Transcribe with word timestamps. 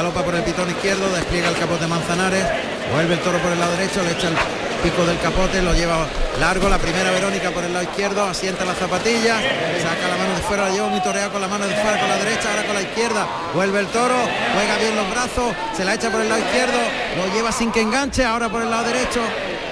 galopa 0.00 0.24
por 0.24 0.34
el 0.34 0.42
pitón 0.42 0.70
izquierdo, 0.70 1.12
despliega 1.12 1.50
el 1.50 1.56
capote 1.56 1.86
Manzanares, 1.86 2.42
vuelve 2.90 3.12
el 3.12 3.20
toro 3.20 3.38
por 3.40 3.52
el 3.52 3.60
lado 3.60 3.76
derecho, 3.76 4.02
le 4.02 4.12
echa 4.12 4.28
el 4.28 4.36
pico 4.82 5.04
del 5.04 5.20
capote, 5.20 5.60
lo 5.60 5.74
lleva 5.74 6.06
largo, 6.40 6.70
la 6.70 6.78
primera 6.78 7.10
Verónica 7.10 7.50
por 7.50 7.64
el 7.64 7.74
lado 7.74 7.84
izquierdo, 7.84 8.24
asienta 8.24 8.64
la 8.64 8.72
zapatilla, 8.72 9.36
saca 9.36 10.08
la 10.08 10.16
mano 10.16 10.36
de 10.36 10.40
fuera, 10.40 10.68
la 10.68 10.70
lleva 10.70 10.88
muy 10.88 11.02
toreado 11.02 11.30
con 11.32 11.42
la 11.42 11.48
mano 11.48 11.66
de 11.66 11.74
fuera, 11.74 12.00
con 12.00 12.08
la 12.08 12.16
derecha, 12.16 12.48
ahora 12.48 12.64
con 12.64 12.74
la 12.76 12.80
izquierda, 12.80 13.26
vuelve 13.52 13.80
el 13.80 13.86
toro, 13.88 14.16
juega 14.54 14.78
bien 14.78 14.96
los 14.96 15.10
brazos, 15.10 15.54
se 15.76 15.84
la 15.84 15.92
echa 15.92 16.10
por 16.10 16.22
el 16.22 16.30
lado 16.30 16.40
izquierdo, 16.40 16.80
lo 17.18 17.34
lleva 17.34 17.52
sin 17.52 17.70
que 17.70 17.82
enganche, 17.82 18.24
ahora 18.24 18.48
por 18.48 18.62
el 18.62 18.70
lado 18.70 18.84
derecho, 18.84 19.20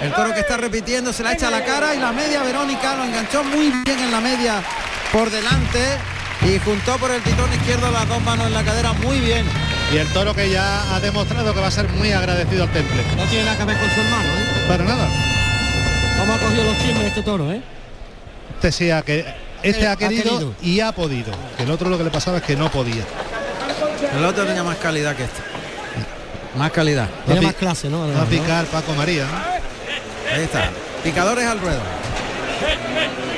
el 0.02 0.12
toro 0.12 0.34
que 0.34 0.40
está 0.40 0.58
repitiendo, 0.58 1.10
se 1.10 1.22
la 1.22 1.32
echa 1.32 1.48
a 1.48 1.50
la 1.50 1.64
cara 1.64 1.94
y 1.94 1.98
la 2.00 2.12
media 2.12 2.42
Verónica 2.42 2.96
lo 2.96 3.04
enganchó 3.04 3.42
muy 3.44 3.70
bien 3.70 3.98
en 3.98 4.10
la 4.10 4.20
media 4.20 4.62
por 5.10 5.30
delante 5.30 5.80
y 6.42 6.58
juntó 6.58 6.98
por 6.98 7.10
el 7.12 7.22
pitón 7.22 7.50
izquierdo 7.54 7.90
las 7.90 8.06
dos 8.06 8.22
manos 8.24 8.46
en 8.46 8.52
la 8.52 8.62
cadera 8.62 8.92
muy 8.92 9.20
bien. 9.20 9.46
Y 9.92 9.96
el 9.96 10.06
toro 10.12 10.34
que 10.34 10.50
ya 10.50 10.94
ha 10.94 11.00
demostrado 11.00 11.54
que 11.54 11.60
va 11.60 11.68
a 11.68 11.70
ser 11.70 11.88
muy 11.88 12.12
agradecido 12.12 12.64
al 12.64 12.72
temple. 12.72 13.02
No 13.16 13.24
tiene 13.24 13.44
nada 13.44 13.56
que 13.56 13.64
ver 13.64 13.78
con 13.78 13.90
su 13.90 14.00
hermano, 14.00 14.28
¿eh? 14.28 14.64
Para 14.68 14.84
nada. 14.84 15.08
¿Cómo 16.18 16.34
ha 16.34 16.38
cogido 16.38 16.64
los 16.64 16.78
chismes 16.78 17.04
este 17.04 17.22
toro, 17.22 17.50
eh? 17.50 17.62
Este 18.56 18.72
sí 18.72 18.90
ha 18.90 19.02
que 19.02 19.24
este 19.62 19.86
ha 19.86 19.92
ha 19.92 19.96
querido, 19.96 20.54
y 20.62 20.80
ha 20.80 20.92
podido. 20.92 21.32
Que 21.56 21.62
el 21.62 21.70
otro 21.70 21.88
lo 21.88 21.96
que 21.96 22.04
le 22.04 22.10
pasaba 22.10 22.38
es 22.38 22.42
que 22.42 22.54
no 22.54 22.70
podía. 22.70 23.02
El 24.16 24.24
otro 24.24 24.44
tenía 24.44 24.62
más 24.62 24.76
calidad 24.76 25.16
que 25.16 25.24
este. 25.24 25.40
Más 26.56 26.70
calidad. 26.70 27.08
Tiene 27.26 27.40
más 27.40 27.54
clase, 27.54 27.88
¿no? 27.88 28.06
Va 28.08 28.22
a 28.22 28.26
picar 28.26 28.66
Paco 28.66 28.94
María. 28.94 29.24
¿no? 29.24 30.34
Ahí 30.34 30.42
está. 30.42 30.70
Picadores 31.02 31.46
al 31.46 31.60
ruedo. 31.60 31.80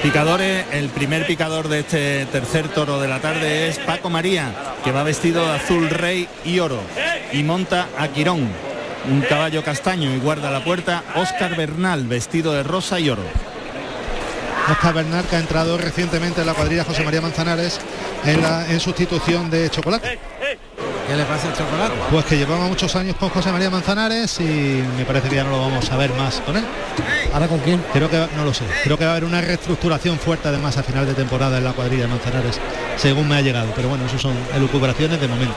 Picadores, 0.02 0.65
el 0.73 0.88
primer 0.88 1.27
picador 1.27 1.69
de 1.69 1.80
este 1.80 2.27
tercer 2.27 2.69
toro 2.69 3.01
de 3.01 3.09
la 3.09 3.20
tarde 3.20 3.69
es 3.69 3.78
Paco 3.78 4.09
María, 4.09 4.74
que 4.83 4.92
va 4.92 5.02
vestido 5.02 5.45
de 5.47 5.56
azul 5.56 5.91
rey 5.91 6.27
y 6.45 6.59
oro 6.59 6.80
y 7.33 7.42
monta 7.42 7.88
a 7.98 8.09
Quirón, 8.09 8.48
un 9.11 9.20
caballo 9.23 9.62
castaño 9.62 10.14
y 10.14 10.19
guarda 10.19 10.51
la 10.51 10.64
puerta 10.64 11.05
Óscar 11.14 11.55
Bernal, 11.55 12.06
vestido 12.06 12.53
de 12.53 12.62
rosa 12.62 12.98
y 12.98 13.11
oro. 13.11 13.22
Oscar 14.70 14.95
Bernal 14.95 15.25
que 15.27 15.36
ha 15.36 15.41
entrado 15.41 15.77
recientemente 15.77 16.41
en 16.41 16.47
la 16.47 16.55
cuadrilla 16.55 16.84
José 16.84 17.02
María 17.05 17.20
Manzanares 17.20 17.80
en, 18.25 18.42
la, 18.42 18.70
en 18.70 18.80
sustitución 18.80 19.50
de 19.50 19.69
Chocolate. 19.70 20.19
¿Qué 21.11 21.16
le 21.16 21.25
pasa 21.25 21.48
al 21.48 21.56
chocolate? 21.56 21.92
Pues 22.08 22.25
que 22.25 22.36
llevaba 22.36 22.69
muchos 22.69 22.94
años 22.94 23.16
con 23.16 23.30
José 23.30 23.50
María 23.50 23.69
Manzanares 23.69 24.39
y 24.39 24.80
me 24.97 25.05
parece 25.05 25.28
que 25.28 25.34
ya 25.34 25.42
no 25.42 25.50
lo 25.50 25.61
vamos 25.61 25.91
a 25.91 25.97
ver 25.97 26.12
más 26.14 26.41
con 26.42 26.56
él. 26.56 26.64
¿Ahora 27.33 27.48
con 27.48 27.58
quién? 27.58 27.83
Creo 27.92 28.08
que 28.08 28.28
no 28.36 28.44
lo 28.44 28.55
sé. 28.55 28.64
Creo 28.84 28.97
que 28.97 29.06
va 29.06 29.11
a 29.11 29.14
haber 29.14 29.25
una 29.25 29.41
reestructuración 29.41 30.20
fuerte 30.20 30.47
además 30.47 30.77
a 30.77 30.84
final 30.84 31.06
de 31.06 31.14
temporada 31.14 31.58
en 31.58 31.64
la 31.64 31.72
cuadrilla 31.72 32.02
de 32.02 32.11
Manzanares, 32.11 32.61
según 32.97 33.27
me 33.27 33.34
ha 33.34 33.41
llegado. 33.41 33.72
Pero 33.75 33.89
bueno, 33.89 34.06
eso 34.06 34.20
son 34.20 34.36
elucubraciones 34.55 35.20
de 35.20 35.27
momento. 35.27 35.56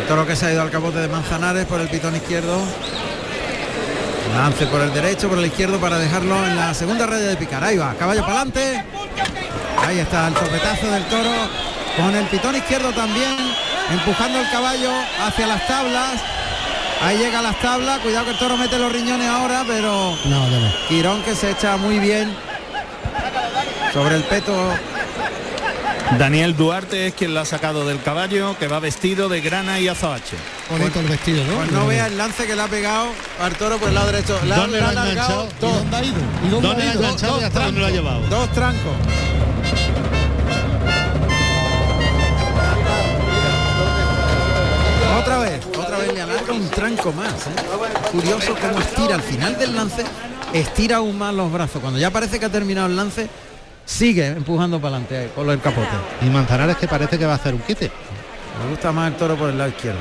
El 0.00 0.08
toro 0.08 0.26
que 0.26 0.34
se 0.34 0.46
ha 0.46 0.52
ido 0.52 0.62
al 0.62 0.70
capote 0.70 0.98
de 0.98 1.06
Manzanares 1.06 1.64
por 1.66 1.80
el 1.80 1.86
pitón 1.86 2.16
izquierdo. 2.16 2.60
Lance 4.34 4.66
por 4.66 4.80
el 4.80 4.92
derecho, 4.92 5.28
por 5.28 5.38
el 5.38 5.46
izquierdo 5.46 5.78
para 5.78 5.96
dejarlo 5.96 6.44
en 6.44 6.56
la 6.56 6.74
segunda 6.74 7.06
raya 7.06 7.26
de 7.26 7.36
picar. 7.36 7.62
Ahí 7.62 7.76
va, 7.76 7.94
caballo 7.94 8.22
para 8.22 8.40
adelante. 8.40 8.84
Ahí 9.86 10.00
está 10.00 10.26
el 10.26 10.34
topetazo 10.34 10.90
del 10.90 11.04
toro 11.04 11.30
con 11.96 12.14
el 12.16 12.26
pitón 12.26 12.56
izquierdo 12.56 12.92
también, 12.92 13.53
empujando 13.90 14.40
el 14.40 14.50
caballo 14.50 14.90
hacia 15.26 15.46
las 15.46 15.66
tablas. 15.66 16.20
Ahí 17.02 17.18
llega 17.18 17.40
a 17.40 17.42
las 17.42 17.58
tablas, 17.60 17.98
cuidado 18.00 18.24
que 18.26 18.30
el 18.32 18.38
toro 18.38 18.56
mete 18.56 18.78
los 18.78 18.92
riñones 18.92 19.28
ahora, 19.28 19.64
pero 19.66 20.16
No, 20.24 20.48
ya 20.50 20.58
no. 20.58 20.72
Quirón 20.88 21.22
que 21.22 21.34
se 21.34 21.50
echa 21.50 21.76
muy 21.76 21.98
bien 21.98 22.34
sobre 23.92 24.16
el 24.16 24.22
peto 24.24 24.52
Daniel 26.18 26.56
Duarte 26.56 27.08
es 27.08 27.14
quien 27.14 27.34
la 27.34 27.42
ha 27.42 27.44
sacado 27.44 27.86
del 27.86 28.00
caballo, 28.02 28.56
que 28.58 28.68
va 28.68 28.78
vestido 28.78 29.28
de 29.28 29.40
grana 29.40 29.80
y 29.80 29.88
azabache. 29.88 30.36
Bonito 30.70 31.00
el 31.00 31.06
vestido, 31.08 31.44
¿no? 31.44 31.54
Pues 31.56 31.72
no 31.72 31.86
vea 31.86 32.06
el 32.06 32.16
lance 32.18 32.46
que 32.46 32.54
le 32.54 32.62
ha 32.62 32.68
pegado 32.68 33.06
al 33.40 33.54
toro 33.54 33.78
por 33.78 33.88
el 33.88 33.94
lado 33.94 34.06
derecho. 34.12 34.38
Le 34.44 34.54
ha- 34.54 34.56
¿Dónde 34.58 34.76
le 34.80 34.82
lo 34.82 34.88
ha 34.88 34.92
enganchado? 34.92 35.44
¿Y 35.44 35.60
dos, 35.60 35.72
dónde 35.78 35.96
ha 35.96 36.04
ido? 36.04 36.16
¿Y 36.44 36.48
dónde, 36.48 36.68
¿Dónde 36.68 36.82
ha 36.84 36.90
ha 36.90 36.92
ido? 36.94 37.02
enganchado 37.02 37.40
y 37.40 37.44
hasta 37.44 37.60
dónde 37.64 37.80
lo 37.80 37.86
ha 37.86 37.90
llevado? 37.90 38.20
dos 38.28 38.52
trancos. 38.52 38.92
Otra 45.18 45.38
vez, 45.38 45.64
otra 45.66 45.98
vez 45.98 46.12
le 46.12 46.22
alarga 46.22 46.52
un 46.52 46.68
tranco 46.70 47.12
más. 47.12 47.32
¿eh? 47.32 48.10
Curioso 48.10 48.54
cómo 48.60 48.80
estira 48.80 49.14
al 49.14 49.22
final 49.22 49.58
del 49.58 49.74
lance, 49.74 50.04
estira 50.52 50.96
aún 50.96 51.16
más 51.16 51.34
los 51.34 51.52
brazos. 51.52 51.80
Cuando 51.80 51.98
ya 51.98 52.10
parece 52.10 52.38
que 52.38 52.46
ha 52.46 52.50
terminado 52.50 52.88
el 52.88 52.96
lance, 52.96 53.28
sigue 53.84 54.26
empujando 54.26 54.80
para 54.80 54.96
adelante 54.96 55.30
con 55.34 55.48
el 55.50 55.60
capote. 55.60 55.88
Y 56.22 56.26
Manzanares 56.26 56.76
que 56.76 56.88
parece 56.88 57.18
que 57.18 57.26
va 57.26 57.32
a 57.32 57.36
hacer 57.36 57.54
un 57.54 57.60
quite. 57.60 57.90
Me 58.62 58.70
gusta 58.70 58.92
más 58.92 59.12
el 59.12 59.16
toro 59.16 59.36
por 59.36 59.50
el 59.50 59.58
lado 59.58 59.70
izquierdo. 59.70 60.00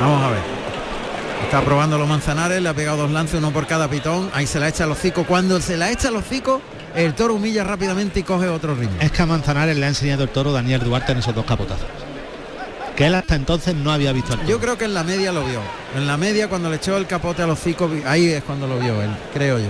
Vamos 0.00 0.22
a 0.22 0.30
ver. 0.30 0.58
Está 1.44 1.62
probando 1.62 1.96
los 1.98 2.08
manzanares, 2.08 2.60
le 2.60 2.68
ha 2.68 2.74
pegado 2.74 2.98
dos 2.98 3.10
lances, 3.10 3.36
uno 3.36 3.52
por 3.52 3.66
cada 3.66 3.88
pitón. 3.88 4.30
Ahí 4.34 4.46
se 4.46 4.58
la 4.58 4.68
echa 4.68 4.84
al 4.84 4.92
hocico. 4.92 5.24
Cuando 5.24 5.60
se 5.60 5.76
la 5.76 5.90
echa 5.90 6.08
al 6.08 6.16
hocico, 6.16 6.60
el 6.94 7.14
toro 7.14 7.34
humilla 7.34 7.64
rápidamente 7.64 8.20
y 8.20 8.22
coge 8.22 8.48
otro 8.48 8.74
ritmo. 8.74 8.96
Es 9.00 9.12
que 9.12 9.22
a 9.22 9.26
Manzanares 9.26 9.76
le 9.76 9.86
ha 9.86 9.88
enseñado 9.88 10.24
el 10.24 10.28
toro 10.28 10.52
Daniel 10.52 10.80
Duarte 10.80 11.12
en 11.12 11.18
esos 11.18 11.34
dos 11.34 11.44
capotazos. 11.44 11.86
Que 12.98 13.06
él 13.06 13.14
hasta 13.14 13.36
entonces 13.36 13.76
no 13.76 13.92
había 13.92 14.10
visto 14.12 14.32
al 14.32 14.40
toro. 14.40 14.50
Yo 14.50 14.58
creo 14.58 14.76
que 14.76 14.84
en 14.86 14.92
la 14.92 15.04
media 15.04 15.30
lo 15.30 15.44
vio. 15.44 15.60
En 15.96 16.08
la 16.08 16.16
media 16.16 16.48
cuando 16.48 16.68
le 16.68 16.76
echó 16.76 16.96
el 16.96 17.06
capote 17.06 17.42
al 17.42 17.50
hocico, 17.50 17.88
vi- 17.88 18.02
ahí 18.04 18.26
es 18.26 18.42
cuando 18.42 18.66
lo 18.66 18.76
vio 18.80 19.00
él, 19.00 19.10
creo 19.32 19.60
yo. 19.60 19.68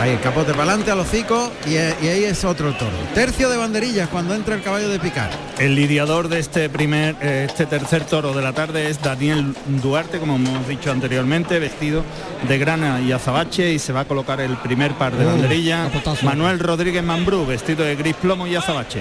Ahí 0.00 0.10
el 0.10 0.20
capote 0.20 0.50
para 0.52 0.64
adelante 0.64 0.90
al 0.90 0.98
hocico 0.98 1.52
y, 1.64 1.76
e- 1.76 1.94
y 2.02 2.08
ahí 2.08 2.24
es 2.24 2.44
otro 2.44 2.72
toro. 2.74 2.90
Tercio 3.14 3.48
de 3.48 3.56
banderillas 3.56 4.08
cuando 4.08 4.34
entra 4.34 4.56
el 4.56 4.62
caballo 4.62 4.88
de 4.88 4.98
picar. 4.98 5.30
El 5.58 5.76
lidiador 5.76 6.28
de 6.28 6.40
este 6.40 6.68
primer, 6.68 7.14
eh, 7.22 7.46
este 7.48 7.64
tercer 7.66 8.04
toro 8.04 8.34
de 8.34 8.42
la 8.42 8.52
tarde 8.52 8.90
es 8.90 9.00
Daniel 9.00 9.54
Duarte, 9.80 10.18
como 10.18 10.34
hemos 10.36 10.66
dicho 10.68 10.90
anteriormente, 10.90 11.58
vestido 11.60 12.02
de 12.48 12.58
grana 12.58 13.00
y 13.00 13.12
azabache 13.12 13.72
y 13.72 13.78
se 13.78 13.92
va 13.92 14.00
a 14.00 14.04
colocar 14.06 14.40
el 14.40 14.56
primer 14.56 14.92
par 14.94 15.14
de 15.16 15.24
banderillas. 15.24 15.88
Manuel 16.24 16.58
Rodríguez 16.58 17.02
Mambrú, 17.04 17.46
vestido 17.46 17.84
de 17.84 17.94
gris 17.96 18.16
plomo 18.20 18.46
y 18.48 18.54
azabache. 18.56 19.00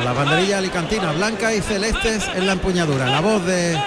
A 0.00 0.04
la 0.04 0.12
banderilla 0.12 0.58
alicantina, 0.58 1.12
blanca 1.12 1.52
y 1.54 1.60
celestes 1.60 2.24
en 2.34 2.46
la 2.46 2.52
empuñadura. 2.52 3.06
La 3.06 3.20
voz 3.20 3.44
de 3.44 3.78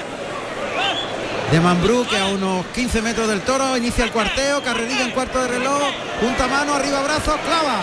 de 1.52 1.62
Mambrú 1.62 2.06
que 2.10 2.18
a 2.18 2.28
unos 2.28 2.66
15 2.68 3.02
metros 3.02 3.28
del 3.30 3.40
toro 3.42 3.78
inicia 3.78 4.04
el 4.04 4.12
cuarteo, 4.12 4.62
carrerilla 4.62 5.06
en 5.06 5.12
cuarto 5.12 5.42
de 5.42 5.48
reloj, 5.48 5.82
punta 6.20 6.46
mano, 6.48 6.74
arriba 6.74 7.02
brazos, 7.04 7.36
clava. 7.46 7.80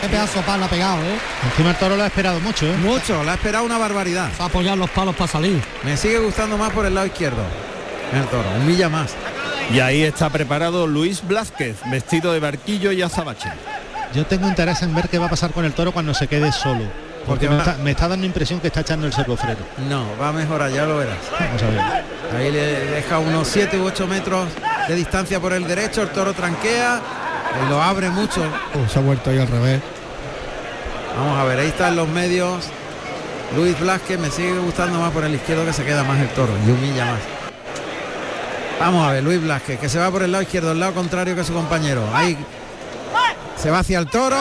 Qué 0.00 0.08
pedazo 0.08 0.38
de 0.38 0.44
palo 0.44 0.64
ha 0.66 0.68
pegado, 0.68 1.02
¿eh? 1.02 1.18
Encima 1.44 1.70
el 1.70 1.76
toro 1.76 1.96
lo 1.96 2.02
ha 2.04 2.06
esperado 2.06 2.38
mucho, 2.38 2.66
¿eh? 2.66 2.76
Mucho, 2.76 3.24
la 3.24 3.32
ha 3.32 3.34
esperado 3.34 3.64
una 3.64 3.78
barbaridad. 3.78 4.30
Va 4.38 4.44
a 4.44 4.48
apoyar 4.48 4.78
los 4.78 4.90
palos 4.90 5.16
para 5.16 5.26
salir. 5.26 5.60
Me 5.82 5.96
sigue 5.96 6.18
gustando 6.18 6.56
más 6.56 6.72
por 6.72 6.86
el 6.86 6.94
lado 6.94 7.06
izquierdo. 7.06 7.42
El 8.12 8.26
toro, 8.26 8.48
un 8.56 8.66
milla 8.66 8.88
más. 8.88 9.14
Y 9.72 9.80
ahí 9.80 10.02
está 10.02 10.30
preparado 10.30 10.86
Luis 10.86 11.26
Blázquez, 11.26 11.76
vestido 11.86 12.32
de 12.32 12.38
barquillo 12.38 12.92
y 12.92 13.02
azabache. 13.02 13.48
Yo 14.14 14.24
tengo 14.26 14.46
interés 14.46 14.82
en 14.82 14.94
ver 14.94 15.08
qué 15.08 15.18
va 15.18 15.26
a 15.26 15.30
pasar 15.30 15.50
con 15.50 15.64
el 15.64 15.72
toro 15.72 15.90
cuando 15.90 16.14
se 16.14 16.28
quede 16.28 16.52
solo. 16.52 16.84
Porque 17.26 17.48
me 17.48 17.58
está, 17.58 17.76
me 17.82 17.90
está 17.92 18.08
dando 18.08 18.26
impresión 18.26 18.60
que 18.60 18.66
está 18.66 18.80
echando 18.80 19.06
el 19.06 19.12
servofreno. 19.12 19.60
No, 19.88 20.06
va 20.20 20.28
a 20.28 20.32
mejorar, 20.32 20.70
ya 20.70 20.84
lo 20.84 20.98
verás. 20.98 21.18
Vamos 21.38 21.62
a 21.62 21.66
ver. 21.66 22.04
Ahí 22.36 22.50
le 22.50 22.86
deja 22.86 23.18
unos 23.18 23.48
7 23.48 23.78
u 23.78 23.84
8 23.84 24.06
metros 24.06 24.48
de 24.88 24.94
distancia 24.94 25.40
por 25.40 25.52
el 25.52 25.66
derecho, 25.66 26.02
el 26.02 26.10
toro 26.10 26.32
tranquea 26.34 27.00
y 27.62 27.70
lo 27.70 27.82
abre 27.82 28.10
mucho. 28.10 28.42
Uh, 28.42 28.88
se 28.88 28.98
ha 28.98 29.02
vuelto 29.02 29.30
ahí 29.30 29.38
al 29.38 29.48
revés. 29.48 29.80
Vamos 31.16 31.38
a 31.38 31.44
ver, 31.44 31.60
ahí 31.60 31.68
están 31.68 31.96
los 31.96 32.08
medios. 32.08 32.66
Luis 33.56 33.78
Blasque 33.78 34.18
me 34.18 34.30
sigue 34.30 34.58
gustando 34.58 34.98
más 34.98 35.12
por 35.12 35.24
el 35.24 35.34
izquierdo 35.34 35.64
que 35.64 35.72
se 35.72 35.84
queda 35.84 36.02
más 36.02 36.18
el 36.18 36.28
toro 36.30 36.52
y 36.66 36.70
humilla 36.70 37.04
más. 37.04 37.20
Vamos 38.80 39.06
a 39.06 39.12
ver, 39.12 39.22
Luis 39.22 39.40
Blasque, 39.40 39.78
que 39.78 39.88
se 39.88 39.98
va 39.98 40.10
por 40.10 40.22
el 40.22 40.32
lado 40.32 40.42
izquierdo, 40.42 40.72
el 40.72 40.80
lado 40.80 40.92
contrario 40.92 41.36
que 41.36 41.44
su 41.44 41.52
compañero. 41.52 42.02
Ahí 42.12 42.36
se 43.56 43.70
va 43.70 43.78
hacia 43.78 43.98
el 43.98 44.08
toro. 44.08 44.36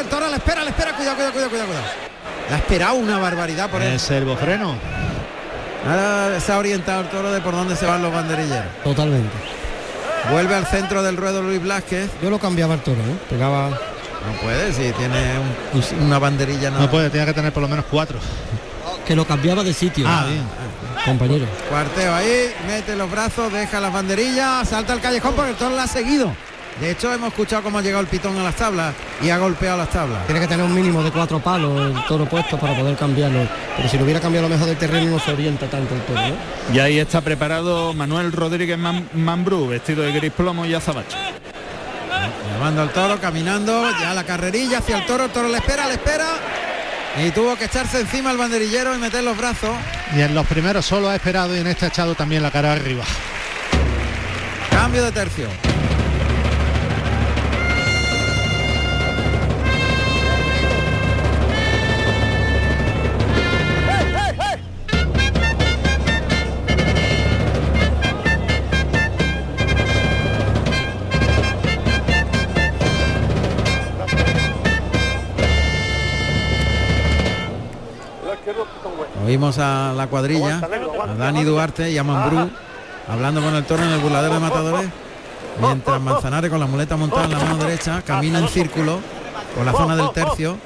El 0.00 0.06
toro 0.08 0.28
le 0.28 0.36
espera, 0.36 0.62
le 0.62 0.70
espera. 0.70 0.94
Cuidado, 0.94 1.16
cuidado, 1.16 1.32
cuidado, 1.32 1.50
cuidado. 1.50 1.68
cuidado. 1.68 2.11
Ha 2.52 2.56
esperado 2.56 2.94
una 2.94 3.18
barbaridad 3.18 3.70
por 3.70 3.82
él. 3.82 3.92
El 3.94 4.00
servofreno. 4.00 4.76
Ahora 5.88 6.38
se 6.38 6.52
ha 6.52 6.58
orientado 6.58 7.00
el 7.00 7.08
toro 7.08 7.32
de 7.32 7.40
por 7.40 7.54
dónde 7.54 7.74
se 7.76 7.86
van 7.86 8.02
los 8.02 8.12
banderilleros. 8.12 8.66
Totalmente. 8.84 9.30
Vuelve 10.30 10.54
al 10.54 10.66
centro 10.66 11.02
del 11.02 11.16
ruedo 11.16 11.42
Luis 11.42 11.60
Blasquez. 11.60 12.08
Yo 12.22 12.30
lo 12.30 12.38
cambiaba 12.38 12.74
el 12.74 12.80
toro, 12.80 13.00
¿eh? 13.00 13.16
Pegaba. 13.28 13.70
No 13.70 14.40
puede, 14.40 14.72
si 14.72 14.92
tiene 14.92 15.32
un- 15.72 16.04
una 16.06 16.18
banderilla 16.20 16.70
nada. 16.70 16.82
No 16.82 16.90
puede, 16.90 17.10
tiene 17.10 17.26
que 17.26 17.32
tener 17.32 17.52
por 17.52 17.62
lo 17.62 17.68
menos 17.68 17.84
cuatro. 17.90 18.18
Que 19.04 19.16
lo 19.16 19.24
cambiaba 19.26 19.64
de 19.64 19.72
sitio. 19.74 20.06
Ah, 20.08 20.26
bien. 20.28 20.44
Compañero. 21.04 21.46
Cuarteo 21.68 22.14
ahí, 22.14 22.52
mete 22.68 22.94
los 22.94 23.10
brazos, 23.10 23.52
deja 23.52 23.80
las 23.80 23.92
banderillas, 23.92 24.68
salta 24.68 24.92
al 24.92 25.00
callejón 25.00 25.34
porque 25.34 25.50
el 25.50 25.56
toro 25.56 25.74
la 25.74 25.82
ha 25.84 25.88
seguido. 25.88 26.32
De 26.80 26.90
hecho, 26.90 27.12
hemos 27.12 27.28
escuchado 27.28 27.62
cómo 27.62 27.78
ha 27.78 27.82
llegado 27.82 28.00
el 28.00 28.08
pitón 28.08 28.36
a 28.38 28.42
las 28.42 28.56
tablas 28.56 28.92
y 29.22 29.30
ha 29.30 29.38
golpeado 29.38 29.78
las 29.78 29.90
tablas. 29.90 30.26
Tiene 30.26 30.40
que 30.40 30.48
tener 30.48 30.64
un 30.64 30.74
mínimo 30.74 31.02
de 31.02 31.10
cuatro 31.12 31.38
palos 31.38 31.94
el 31.94 32.04
toro 32.06 32.24
puesto 32.26 32.58
para 32.58 32.74
poder 32.76 32.96
cambiarlo. 32.96 33.46
Pero 33.76 33.88
si 33.88 33.98
lo 33.98 34.04
hubiera 34.04 34.18
cambiado 34.20 34.46
a 34.46 34.48
lo 34.48 34.54
mejor 34.54 34.68
del 34.68 34.78
terreno 34.78 35.10
no 35.12 35.18
se 35.20 35.32
orienta 35.32 35.66
tanto 35.68 35.94
el 35.94 36.00
toro, 36.02 36.20
¿no? 36.20 36.74
Y 36.74 36.78
ahí 36.80 36.98
está 36.98 37.20
preparado 37.20 37.92
Manuel 37.94 38.32
Rodríguez 38.32 38.78
Man- 38.78 39.08
Mambrú, 39.14 39.68
vestido 39.68 40.02
de 40.02 40.12
gris 40.12 40.32
plomo 40.32 40.64
y 40.66 40.74
azabache. 40.74 41.16
Llevando 42.54 42.82
al 42.82 42.90
toro, 42.90 43.20
caminando, 43.20 43.88
ya 44.00 44.12
la 44.14 44.24
carrerilla 44.24 44.78
hacia 44.78 44.98
el 44.98 45.06
toro, 45.06 45.24
el 45.26 45.30
toro 45.30 45.48
le 45.48 45.58
espera, 45.58 45.86
le 45.86 45.94
espera. 45.94 46.26
Y 47.24 47.30
tuvo 47.30 47.54
que 47.56 47.66
echarse 47.66 48.00
encima 48.00 48.32
el 48.32 48.38
banderillero 48.38 48.94
y 48.94 48.98
meter 48.98 49.22
los 49.22 49.36
brazos. 49.36 49.70
Y 50.16 50.20
en 50.22 50.34
los 50.34 50.46
primeros 50.46 50.84
solo 50.86 51.08
ha 51.10 51.14
esperado 51.14 51.54
y 51.54 51.60
en 51.60 51.66
este 51.66 51.84
ha 51.84 51.88
echado 51.88 52.14
también 52.14 52.42
la 52.42 52.50
cara 52.50 52.72
arriba. 52.72 53.04
Cambio 54.70 55.04
de 55.04 55.12
tercio. 55.12 55.46
Oímos 79.32 79.58
a 79.58 79.94
la 79.96 80.08
cuadrilla, 80.08 80.58
a 80.58 81.14
Dani 81.14 81.42
Duarte 81.42 81.90
y 81.90 81.96
a 81.96 82.04
Mambrú, 82.04 82.50
hablando 83.08 83.40
con 83.40 83.54
el 83.54 83.64
toro 83.64 83.82
en 83.82 83.88
el 83.88 83.98
burladero 84.00 84.34
de 84.34 84.40
matadores, 84.40 84.90
mientras 85.58 86.02
Manzanares 86.02 86.50
con 86.50 86.60
la 86.60 86.66
muleta 86.66 86.98
montada 86.98 87.24
en 87.24 87.30
la 87.30 87.38
mano 87.38 87.56
derecha 87.56 88.02
camina 88.02 88.40
en 88.40 88.48
círculo 88.48 89.00
por 89.56 89.64
la 89.64 89.72
zona 89.72 89.96
del 89.96 90.10
tercio 90.10 90.58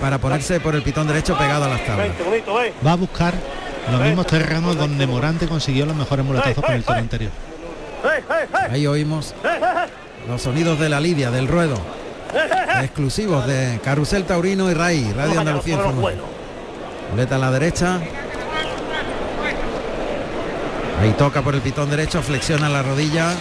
para 0.00 0.16
ponerse 0.16 0.58
por 0.58 0.74
el 0.74 0.82
pitón 0.82 1.06
derecho 1.06 1.36
pegado 1.36 1.66
a 1.66 1.68
las 1.68 1.84
tablas. 1.84 2.08
Va 2.86 2.92
a 2.92 2.96
buscar 2.96 3.34
los 3.92 4.00
mismos 4.00 4.26
terrenos 4.26 4.74
donde 4.74 5.06
Morante 5.06 5.46
consiguió 5.46 5.84
los 5.84 5.94
mejores 5.94 6.24
muletazos 6.24 6.64
con 6.64 6.74
el 6.74 6.82
toro 6.82 7.00
anterior. 7.00 7.30
Ahí 8.70 8.86
oímos 8.86 9.34
los 10.26 10.40
sonidos 10.40 10.78
de 10.78 10.88
la 10.88 10.98
lidia, 10.98 11.30
del 11.30 11.46
ruedo, 11.46 11.76
exclusivos 12.80 13.46
de 13.46 13.78
Carrusel 13.84 14.24
Taurino 14.24 14.70
y 14.70 14.72
RAI, 14.72 15.12
Radio 15.12 15.40
Andalucía 15.40 15.74
Información. 15.74 16.33
Muleta 17.10 17.36
a 17.36 17.38
la 17.38 17.50
derecha. 17.50 18.00
Ahí 21.00 21.12
toca 21.18 21.42
por 21.42 21.54
el 21.54 21.60
pitón 21.60 21.90
derecho, 21.90 22.22
flexiona 22.22 22.68
la 22.68 22.82
rodilla. 22.82 23.32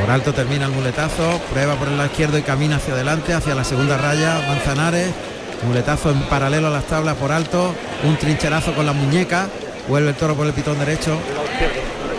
Por 0.00 0.10
alto 0.10 0.32
termina 0.32 0.66
el 0.66 0.72
muletazo, 0.72 1.38
prueba 1.52 1.74
por 1.74 1.88
el 1.88 1.96
lado 1.96 2.08
izquierdo 2.08 2.38
y 2.38 2.42
camina 2.42 2.76
hacia 2.76 2.94
adelante, 2.94 3.34
hacia 3.34 3.54
la 3.54 3.64
segunda 3.64 3.98
raya. 3.98 4.40
Manzanares, 4.48 5.10
muletazo 5.66 6.10
en 6.10 6.20
paralelo 6.22 6.68
a 6.68 6.70
las 6.70 6.84
tablas 6.84 7.16
por 7.16 7.32
alto, 7.32 7.74
un 8.04 8.16
trincherazo 8.16 8.74
con 8.74 8.86
la 8.86 8.92
muñeca, 8.92 9.48
vuelve 9.88 10.10
el 10.10 10.14
toro 10.16 10.34
por 10.34 10.46
el 10.46 10.52
pitón 10.52 10.78
derecho. 10.78 11.18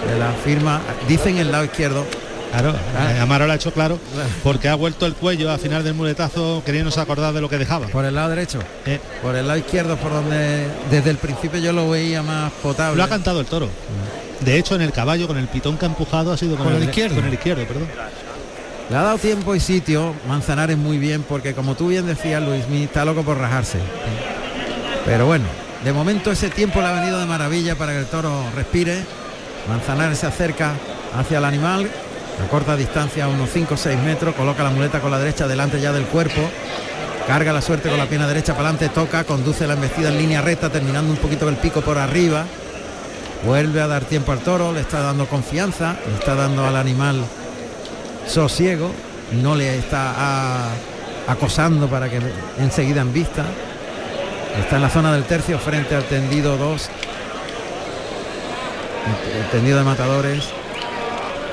De 0.08 0.18
la 0.18 0.32
firma, 0.44 0.82
dicen 1.08 1.38
el 1.38 1.52
lado 1.52 1.66
izquierdo, 1.66 2.06
Claro, 2.52 2.72
eh, 2.72 3.20
Amaro 3.22 3.48
lo 3.48 3.54
ha 3.54 3.56
hecho 3.56 3.72
claro 3.72 3.98
porque 4.44 4.68
ha 4.68 4.76
vuelto 4.76 5.06
el 5.06 5.14
cuello 5.14 5.50
a 5.52 5.58
final 5.58 5.84
del 5.84 5.94
muletazo 5.94 6.62
queriéndose 6.66 7.00
acordar 7.00 7.34
de 7.34 7.40
lo 7.42 7.48
que 7.50 7.58
dejaba. 7.58 7.88
por 7.88 8.04
el 8.06 8.14
lado 8.16 8.30
derecho, 8.30 8.60
Eh, 8.86 9.00
por 9.22 9.36
el 9.36 9.48
lado 9.48 9.58
izquierdo, 9.60 9.96
por 9.98 10.12
donde 10.12 10.68
desde 10.90 11.10
el 11.12 11.18
principio 11.18 11.60
yo 11.60 11.72
lo 11.72 11.90
veía 11.90 12.22
más 12.22 12.52
potable. 12.62 12.98
lo 12.98 13.04
ha 13.04 13.08
cantado 13.08 13.40
el 13.40 13.46
toro. 13.46 13.70
De 14.42 14.58
hecho, 14.58 14.76
en 14.76 14.82
el 14.82 14.92
caballo, 14.92 15.28
con 15.28 15.38
el 15.38 15.48
pitón 15.48 15.78
que 15.78 15.86
ha 15.86 15.88
empujado, 15.88 16.34
ha 16.34 16.38
sido 16.38 16.58
con, 16.58 16.66
Con 16.66 16.76
el 16.76 16.84
izquierdo. 16.84 17.16
Con 17.16 17.26
el 17.26 17.34
izquierdo, 17.34 17.64
perdón. 17.66 17.88
Le 18.90 18.98
ha 18.98 19.02
dado 19.04 19.18
tiempo 19.20 19.56
y 19.56 19.60
sitio 19.62 20.14
Manzanares 20.28 20.78
muy 20.78 20.98
bien 20.98 21.24
porque 21.24 21.54
como 21.54 21.76
tú 21.76 21.88
bien 21.90 22.06
decías 22.08 22.44
Luis, 22.44 22.68
mi 22.68 22.84
está 22.84 23.06
loco 23.06 23.24
por 23.24 23.38
rajarse. 23.38 23.78
Pero 25.06 25.26
bueno, 25.26 25.46
de 25.86 25.94
momento 25.94 26.32
ese 26.32 26.50
tiempo 26.50 26.82
le 26.82 26.88
ha 26.88 26.92
venido 26.92 27.18
de 27.20 27.26
maravilla 27.26 27.76
para 27.78 27.94
que 27.94 28.00
el 28.00 28.06
toro 28.08 28.44
respire. 28.56 29.04
Manzanares 29.70 30.18
se 30.20 30.26
acerca 30.28 30.74
hacia 31.16 31.38
el 31.38 31.46
animal 31.46 31.90
a 32.42 32.48
corta 32.48 32.76
distancia, 32.76 33.28
unos 33.28 33.50
5 33.52 33.74
o 33.74 33.78
6 33.78 34.00
metros, 34.00 34.36
coloca 34.36 34.64
la 34.64 34.70
muleta 34.70 35.00
con 35.00 35.12
la 35.12 35.20
derecha 35.20 35.48
delante 35.48 35.80
ya 35.80 35.92
del 35.92 36.06
cuerpo, 36.06 36.42
carga 37.28 37.54
la 37.54 37.62
suerte 37.62 37.90
con 37.90 37.98
la 37.98 38.08
pierna 38.08 38.28
derecha 38.28 38.54
para 38.54 38.70
adelante, 38.70 38.94
toca, 38.94 39.24
conduce 39.24 39.68
la 39.68 39.74
embestida 39.74 40.10
en 40.10 40.18
línea 40.18 40.42
recta, 40.42 40.70
terminando 40.70 41.12
un 41.12 41.18
poquito 41.18 41.48
el 41.48 41.58
pico 41.58 41.82
por 41.82 41.98
arriba. 41.98 42.46
Vuelve 43.46 43.82
a 43.82 43.88
dar 43.88 44.06
tiempo 44.06 44.32
al 44.32 44.40
toro, 44.40 44.72
le 44.72 44.82
está 44.82 45.02
dando 45.02 45.26
confianza, 45.28 45.96
le 46.08 46.14
está 46.16 46.36
dando 46.36 46.66
al 46.66 46.76
animal 46.76 47.24
sosiego, 48.28 48.92
no 49.42 49.56
le 49.56 49.78
está 49.78 50.14
ah, 50.16 50.70
acosando 51.28 51.88
para 51.88 52.10
que 52.10 52.20
enseguida 52.60 53.02
en 53.02 53.14
vista. 53.14 53.46
Está 54.60 54.76
en 54.76 54.82
la 54.82 54.90
zona 54.90 55.14
del 55.14 55.24
tercio 55.24 55.58
frente 55.58 55.96
al 55.96 56.04
tendido 56.04 56.58
2. 56.58 56.90
El 59.40 59.50
tendido 59.50 59.80
de 59.80 59.84
matadores. 59.84 60.61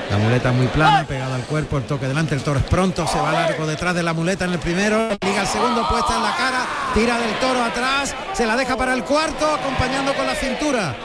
La 0.09 0.17
muleta 0.17 0.51
muy 0.51 0.67
plana, 0.67 1.05
pegada 1.05 1.35
al 1.35 1.43
cuerpo, 1.43 1.77
el 1.77 1.83
toque 1.83 2.07
delante, 2.07 2.33
el 2.33 2.41
toro 2.41 2.59
es 2.59 2.65
pronto, 2.65 3.07
se 3.07 3.19
va 3.19 3.31
largo 3.31 3.67
detrás 3.67 3.93
de 3.93 4.01
la 4.01 4.13
muleta 4.13 4.45
en 4.45 4.53
el 4.53 4.59
primero, 4.59 5.09
liga 5.23 5.41
el 5.41 5.47
segundo, 5.47 5.87
puesta 5.87 6.15
en 6.15 6.23
la 6.23 6.35
cara, 6.35 6.65
tira 6.95 7.19
del 7.19 7.33
toro 7.39 7.63
atrás, 7.63 8.15
se 8.33 8.47
la 8.47 8.55
deja 8.55 8.75
para 8.75 8.95
el 8.95 9.03
cuarto, 9.03 9.45
acompañando 9.53 10.13
con 10.15 10.25
la 10.25 10.33
cintura. 10.33 10.95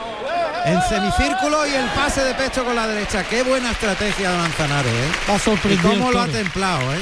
En 0.65 0.81
semicírculo 0.81 1.67
y 1.67 1.75
el 1.75 1.85
pase 1.89 2.23
de 2.23 2.33
pecho 2.33 2.65
con 2.65 2.75
la 2.75 2.87
derecha. 2.87 3.23
Qué 3.23 3.43
buena 3.43 3.69
estrategia 3.69 4.31
de 4.31 4.37
Manzanares, 4.39 4.91
¿eh? 4.91 5.69
Y 5.69 5.77
cómo 5.77 6.11
lo 6.11 6.21
ha 6.21 6.27
templado, 6.27 6.81
¿eh? 6.91 6.99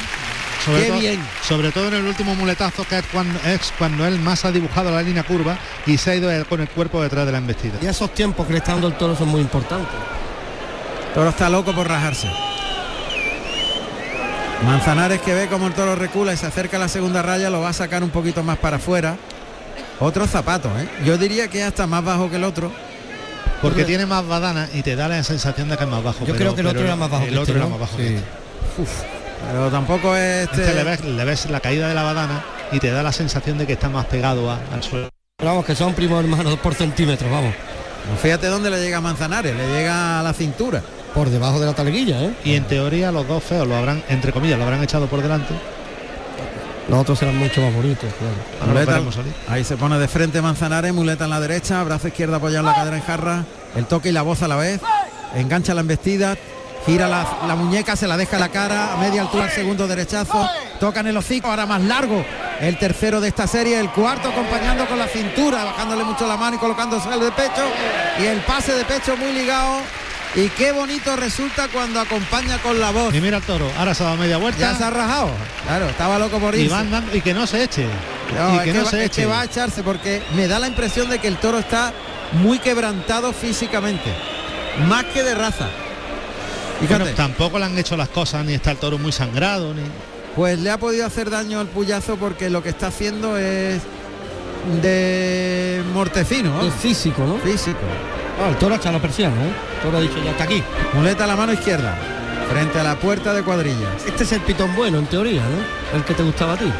Sobre 0.65 0.81
Qué 0.81 0.87
todo, 0.87 0.99
bien. 0.99 1.27
Sobre 1.47 1.71
todo 1.71 1.87
en 1.87 1.93
el 1.93 2.05
último 2.05 2.35
muletazo 2.35 2.85
que 2.85 2.99
es 2.99 3.05
cuando, 3.11 3.39
es 3.45 3.73
cuando 3.77 4.05
él 4.05 4.19
más 4.19 4.43
ha 4.43 4.51
dibujado 4.51 4.91
la 4.91 5.01
línea 5.01 5.23
curva 5.23 5.57
y 5.85 5.97
se 5.97 6.11
ha 6.11 6.15
ido 6.15 6.29
con 6.47 6.59
el 6.59 6.67
cuerpo 6.67 7.01
detrás 7.01 7.25
de 7.25 7.31
la 7.31 7.37
embestida. 7.37 7.75
Y 7.81 7.85
esos 7.85 8.13
tiempos 8.13 8.45
que 8.45 8.53
le 8.53 8.59
está 8.59 8.73
dando 8.73 8.87
el 8.87 8.95
toro 8.95 9.15
son 9.15 9.29
muy 9.29 9.39
importantes. 9.39 9.95
Toro 11.13 11.29
está 11.29 11.49
loco 11.49 11.73
por 11.73 11.87
rajarse. 11.87 12.27
Manzanares 14.65 15.21
que 15.21 15.33
ve 15.33 15.47
como 15.47 15.67
el 15.67 15.73
toro 15.73 15.95
recula 15.95 16.33
y 16.33 16.37
se 16.37 16.45
acerca 16.45 16.77
a 16.77 16.79
la 16.79 16.87
segunda 16.87 17.21
raya, 17.21 17.49
lo 17.49 17.61
va 17.61 17.69
a 17.69 17.73
sacar 17.73 18.01
un 18.03 18.09
poquito 18.09 18.43
más 18.43 18.57
para 18.57 18.77
afuera. 18.77 19.17
Otro 19.99 20.25
zapato, 20.25 20.69
¿eh? 20.79 20.87
Yo 21.05 21.17
diría 21.17 21.49
que 21.49 21.63
hasta 21.63 21.85
más 21.85 22.03
bajo 22.03 22.29
que 22.29 22.37
el 22.37 22.43
otro. 22.43 22.71
Porque 23.61 23.83
tiene 23.85 24.05
más 24.05 24.27
badana 24.27 24.67
y 24.73 24.81
te 24.81 24.95
da 24.95 25.07
la 25.07 25.23
sensación 25.23 25.69
de 25.69 25.77
que 25.77 25.83
es 25.83 25.89
más 25.89 26.03
bajo. 26.03 26.25
Yo 26.25 26.35
creo 26.35 26.55
que 26.55 26.61
el 26.61 26.67
otro 26.67 26.81
era 26.83 26.95
más 26.95 27.09
bajo 27.09 27.23
El 27.23 27.29
que 27.31 27.37
otro 27.39 27.53
este, 27.53 27.57
era 27.59 27.63
¿no? 27.63 27.69
más 27.69 27.79
bajo. 27.79 27.97
Sí. 27.97 28.03
que 28.03 28.15
este. 28.83 29.07
Pero 29.51 29.69
tampoco 29.69 30.15
es 30.15 30.43
este. 30.49 30.61
Este 30.61 30.73
le, 30.73 30.83
ves, 30.83 31.05
le 31.05 31.25
ves 31.25 31.49
la 31.49 31.59
caída 31.59 31.87
de 31.87 31.93
la 31.93 32.03
badana 32.03 32.43
y 32.71 32.79
te 32.79 32.91
da 32.91 33.03
la 33.03 33.11
sensación 33.11 33.57
de 33.57 33.67
que 33.67 33.73
está 33.73 33.89
más 33.89 34.05
pegado 34.07 34.49
a- 34.49 34.59
al 34.73 34.81
suelo. 34.83 35.09
Pero 35.37 35.51
vamos, 35.51 35.65
que 35.65 35.75
son 35.75 35.93
primos 35.93 36.23
hermanos 36.23 36.57
por 36.59 36.73
centímetros, 36.73 37.29
vamos. 37.29 37.53
Fíjate 38.21 38.47
dónde 38.47 38.69
le 38.69 38.81
llega 38.81 38.97
a 38.97 39.01
Manzanares, 39.01 39.55
le 39.55 39.67
llega 39.67 40.19
a 40.19 40.23
la 40.23 40.33
cintura. 40.33 40.81
Por 41.13 41.29
debajo 41.29 41.59
de 41.59 41.67
la 41.67 41.73
taleguilla, 41.73 42.21
¿eh? 42.23 42.33
Y 42.43 42.55
en 42.55 42.63
teoría 42.65 43.11
los 43.11 43.27
dos 43.27 43.43
feos 43.43 43.67
lo 43.67 43.75
habrán, 43.75 44.03
entre 44.09 44.31
comillas, 44.31 44.57
lo 44.57 44.63
habrán 44.65 44.81
echado 44.83 45.05
por 45.07 45.21
delante. 45.21 45.53
Los 46.89 46.99
otros 46.99 47.19
serán 47.19 47.37
mucho 47.37 47.61
más 47.61 47.73
bonitos, 47.73 48.09
claro. 48.19 48.33
Muleta- 48.73 48.91
ahí 49.47 49.63
se 49.63 49.77
pone 49.77 49.97
de 49.99 50.07
frente 50.07 50.41
Manzanares, 50.41 50.93
muleta 50.93 51.23
en 51.25 51.29
la 51.29 51.39
derecha, 51.39 51.81
brazo 51.83 52.07
izquierdo 52.09 52.35
apoyado 52.35 52.61
en 52.67 52.71
la 52.71 52.75
cadera 52.75 52.97
en 52.97 53.03
jarra, 53.03 53.45
el 53.75 53.85
toque 53.85 54.09
y 54.09 54.11
la 54.11 54.21
voz 54.21 54.41
a 54.41 54.47
la 54.47 54.55
vez, 54.57 54.81
engancha 55.35 55.73
la 55.73 55.81
embestida, 55.81 56.35
gira 56.85 57.07
la, 57.07 57.25
la 57.47 57.55
muñeca, 57.55 57.95
se 57.95 58.05
la 58.07 58.17
deja 58.17 58.37
la 58.37 58.49
cara, 58.49 58.93
a 58.93 58.97
media 58.97 59.21
altura 59.21 59.45
el 59.45 59.51
segundo 59.51 59.87
derechazo, 59.87 60.49
toca 60.79 60.99
en 60.99 61.07
el 61.07 61.15
hocico, 61.17 61.47
ahora 61.47 61.65
más 61.65 61.81
largo, 61.83 62.25
el 62.59 62.77
tercero 62.77 63.21
de 63.21 63.29
esta 63.29 63.47
serie, 63.47 63.79
el 63.79 63.89
cuarto 63.91 64.27
acompañando 64.29 64.85
con 64.85 64.99
la 64.99 65.07
cintura, 65.07 65.63
bajándole 65.63 66.03
mucho 66.03 66.27
la 66.27 66.35
mano 66.35 66.57
y 66.57 66.59
colocándose 66.59 67.07
el 67.13 67.21
de 67.21 67.31
pecho, 67.31 67.63
y 68.21 68.25
el 68.25 68.39
pase 68.41 68.73
de 68.73 68.83
pecho 68.83 69.15
muy 69.15 69.31
ligado, 69.31 69.77
y 70.35 70.49
qué 70.49 70.71
bonito 70.71 71.15
resulta 71.15 71.67
cuando 71.67 71.99
acompaña 71.99 72.57
con 72.59 72.79
la 72.79 72.91
voz. 72.91 73.13
Y 73.13 73.21
mira 73.21 73.37
el 73.37 73.43
toro, 73.43 73.69
ahora 73.77 73.93
se 73.93 74.03
ha 74.03 74.07
dado 74.07 74.17
media 74.17 74.37
vuelta 74.37 74.59
Ya 74.59 74.75
se 74.75 74.83
ha 74.83 74.89
rajado, 74.89 75.29
claro, 75.65 75.87
estaba 75.89 76.17
loco 76.19 76.39
por 76.39 76.55
y, 76.55 76.61
irse. 76.61 76.73
van 76.73 76.89
dando- 76.91 77.15
y 77.15 77.21
que 77.21 77.33
no 77.33 77.45
se 77.47 77.63
eche. 77.63 77.85
No, 78.35 78.53
y 78.53 78.57
es, 78.57 78.63
que 78.63 78.71
que 78.71 78.77
no 78.79 78.83
va, 78.85 78.89
se 78.89 79.03
es 79.05 79.11
que 79.11 79.21
eche. 79.21 79.25
va 79.29 79.41
a 79.41 79.45
echarse 79.45 79.83
porque 79.83 80.21
me 80.35 80.47
da 80.47 80.57
la 80.59 80.67
impresión 80.67 81.09
de 81.09 81.19
que 81.19 81.27
el 81.27 81.37
toro 81.37 81.59
está 81.59 81.93
muy 82.33 82.57
quebrantado 82.59 83.31
físicamente, 83.31 84.11
más 84.87 85.03
que 85.05 85.21
de 85.23 85.35
raza. 85.35 85.67
Fíjate, 86.79 87.03
Bueno, 87.03 87.15
tampoco 87.15 87.59
le 87.59 87.65
han 87.65 87.77
hecho 87.77 87.95
las 87.95 88.09
cosas, 88.09 88.43
ni 88.43 88.53
está 88.55 88.71
el 88.71 88.77
toro 88.77 88.97
muy 88.97 89.11
sangrado, 89.11 89.73
ni. 89.73 89.83
pues 90.35 90.57
le 90.59 90.71
ha 90.71 90.79
podido 90.79 91.05
hacer 91.05 91.29
daño 91.29 91.59
al 91.59 91.67
puyazo 91.67 92.15
porque 92.17 92.49
lo 92.49 92.63
que 92.63 92.69
está 92.69 92.87
haciendo 92.87 93.37
es 93.37 93.81
de 94.81 95.83
mortecino, 95.93 96.49
¿no? 96.61 96.67
Es 96.67 96.73
físico, 96.73 97.23
¿no? 97.25 97.37
físico. 97.37 97.77
Ah, 98.41 98.49
el 98.49 98.55
toro 98.57 98.73
ha 98.73 98.77
echado 98.77 98.93
la 98.93 99.01
persiana, 99.01 99.35
¿eh? 99.35 99.51
El 99.75 99.81
toro 99.81 99.97
ha 99.97 100.01
dicho 100.01 100.23
ya 100.23 100.31
está 100.31 100.43
aquí. 100.45 100.63
Muleta 100.93 101.23
a 101.23 101.27
la 101.27 101.35
mano 101.35 101.53
izquierda, 101.53 101.95
frente 102.51 102.79
a 102.79 102.83
la 102.83 102.95
puerta 102.95 103.33
de 103.33 103.43
cuadrillas. 103.43 104.05
Este 104.05 104.23
es 104.23 104.31
el 104.31 104.41
pitón 104.41 104.75
bueno, 104.75 104.97
en 104.99 105.05
teoría, 105.05 105.41
¿no? 105.41 105.97
El 105.97 106.03
que 106.03 106.13
te 106.13 106.23
gustaba 106.23 106.53
a 106.53 106.57
ti. 106.57 106.71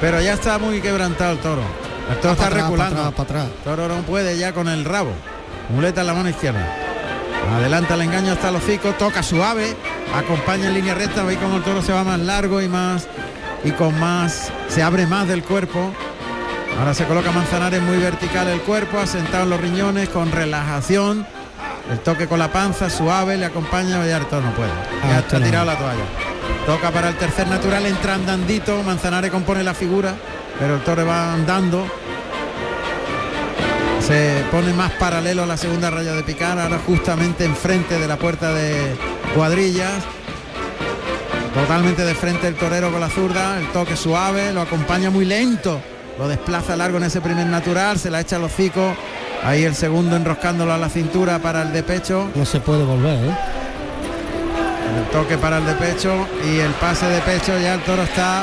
Pero 0.00 0.20
ya 0.20 0.34
está 0.34 0.58
muy 0.58 0.80
quebrantado 0.80 1.32
el 1.32 1.38
toro. 1.38 1.62
El 2.10 2.16
toro 2.18 2.32
está 2.32 2.44
Para 2.44 2.56
atrás, 2.56 2.64
reculando. 2.64 2.96
Para 2.96 3.08
atrás, 3.08 3.26
para 3.26 3.40
atrás. 3.44 3.64
Toro 3.64 3.88
no 3.88 4.02
puede 4.02 4.36
ya 4.38 4.52
con 4.52 4.68
el 4.68 4.84
rabo. 4.84 5.12
Muleta 5.70 6.00
en 6.02 6.06
la 6.06 6.14
mano 6.14 6.28
izquierda. 6.28 6.66
Adelanta 7.54 7.94
el 7.94 8.02
engaño 8.02 8.32
hasta 8.32 8.50
el 8.50 8.56
hocico, 8.56 8.90
toca 8.92 9.22
suave, 9.22 9.74
acompaña 10.14 10.68
en 10.68 10.74
línea 10.74 10.94
recta, 10.94 11.24
veis 11.24 11.38
como 11.38 11.56
el 11.56 11.62
toro 11.62 11.82
se 11.82 11.92
va 11.92 12.04
más 12.04 12.20
largo 12.20 12.60
y 12.60 12.68
más 12.68 13.08
y 13.64 13.70
con 13.72 13.98
más 13.98 14.52
se 14.68 14.82
abre 14.82 15.06
más 15.06 15.26
del 15.26 15.42
cuerpo. 15.42 15.92
Ahora 16.78 16.94
se 16.94 17.04
coloca 17.04 17.30
Manzanares 17.30 17.82
muy 17.82 17.98
vertical 17.98 18.48
el 18.48 18.60
cuerpo, 18.62 18.98
asentado 18.98 19.44
en 19.44 19.50
los 19.50 19.60
riñones, 19.60 20.08
con 20.08 20.32
relajación. 20.32 21.26
El 21.90 21.98
toque 22.00 22.26
con 22.26 22.38
la 22.38 22.52
panza, 22.52 22.88
suave, 22.88 23.36
le 23.36 23.46
acompaña, 23.46 24.04
ya 24.06 24.20
toro 24.20 24.42
no 24.46 24.52
puede. 24.54 24.70
Ya 25.02 25.16
Ah, 25.16 25.18
está 25.20 25.38
no. 25.38 25.44
tirado 25.46 25.66
la 25.66 25.76
toalla. 25.76 26.04
Toca 26.66 26.90
para 26.90 27.08
el 27.08 27.16
tercer 27.16 27.48
natural, 27.48 27.84
entra 27.86 28.14
andandito, 28.14 28.82
Manzanares 28.82 29.30
compone 29.30 29.62
la 29.64 29.74
figura, 29.74 30.14
pero 30.58 30.76
el 30.76 30.80
toro 30.82 31.04
va 31.06 31.32
andando 31.34 31.86
se 34.00 34.42
pone 34.50 34.72
más 34.72 34.90
paralelo 34.92 35.42
a 35.42 35.46
la 35.46 35.56
segunda 35.58 35.90
raya 35.90 36.14
de 36.14 36.22
picar, 36.22 36.58
ahora 36.58 36.80
justamente 36.84 37.44
enfrente 37.44 37.98
de 37.98 38.08
la 38.08 38.16
puerta 38.16 38.52
de 38.52 38.96
cuadrillas. 39.36 40.02
Totalmente 41.54 42.04
de 42.04 42.14
frente 42.14 42.48
el 42.48 42.54
torero 42.56 42.90
con 42.90 43.00
la 43.00 43.08
zurda, 43.10 43.58
el 43.58 43.66
toque 43.68 43.96
suave, 43.96 44.52
lo 44.52 44.62
acompaña 44.62 45.10
muy 45.10 45.26
lento, 45.26 45.80
lo 46.20 46.28
desplaza 46.28 46.76
largo 46.76 46.98
en 46.98 47.04
ese 47.04 47.22
primer 47.22 47.46
natural, 47.46 47.98
se 47.98 48.10
la 48.10 48.20
echa 48.20 48.36
al 48.36 48.44
hocico, 48.44 48.94
ahí 49.42 49.64
el 49.64 49.74
segundo 49.74 50.16
enroscándolo 50.16 50.70
a 50.70 50.76
la 50.76 50.90
cintura 50.90 51.38
para 51.38 51.62
el 51.62 51.72
de 51.72 51.82
pecho. 51.82 52.30
No 52.34 52.44
se 52.44 52.60
puede 52.60 52.84
volver, 52.84 53.24
¿eh? 53.24 53.34
El 54.98 55.04
toque 55.12 55.38
para 55.38 55.56
el 55.58 55.64
de 55.64 55.72
pecho 55.74 56.28
y 56.44 56.58
el 56.58 56.72
pase 56.72 57.06
de 57.06 57.22
pecho, 57.22 57.58
ya 57.58 57.72
el 57.72 57.80
toro 57.80 58.02
está, 58.02 58.42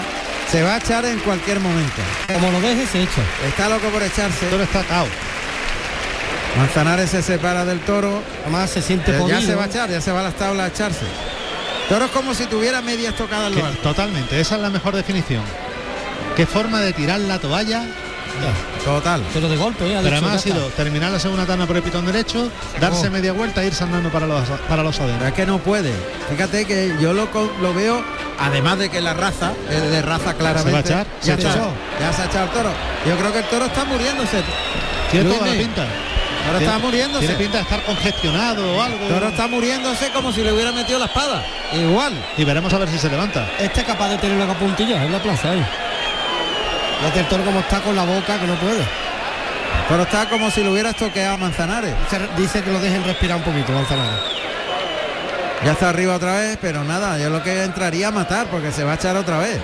se 0.51 0.63
va 0.63 0.73
a 0.73 0.77
echar 0.77 1.05
en 1.05 1.19
cualquier 1.19 1.59
momento. 1.59 2.01
Como 2.33 2.49
lo 2.49 2.59
deje, 2.61 2.87
se 2.87 3.03
echa. 3.03 3.21
Está 3.47 3.69
loco 3.69 3.89
por 3.89 4.01
echarse. 4.01 4.45
El 4.45 4.51
toro 4.51 4.63
está 4.63 4.81
cao. 4.81 5.05
Manzanares 6.57 7.11
se 7.11 7.21
separa 7.21 7.63
del 7.63 7.81
toro. 7.81 8.23
Además 8.41 8.71
se 8.71 8.81
siente 8.81 9.11
Eh, 9.11 9.23
ya 9.27 9.39
se 9.39 9.53
va 9.53 9.65
a 9.65 9.67
echar, 9.67 9.89
ya 9.91 10.01
se 10.01 10.11
va 10.11 10.21
a 10.21 10.23
las 10.23 10.33
tablas 10.33 10.65
a 10.65 10.69
echarse. 10.69 11.05
Toro 11.89 12.05
es 12.05 12.11
como 12.11 12.33
si 12.33 12.47
tuviera 12.47 12.81
medias 12.81 13.13
tocadas 13.15 13.53
totalmente, 13.83 14.39
esa 14.39 14.55
es 14.55 14.61
la 14.61 14.71
mejor 14.71 14.95
definición. 14.95 15.43
Qué 16.37 16.45
forma 16.45 16.79
de 16.79 16.93
tirar 16.93 17.19
la 17.19 17.39
toalla, 17.39 17.83
Total. 18.85 19.21
Pero 19.33 19.49
de 19.49 19.57
golpe, 19.57 19.85
¿eh? 19.91 19.97
Pero 20.01 20.15
además 20.17 20.35
ha 20.35 20.39
sido 20.39 20.67
terminar 20.67 21.11
la 21.11 21.19
segunda 21.19 21.45
tanda 21.45 21.65
por 21.65 21.75
el 21.75 21.81
pitón 21.83 22.05
derecho, 22.05 22.49
darse 22.79 22.99
acabó. 22.99 23.11
media 23.13 23.33
vuelta 23.33 23.63
e 23.63 23.67
irse 23.67 23.83
andando 23.83 24.09
para 24.09 24.27
los 24.27 24.47
para 24.69 24.83
los 24.83 24.99
adentros. 24.99 25.27
es 25.29 25.33
que 25.33 25.45
no 25.45 25.57
puede. 25.57 25.91
Fíjate 26.29 26.65
que 26.65 26.93
yo 27.01 27.13
lo, 27.13 27.27
lo 27.61 27.73
veo, 27.73 28.01
además 28.39 28.77
de 28.77 28.89
que 28.89 29.01
la 29.01 29.13
raza, 29.15 29.53
es 29.69 29.81
de 29.89 30.01
raza 30.03 30.35
claramente. 30.35 30.87
¿Se 30.87 30.93
va 30.93 30.99
a 30.99 31.03
echar? 31.03 31.07
Ya, 31.21 31.25
Se 31.25 31.31
está, 31.33 31.49
echó. 31.55 31.71
ya 31.99 32.13
se 32.13 32.21
ha 32.21 32.25
echado 32.25 32.45
el 32.45 32.51
toro. 32.51 32.69
Yo 33.07 33.17
creo 33.17 33.33
que 33.33 33.39
el 33.39 33.45
toro 33.45 33.65
está 33.65 33.85
muriéndose. 33.85 34.43
Tiene 35.11 35.25
toda 35.29 35.41
la 35.41 35.45
Luismi, 35.47 35.63
pinta. 35.65 35.85
Tiene- 36.43 36.59
está 36.65 36.79
muriéndose. 36.79 37.19
Tiene 37.25 37.35
pinta 37.41 37.57
de 37.57 37.63
estar 37.63 37.83
congestionado 37.83 38.77
o 38.77 38.81
algo. 38.81 39.05
El 39.07 39.13
toro 39.13 39.27
está 39.29 39.47
muriéndose 39.47 40.09
como 40.11 40.31
si 40.31 40.43
le 40.43 40.53
hubiera 40.53 40.71
metido 40.71 40.99
la 40.99 41.05
espada. 41.05 41.43
Igual. 41.73 42.13
Y 42.37 42.43
veremos 42.45 42.71
a 42.71 42.77
ver 42.77 42.87
si 42.89 42.99
se 42.99 43.09
levanta. 43.09 43.49
Este 43.59 43.81
es 43.81 43.85
capaz 43.87 44.09
de 44.09 44.17
tener 44.19 44.37
una 44.41 44.53
puntilla 44.53 45.03
en 45.03 45.11
la 45.11 45.19
plaza 45.19 45.51
ahí. 45.51 45.65
Fíjate 46.99 47.19
el 47.21 47.27
toro 47.27 47.43
como 47.45 47.59
está 47.59 47.79
con 47.81 47.95
la 47.95 48.03
boca 48.03 48.39
que 48.39 48.47
no 48.47 48.55
puede. 48.55 48.83
Toro 49.87 50.03
está 50.03 50.27
como 50.29 50.49
si 50.51 50.63
lo 50.63 50.71
hubiera 50.71 50.93
toqueado 50.93 51.35
a 51.35 51.37
Manzanares. 51.37 51.93
Se- 52.09 52.41
Dice 52.41 52.61
que 52.63 52.71
lo 52.71 52.79
dejen 52.79 53.03
respirar 53.03 53.37
un 53.37 53.43
poquito, 53.43 53.71
Manzanares. 53.71 54.19
Ya 55.63 55.71
está 55.71 55.89
arriba 55.89 56.15
otra 56.15 56.35
vez, 56.35 56.57
pero 56.61 56.83
nada, 56.83 57.17
yo 57.17 57.29
lo 57.29 57.41
que 57.41 57.63
entraría 57.63 58.09
a 58.09 58.11
matar 58.11 58.47
porque 58.47 58.71
se 58.71 58.83
va 58.83 58.91
a 58.93 58.95
echar 58.95 59.15
otra 59.15 59.39
vez. 59.39 59.59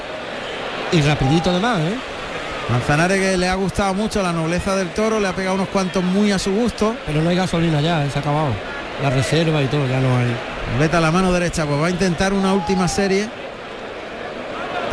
Y 0.92 1.02
rapidito 1.02 1.50
además, 1.52 1.80
¿eh? 1.80 1.96
Manzanares 2.70 3.20
que 3.20 3.38
le 3.38 3.48
ha 3.50 3.56
gustado 3.56 3.94
mucho 3.94 4.22
la 4.24 4.32
nobleza 4.32 4.76
del 4.76 4.90
toro, 4.90 5.20
le 5.20 5.28
ha 5.28 5.34
pegado 5.34 5.56
unos 5.56 5.68
cuantos 5.70 6.04
muy 6.04 6.32
a 6.32 6.40
su 6.40 6.52
gusto. 6.54 6.96
Pero 7.06 7.22
no 7.22 7.30
hay 7.30 7.36
gasolina 7.36 7.82
ya, 7.82 8.10
se 8.10 8.18
ha 8.18 8.22
acabado. 8.22 8.54
La 9.02 9.10
reserva 9.10 9.62
y 9.62 9.68
todo, 9.68 9.88
ya 9.88 10.00
no 10.00 10.18
hay. 10.18 10.36
Vete 10.80 10.96
a 10.98 11.02
la 11.02 11.12
mano 11.12 11.32
derecha, 11.32 11.66
pues 11.66 11.82
va 11.82 11.88
a 11.88 11.90
intentar 11.90 12.32
una 12.34 12.54
última 12.54 12.88
serie. 12.88 13.28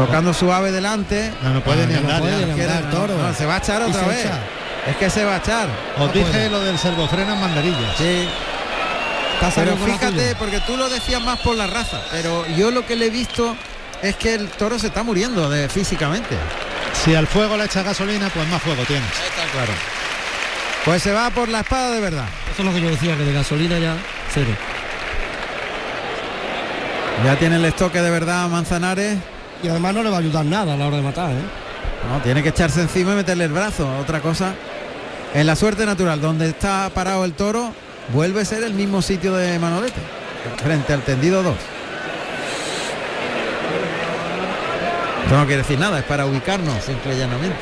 Tocando 0.07 0.33
suave 0.35 0.71
delante. 0.73 1.33
No, 1.42 1.50
no 1.54 1.61
puede 1.62 1.83
Ah, 1.83 1.87
ni 1.87 1.92
no 1.95 1.99
andar. 2.00 2.21
puede 2.21 2.40
ya. 2.40 2.47
ni 2.47 2.54
Quiere- 2.54 2.73
andar, 2.73 2.85
no, 2.95 3.00
toro. 3.00 3.19
no, 3.19 3.35
se 3.35 3.47
va 3.47 3.54
a 3.54 3.59
echar 3.59 3.83
otra 3.83 4.02
vez. 4.02 4.25
echa. 4.25 4.38
Es 4.88 4.97
que 4.97 5.11
se 5.11 5.25
va 5.25 5.35
a 5.35 5.38
echar. 5.38 5.69
Os 5.99 6.12
dije 6.12 6.26
puede. 6.30 6.50
lo 6.50 6.61
del 6.61 6.78
servofreno 6.78 7.35
en 7.35 7.40
banderillas. 7.40 7.97
Sí. 7.99 8.28
Pero 9.54 9.76
fíjate, 9.78 10.35
porque 10.37 10.61
tú 10.61 10.76
lo 10.76 10.88
decías 10.90 11.23
más 11.23 11.38
por 11.40 11.57
la 11.57 11.66
raza, 11.66 11.99
pero 12.11 12.47
yo 12.49 12.71
lo 12.71 12.85
que 12.87 12.95
le 12.95 13.07
he 13.07 13.11
visto 13.11 13.57
es 14.02 14.14
que 14.16 14.35
el 14.35 14.49
toro 14.50 14.78
se 14.78 14.88
está 14.88 15.02
muriendo 15.02 15.49
de, 15.49 15.66
físicamente. 15.71 16.37
Si 17.04 17.14
al 17.14 17.26
fuego 17.26 17.57
le 17.57 17.64
echa 17.64 17.83
gasolina, 17.83 18.28
pues 18.28 18.47
más 18.49 18.61
fuego 18.61 18.83
tienes. 18.85 19.09
Está 19.11 19.50
claro. 19.52 19.73
Pues 20.85 21.02
se 21.02 21.12
va 21.12 21.30
por 21.30 21.49
la 21.49 21.61
espada 21.61 21.90
de 21.90 22.00
verdad. 22.00 22.26
Eso 22.52 22.61
es 22.62 22.69
lo 22.69 22.75
que 22.75 22.80
yo 22.83 22.90
decía, 22.90 23.16
que 23.16 23.25
de 23.25 23.33
gasolina 23.33 23.78
ya, 23.78 23.95
cero. 24.35 24.50
Ya 27.25 27.37
tiene 27.37 27.57
el 27.57 27.64
estoque 27.64 28.00
de 28.02 28.11
verdad 28.11 28.47
Manzanares. 28.49 29.16
Y 29.62 29.69
además 29.69 29.95
no 29.95 30.02
le 30.02 30.11
va 30.11 30.17
a 30.17 30.21
ayudar 30.21 30.45
nada 30.45 30.75
a 30.75 30.76
la 30.76 30.87
hora 30.87 30.97
de 30.97 31.02
matar, 31.02 31.31
¿eh? 31.33 31.45
No, 32.09 32.21
tiene 32.23 32.43
que 32.43 32.49
echarse 32.49 32.81
encima 32.81 33.12
y 33.12 33.17
meterle 33.17 33.45
el 33.45 33.52
brazo. 33.52 33.88
Otra 33.99 34.21
cosa. 34.21 34.55
En 35.35 35.47
la 35.47 35.55
suerte 35.55 35.87
natural, 35.87 36.21
donde 36.21 36.49
está 36.49 36.90
parado 36.93 37.25
el 37.25 37.35
toro, 37.35 37.73
vuelve 38.12 38.40
a 38.40 38.45
ser 38.45 38.62
el 38.64 38.73
mismo 38.73 39.02
sitio 39.02 39.35
de 39.35 39.59
Manolete. 39.59 40.00
Frente 40.62 40.93
al 40.93 41.02
tendido 41.02 41.43
2. 41.43 41.55
Esto 45.25 45.38
no 45.38 45.47
quiere 45.47 45.62
decir 45.62 45.79
nada, 45.79 45.99
es 46.00 46.05
para 46.05 46.26
ubicarnos 46.26 46.83
simple 46.83 47.14
y 47.14 47.19
llanamente. 47.19 47.59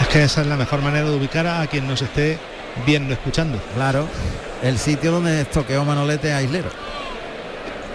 Es 0.00 0.08
que 0.08 0.22
esa 0.22 0.40
es 0.40 0.46
la 0.46 0.56
mejor 0.56 0.80
manera 0.80 1.04
de 1.06 1.14
ubicar 1.14 1.46
a 1.46 1.66
quien 1.66 1.86
nos 1.86 2.00
esté 2.00 2.38
viendo, 2.86 3.12
escuchando. 3.12 3.60
Claro, 3.74 4.06
el 4.62 4.78
sitio 4.78 5.12
donde 5.12 5.42
estoqueó 5.42 5.84
Manolete 5.84 6.32
a 6.32 6.40
Islero. 6.40 6.70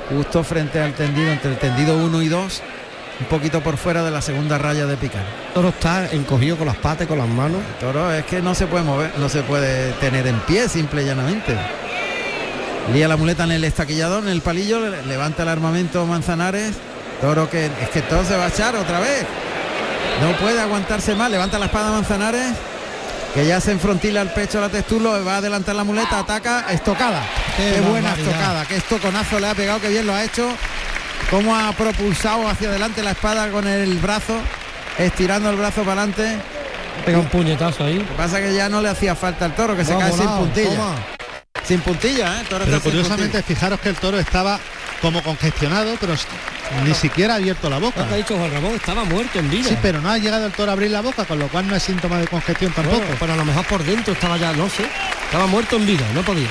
Justo 0.09 0.43
frente 0.43 0.79
al 0.79 0.93
tendido, 0.93 1.31
entre 1.31 1.51
el 1.51 1.57
tendido 1.57 1.97
1 1.97 2.21
y 2.21 2.27
2, 2.29 2.61
un 3.19 3.25
poquito 3.27 3.61
por 3.61 3.77
fuera 3.77 4.03
de 4.03 4.11
la 4.11 4.21
segunda 4.21 4.57
raya 4.57 4.85
de 4.85 4.95
picar. 4.95 5.21
El 5.49 5.53
toro 5.53 5.69
está 5.69 6.09
encogido 6.11 6.55
con 6.55 6.67
las 6.67 6.77
patas 6.77 7.05
y 7.05 7.07
con 7.07 7.17
las 7.17 7.27
manos. 7.27 7.59
Toro 7.79 8.11
es 8.13 8.23
que 8.25 8.41
no 8.41 8.55
se 8.55 8.67
puede 8.67 8.83
mover, 8.83 9.11
no 9.17 9.27
se 9.27 9.41
puede 9.43 9.91
tener 9.93 10.25
en 10.27 10.39
pie 10.41 10.69
simple 10.69 11.03
y 11.03 11.05
llanamente. 11.05 11.55
Lía 12.93 13.07
la 13.09 13.17
muleta 13.17 13.43
en 13.43 13.51
el 13.51 13.63
estaquillador, 13.65 14.23
en 14.23 14.29
el 14.29 14.41
palillo, 14.41 14.79
le- 14.79 15.05
levanta 15.05 15.43
el 15.43 15.49
armamento 15.49 16.05
Manzanares. 16.05 16.71
Toro 17.19 17.49
que 17.49 17.65
es 17.65 17.89
que 17.91 18.01
todo 18.03 18.23
se 18.23 18.37
va 18.37 18.45
a 18.45 18.47
echar 18.49 18.75
otra 18.77 18.99
vez. 19.01 19.25
No 20.21 20.31
puede 20.37 20.61
aguantarse 20.61 21.13
más, 21.15 21.29
levanta 21.29 21.59
la 21.59 21.65
espada 21.65 21.91
Manzanares, 21.91 22.53
que 23.33 23.45
ya 23.45 23.59
se 23.59 23.71
enfrontila 23.71 24.21
al 24.21 24.31
pecho 24.31 24.61
la 24.61 24.69
textura, 24.69 25.19
va 25.19 25.33
a 25.35 25.37
adelantar 25.37 25.75
la 25.75 25.83
muleta, 25.83 26.19
ataca, 26.19 26.65
estocada. 26.71 27.23
Qué, 27.57 27.73
Qué 27.73 27.81
buena 27.81 28.13
estocada, 28.13 28.65
qué 28.65 28.75
estoconazo 28.75 29.39
le 29.39 29.47
ha 29.47 29.55
pegado, 29.55 29.81
que 29.81 29.89
bien 29.89 30.05
lo 30.05 30.13
ha 30.13 30.23
hecho. 30.23 30.47
Cómo 31.31 31.55
ha 31.55 31.71
propulsado 31.73 32.47
hacia 32.47 32.69
adelante 32.69 33.03
la 33.03 33.11
espada 33.11 33.49
con 33.49 33.67
el 33.67 33.97
brazo, 33.97 34.39
estirando 34.97 35.49
el 35.49 35.57
brazo 35.57 35.81
para 35.81 36.03
adelante. 36.03 36.37
Pega 37.05 37.19
un 37.19 37.25
puñetazo 37.25 37.83
ahí. 37.83 37.97
Lo 37.97 38.07
que 38.07 38.13
pasa 38.13 38.39
es 38.39 38.47
que 38.47 38.55
ya 38.55 38.69
no 38.69 38.81
le 38.81 38.89
hacía 38.89 39.15
falta 39.15 39.45
al 39.45 39.55
toro, 39.55 39.75
que 39.75 39.83
se 39.83 39.97
cae 39.97 40.11
sin 40.13 40.27
puntilla. 40.27 40.69
toma. 40.69 40.95
Sin 41.63 41.81
puntilla, 41.81 42.39
¿eh? 42.39 42.45
Toro 42.47 42.63
Pero 42.63 42.79
curiosamente, 42.79 43.41
fijaros 43.43 43.79
que 43.79 43.89
el 43.89 43.95
toro 43.95 44.19
estaba 44.19 44.59
como 45.01 45.21
congestionado, 45.21 45.95
pero 45.99 46.15
ni 46.85 46.93
siquiera 46.93 47.33
ha 47.33 47.37
abierto 47.37 47.69
la 47.69 47.77
boca. 47.77 48.01
Lo 48.01 48.07
que 48.07 48.13
ha 48.13 48.17
dicho 48.17 48.37
Juan 48.37 48.51
Ramón 48.51 48.75
estaba 48.75 49.03
muerto 49.03 49.39
en 49.39 49.49
vida. 49.49 49.67
Sí, 49.67 49.77
pero 49.81 49.99
no 49.99 50.09
ha 50.09 50.17
llegado 50.17 50.45
el 50.45 50.53
toro 50.53 50.71
a 50.71 50.73
abrir 50.73 50.91
la 50.91 51.01
boca, 51.01 51.25
con 51.25 51.39
lo 51.39 51.47
cual 51.49 51.67
no 51.67 51.75
es 51.75 51.83
síntoma 51.83 52.19
de 52.19 52.27
congestión 52.27 52.71
tampoco. 52.71 52.99
Bueno, 52.99 53.15
pero 53.19 53.33
a 53.33 53.35
lo 53.35 53.45
mejor 53.45 53.65
por 53.65 53.83
dentro 53.83 54.13
estaba 54.13 54.37
ya, 54.37 54.53
no 54.53 54.69
sé. 54.69 54.85
Estaba 55.25 55.45
muerto 55.47 55.75
en 55.75 55.85
vida, 55.85 56.05
no 56.13 56.21
podía. 56.21 56.49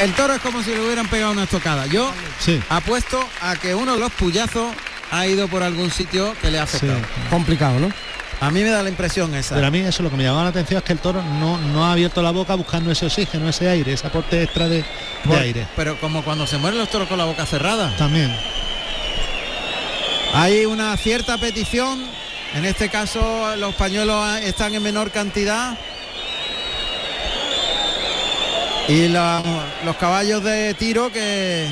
El 0.00 0.12
toro 0.14 0.34
es 0.34 0.40
como 0.40 0.62
si 0.62 0.70
le 0.70 0.80
hubieran 0.80 1.08
pegado 1.08 1.32
una 1.32 1.44
estocada. 1.44 1.86
Yo 1.86 2.12
Sí, 2.38 2.60
apuesto 2.68 3.26
a 3.42 3.56
que 3.56 3.74
uno 3.74 3.94
de 3.94 4.00
los 4.00 4.12
puyazos 4.12 4.72
ha 5.10 5.26
ido 5.26 5.48
por 5.48 5.62
algún 5.62 5.90
sitio 5.90 6.34
que 6.40 6.50
le 6.50 6.58
ha 6.60 6.66
sí. 6.66 6.76
afectado. 6.76 7.00
Complicado, 7.30 7.78
¿no? 7.80 7.90
A 8.40 8.50
mí 8.52 8.62
me 8.62 8.70
da 8.70 8.84
la 8.84 8.88
impresión 8.88 9.34
esa. 9.34 9.56
Pero 9.56 9.66
a 9.66 9.70
mí 9.70 9.80
eso 9.80 10.04
lo 10.04 10.10
que 10.10 10.16
me 10.16 10.22
llamaba 10.22 10.44
la 10.44 10.50
atención 10.50 10.78
es 10.78 10.84
que 10.84 10.92
el 10.92 11.00
toro 11.00 11.20
no, 11.22 11.58
no 11.58 11.84
ha 11.86 11.92
abierto 11.92 12.22
la 12.22 12.30
boca 12.30 12.54
buscando 12.54 12.92
ese 12.92 13.06
oxígeno, 13.06 13.48
ese 13.48 13.68
aire, 13.68 13.92
ese 13.94 14.06
aporte 14.06 14.40
extra 14.44 14.68
de, 14.68 14.84
de 15.24 15.36
aire. 15.36 15.66
Pero 15.74 15.98
como 15.98 16.22
cuando 16.22 16.46
se 16.46 16.56
mueren 16.58 16.78
los 16.78 16.88
toros 16.88 17.08
con 17.08 17.18
la 17.18 17.24
boca 17.24 17.44
cerrada. 17.46 17.96
También. 17.96 18.32
Hay 20.34 20.66
una 20.66 20.96
cierta 20.96 21.38
petición. 21.38 22.04
En 22.54 22.64
este 22.64 22.88
caso 22.88 23.56
los 23.56 23.74
pañuelos 23.74 24.36
están 24.42 24.74
en 24.74 24.82
menor 24.82 25.10
cantidad. 25.10 25.76
Y 28.88 29.08
los 29.08 29.96
caballos 30.00 30.42
de 30.42 30.72
tiro 30.72 31.12
que 31.12 31.68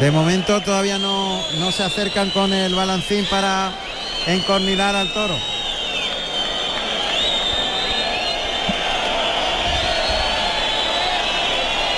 de 0.00 0.10
momento 0.10 0.62
todavía 0.62 0.96
no, 0.96 1.38
no 1.58 1.70
se 1.70 1.82
acercan 1.82 2.30
con 2.30 2.50
el 2.50 2.74
balancín 2.74 3.26
para 3.26 3.70
encornilar 4.26 4.96
al 4.96 5.12
toro. 5.12 5.36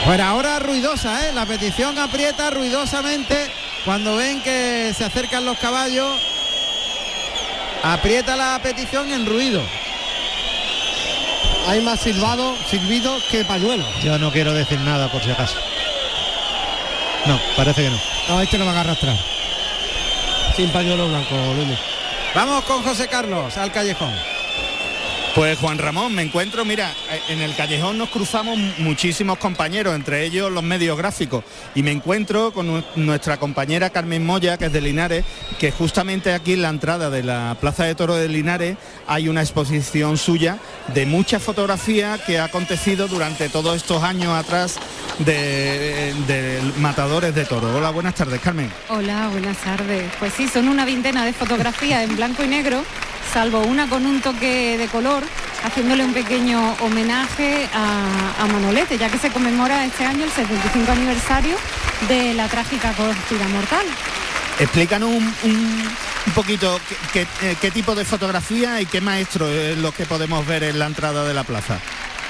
Bueno, 0.05 0.25
ahora 0.25 0.59
ruidosa, 0.59 1.29
¿eh? 1.29 1.33
La 1.33 1.47
petición 1.47 1.97
aprieta 2.01 2.51
ruidosamente 2.51 3.49
cuando 3.85 4.17
ven 4.17 4.43
que 4.43 4.93
se 4.99 5.05
acercan 5.05 5.45
los 5.45 5.57
caballos. 5.59 6.21
Aprieta 7.85 8.35
la 8.35 8.59
petición 8.61 9.13
en 9.13 9.25
ruido. 9.25 9.63
Hay 11.67 11.81
más 11.81 12.01
silbado, 12.01 12.55
silbido 12.69 13.17
que 13.31 13.45
pañuelo. 13.45 13.85
Yo 14.03 14.19
no 14.19 14.31
quiero 14.31 14.53
decir 14.53 14.81
nada 14.81 15.11
por 15.11 15.23
si 15.23 15.31
acaso. 15.31 15.57
No, 17.27 17.41
parece 17.57 17.85
que 17.85 17.91
no. 17.91 17.99
No, 18.29 18.41
este 18.41 18.59
lo 18.59 18.67
van 18.67 18.77
a 18.77 18.81
arrastrar. 18.81 19.17
Sin 20.57 20.71
pañuelo 20.71 21.09
blanco, 21.09 21.35
Luis. 21.57 21.79
Vamos 22.35 22.65
con 22.65 22.83
José 22.83 23.09
Carlos 23.09 23.57
al 23.57 23.71
callejón. 23.71 24.13
Pues 25.35 25.59
Juan 25.59 25.79
Ramón, 25.79 26.15
me 26.15 26.21
encuentro, 26.21 26.67
mira, 26.67 26.93
en 27.31 27.41
el 27.41 27.57
callejón 27.57 27.97
nos 27.97 28.11
cruzamos 28.11 28.59
muchísimos 28.77 29.39
compañeros, 29.39 29.95
entre 29.95 30.27
ellos 30.27 30.53
los 30.53 30.63
medios 30.63 30.99
gráficos, 30.99 31.43
y 31.75 31.83
me 31.83 31.91
encuentro 31.91 32.53
con 32.53 32.85
nuestra 32.97 33.39
compañera 33.39 33.89
Carmen 33.89 34.27
Moya, 34.27 34.59
que 34.59 34.67
es 34.67 34.73
de 34.75 34.83
Linares, 34.83 35.25
que 35.59 35.71
justamente 35.71 36.35
aquí 36.35 36.53
en 36.53 36.61
la 36.61 36.69
entrada 36.69 37.09
de 37.09 37.23
la 37.23 37.57
Plaza 37.59 37.85
de 37.85 37.95
Toro 37.95 38.15
de 38.15 38.29
Linares 38.29 38.77
hay 39.07 39.31
una 39.31 39.41
exposición 39.41 40.19
suya 40.19 40.59
de 40.93 41.07
muchas 41.07 41.43
fotografías 41.43 42.21
que 42.21 42.39
ha 42.39 42.45
acontecido 42.45 43.09
durante 43.09 43.49
todos 43.49 43.77
estos 43.77 44.03
años 44.03 44.35
atrás 44.35 44.77
de, 45.21 46.13
de, 46.27 46.61
matadores 46.79 47.35
de 47.35 47.47
toro. 47.47 47.75
Hola, 47.75 47.89
buenas 47.89 48.15
tardes, 48.15 48.39
Carmen. 48.43 48.71
Hola, 48.91 49.29
buenas 49.29 49.57
tardes. 49.57 50.13
Pues 50.19 50.35
sí, 50.35 50.47
son 50.47 50.69
una 50.69 50.85
veintena 50.85 51.25
de 51.25 51.33
fotografías 51.33 52.05
en 52.05 52.17
blanco 52.17 52.45
y 52.45 52.49
negro 52.49 52.85
salvo 53.33 53.61
una 53.61 53.89
con 53.89 54.05
un 54.05 54.21
toque 54.21 54.77
de 54.77 54.89
color, 54.89 55.23
haciéndole 55.65 56.05
un 56.05 56.13
pequeño 56.13 56.75
homenaje 56.81 57.67
a, 57.73 58.47
Manolete, 58.53 58.99
ya 58.99 59.09
que 59.09 59.19
se 59.19 59.31
conmemora 59.31 59.87
este 59.87 60.05
año 60.05 60.25
el 60.25 60.31
75 60.31 60.93
aniversario 60.93 61.57
de 62.09 62.35
la 62.35 62.49
trágica 62.49 62.93
cortina 62.93 63.49
mortal. 63.49 63.87
Explícanos 64.59 65.09
un, 65.09 65.89
poquito 66.35 66.79
qué, 67.13 67.27
qué, 67.61 67.71
tipo 67.71 67.95
de 67.95 68.05
fotografía 68.05 68.81
y 68.81 68.87
qué 68.87 69.01
maestro 69.01 69.49
es 69.49 69.79
lo 69.79 69.93
que 69.93 70.05
podemos 70.05 70.47
ver 70.47 70.65
en 70.65 70.79
la 70.79 70.87
entrada 70.87 71.25
de 71.25 71.33
la 71.33 71.45
plaza. 71.45 71.79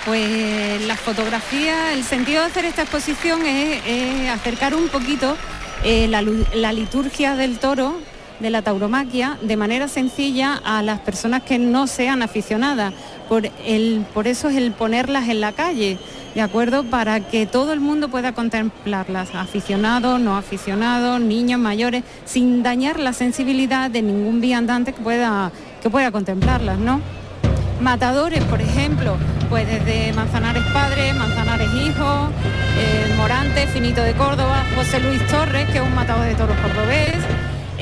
Pues 0.04 0.82
la 0.82 0.96
fotografía, 0.96 1.92
el 1.92 2.04
sentido 2.04 2.42
de 2.42 2.46
hacer 2.48 2.64
esta 2.64 2.82
exposición 2.82 3.44
es, 3.44 4.28
acercar 4.30 4.74
un 4.74 4.88
poquito 4.88 5.36
eh, 5.82 6.06
la 6.08 6.72
liturgia 6.72 7.34
del 7.34 7.58
toro 7.58 7.98
de 8.40 8.50
la 8.50 8.62
tauromaquia 8.62 9.38
de 9.42 9.56
manera 9.56 9.88
sencilla 9.88 10.60
a 10.64 10.82
las 10.82 11.00
personas 11.00 11.42
que 11.42 11.58
no 11.58 11.86
sean 11.86 12.22
aficionadas. 12.22 12.92
Por, 13.28 13.50
el, 13.64 14.04
por 14.12 14.26
eso 14.26 14.48
es 14.48 14.56
el 14.56 14.72
ponerlas 14.72 15.28
en 15.28 15.40
la 15.40 15.52
calle, 15.52 15.98
¿de 16.34 16.40
acuerdo? 16.40 16.84
Para 16.84 17.20
que 17.20 17.46
todo 17.46 17.72
el 17.72 17.80
mundo 17.80 18.08
pueda 18.08 18.32
contemplarlas, 18.32 19.34
aficionados, 19.34 20.20
no 20.20 20.36
aficionados, 20.36 21.20
niños, 21.20 21.58
mayores, 21.58 22.04
sin 22.24 22.62
dañar 22.62 22.98
la 22.98 23.12
sensibilidad 23.12 23.90
de 23.90 24.02
ningún 24.02 24.40
viandante 24.40 24.92
que 24.92 25.00
pueda, 25.00 25.50
que 25.82 25.88
pueda 25.88 26.10
contemplarlas, 26.10 26.78
¿no? 26.78 27.00
Matadores, 27.80 28.44
por 28.44 28.60
ejemplo, 28.60 29.16
pues 29.50 29.66
desde 29.66 30.12
Manzanares 30.12 30.62
Padre, 30.72 31.12
Manzanares 31.14 31.68
Hijo, 31.74 32.28
eh, 32.78 33.14
Morante, 33.16 33.66
Finito 33.66 34.02
de 34.02 34.12
Córdoba, 34.12 34.62
José 34.76 35.00
Luis 35.00 35.26
Torres, 35.26 35.68
que 35.70 35.78
es 35.78 35.84
un 35.84 35.94
matador 35.94 36.24
de 36.24 36.34
toros 36.34 36.56
cordobés, 36.58 37.16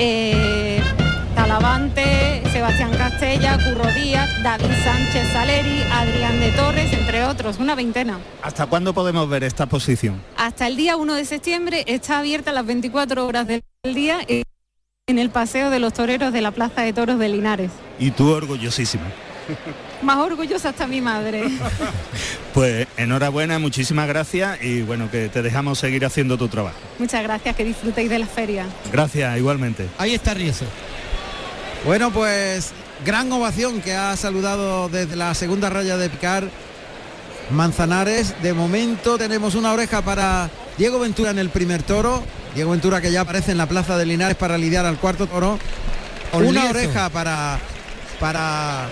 eh, 0.02 0.82
Talavante, 1.34 2.42
Sebastián 2.52 2.90
Castella, 2.96 3.58
Curro 3.58 3.86
Díaz, 3.92 4.42
David 4.42 4.72
Sánchez 4.82 5.30
Saleri, 5.30 5.82
Adrián 5.92 6.40
de 6.40 6.50
Torres, 6.52 6.92
entre 6.92 7.24
otros, 7.24 7.58
una 7.58 7.74
veintena. 7.74 8.18
¿Hasta 8.42 8.66
cuándo 8.66 8.94
podemos 8.94 9.28
ver 9.28 9.44
esta 9.44 9.64
exposición? 9.64 10.20
Hasta 10.36 10.66
el 10.66 10.76
día 10.76 10.96
1 10.96 11.14
de 11.14 11.24
septiembre 11.26 11.84
está 11.86 12.18
abierta 12.18 12.50
las 12.52 12.64
24 12.64 13.26
horas 13.26 13.46
del 13.46 13.62
día 13.82 14.20
en 14.26 15.18
el 15.18 15.28
Paseo 15.28 15.68
de 15.68 15.80
los 15.80 15.92
Toreros 15.92 16.32
de 16.32 16.40
la 16.40 16.50
Plaza 16.50 16.80
de 16.80 16.94
Toros 16.94 17.18
de 17.18 17.28
Linares. 17.28 17.70
Y 17.98 18.10
tú 18.10 18.30
orgullosísima. 18.30 19.04
Más 20.02 20.18
orgullosa 20.18 20.70
hasta 20.70 20.86
mi 20.86 21.00
madre. 21.00 21.44
Pues 22.54 22.88
enhorabuena, 22.96 23.60
muchísimas 23.60 24.08
gracias 24.08 24.60
y 24.60 24.82
bueno, 24.82 25.08
que 25.08 25.28
te 25.28 25.40
dejamos 25.40 25.78
seguir 25.78 26.04
haciendo 26.04 26.36
tu 26.36 26.48
trabajo. 26.48 26.76
Muchas 26.98 27.22
gracias, 27.22 27.54
que 27.54 27.64
disfrutéis 27.64 28.10
de 28.10 28.18
la 28.18 28.26
feria. 28.26 28.66
Gracias, 28.90 29.38
igualmente. 29.38 29.86
Ahí 29.98 30.14
está 30.14 30.34
Rieso. 30.34 30.64
Bueno, 31.84 32.10
pues 32.10 32.72
gran 33.04 33.30
ovación 33.30 33.80
que 33.80 33.94
ha 33.94 34.16
saludado 34.16 34.88
desde 34.88 35.14
la 35.14 35.32
segunda 35.34 35.70
raya 35.70 35.96
de 35.96 36.10
picar 36.10 36.50
Manzanares. 37.50 38.34
De 38.42 38.52
momento 38.52 39.16
tenemos 39.16 39.54
una 39.54 39.72
oreja 39.72 40.02
para 40.02 40.50
Diego 40.76 40.98
Ventura 40.98 41.30
en 41.30 41.38
el 41.38 41.50
primer 41.50 41.84
toro. 41.84 42.22
Diego 42.54 42.72
Ventura 42.72 43.00
que 43.00 43.12
ya 43.12 43.20
aparece 43.22 43.52
en 43.52 43.58
la 43.58 43.66
plaza 43.66 43.96
de 43.96 44.06
Linares 44.06 44.36
para 44.36 44.58
lidiar 44.58 44.86
al 44.86 44.98
cuarto 44.98 45.26
toro. 45.26 45.58
Una 46.32 46.68
oreja 46.70 47.08
para, 47.10 47.58
para 48.18 48.88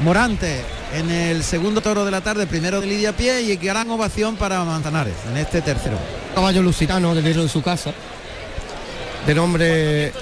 Morante 0.00 0.62
en 0.94 1.10
el 1.10 1.42
segundo 1.42 1.80
toro 1.80 2.04
de 2.04 2.10
la 2.10 2.20
tarde, 2.20 2.46
primero 2.46 2.80
de 2.80 2.86
Lidia 2.86 3.16
Pie 3.16 3.40
y 3.42 3.56
gran 3.56 3.90
ovación 3.90 4.36
para 4.36 4.62
Manzanares 4.64 5.14
en 5.30 5.38
este 5.38 5.62
tercero. 5.62 5.98
Caballo 6.34 6.62
lusitano 6.62 7.14
del 7.14 7.24
de 7.24 7.48
su 7.48 7.62
casa, 7.62 7.92
de 9.26 9.34
nombre 9.34 10.12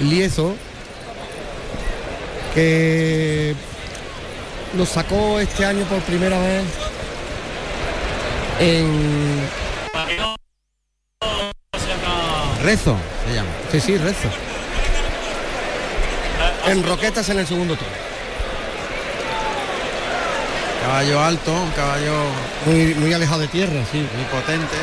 Lieso, 0.00 0.54
que 2.54 3.54
lo 4.76 4.84
sacó 4.84 5.40
este 5.40 5.64
año 5.64 5.84
por 5.86 6.00
primera 6.00 6.38
vez 6.38 6.64
en 8.60 9.40
Rezo 12.62 12.96
se 13.26 13.34
llama. 13.34 13.48
Sí, 13.72 13.80
sí, 13.80 13.96
Rezo. 13.96 14.28
En 16.66 16.82
Roquetas 16.84 17.28
en 17.30 17.40
el 17.40 17.46
segundo 17.46 17.74
toro. 17.74 18.11
Caballo 20.82 21.20
alto, 21.22 21.52
un 21.52 21.70
caballo 21.70 22.12
muy, 22.66 22.94
muy 22.94 23.12
alejado 23.12 23.40
de 23.40 23.48
tierra, 23.48 23.80
sí. 23.90 23.98
Muy 23.98 24.24
potente. 24.30 24.76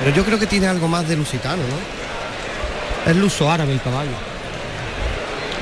Pero 0.00 0.16
yo 0.16 0.24
creo 0.24 0.38
que 0.38 0.46
tiene 0.46 0.66
algo 0.66 0.88
más 0.88 1.06
de 1.08 1.16
lusitano, 1.16 1.62
¿no? 1.62 3.10
Es 3.10 3.16
luso 3.16 3.50
árabe 3.50 3.72
el 3.72 3.80
caballo. 3.80 4.10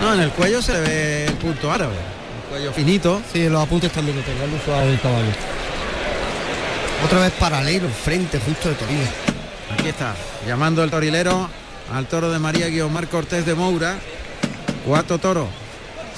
No, 0.00 0.14
en 0.14 0.20
el 0.20 0.30
cuello 0.30 0.62
se 0.62 0.80
ve 0.80 1.26
el 1.26 1.34
punto 1.34 1.70
árabe. 1.70 1.94
El 1.94 2.48
cuello 2.50 2.72
finito. 2.72 3.20
Sí, 3.32 3.48
los 3.48 3.62
apuntes 3.62 3.90
también 3.92 4.16
lo 4.16 4.22
tengo, 4.22 4.44
el 4.44 4.50
luso 4.50 4.74
árabe 4.74 4.92
el 4.92 5.00
caballo. 5.00 5.32
Otra 7.04 7.18
vez 7.20 7.32
paralelo, 7.32 7.88
frente, 7.88 8.38
justo 8.38 8.68
de 8.68 8.76
Torino. 8.76 9.04
Aquí 9.72 9.88
está, 9.88 10.14
llamando 10.46 10.84
el 10.84 10.90
torilero 10.90 11.48
al 11.92 12.06
toro 12.06 12.30
de 12.30 12.38
María 12.38 12.68
Guiomar 12.68 13.08
Cortés 13.08 13.44
de 13.44 13.54
Moura. 13.54 13.96
Cuatro 14.86 15.18
toros. 15.18 15.48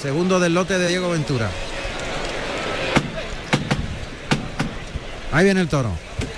Segundo 0.01 0.39
del 0.39 0.53
lote 0.53 0.77
de 0.77 0.87
Diego 0.87 1.09
Ventura. 1.09 1.49
Ahí 5.35 5.43
viene 5.43 5.59
el 5.59 5.67
toro. 5.67 5.89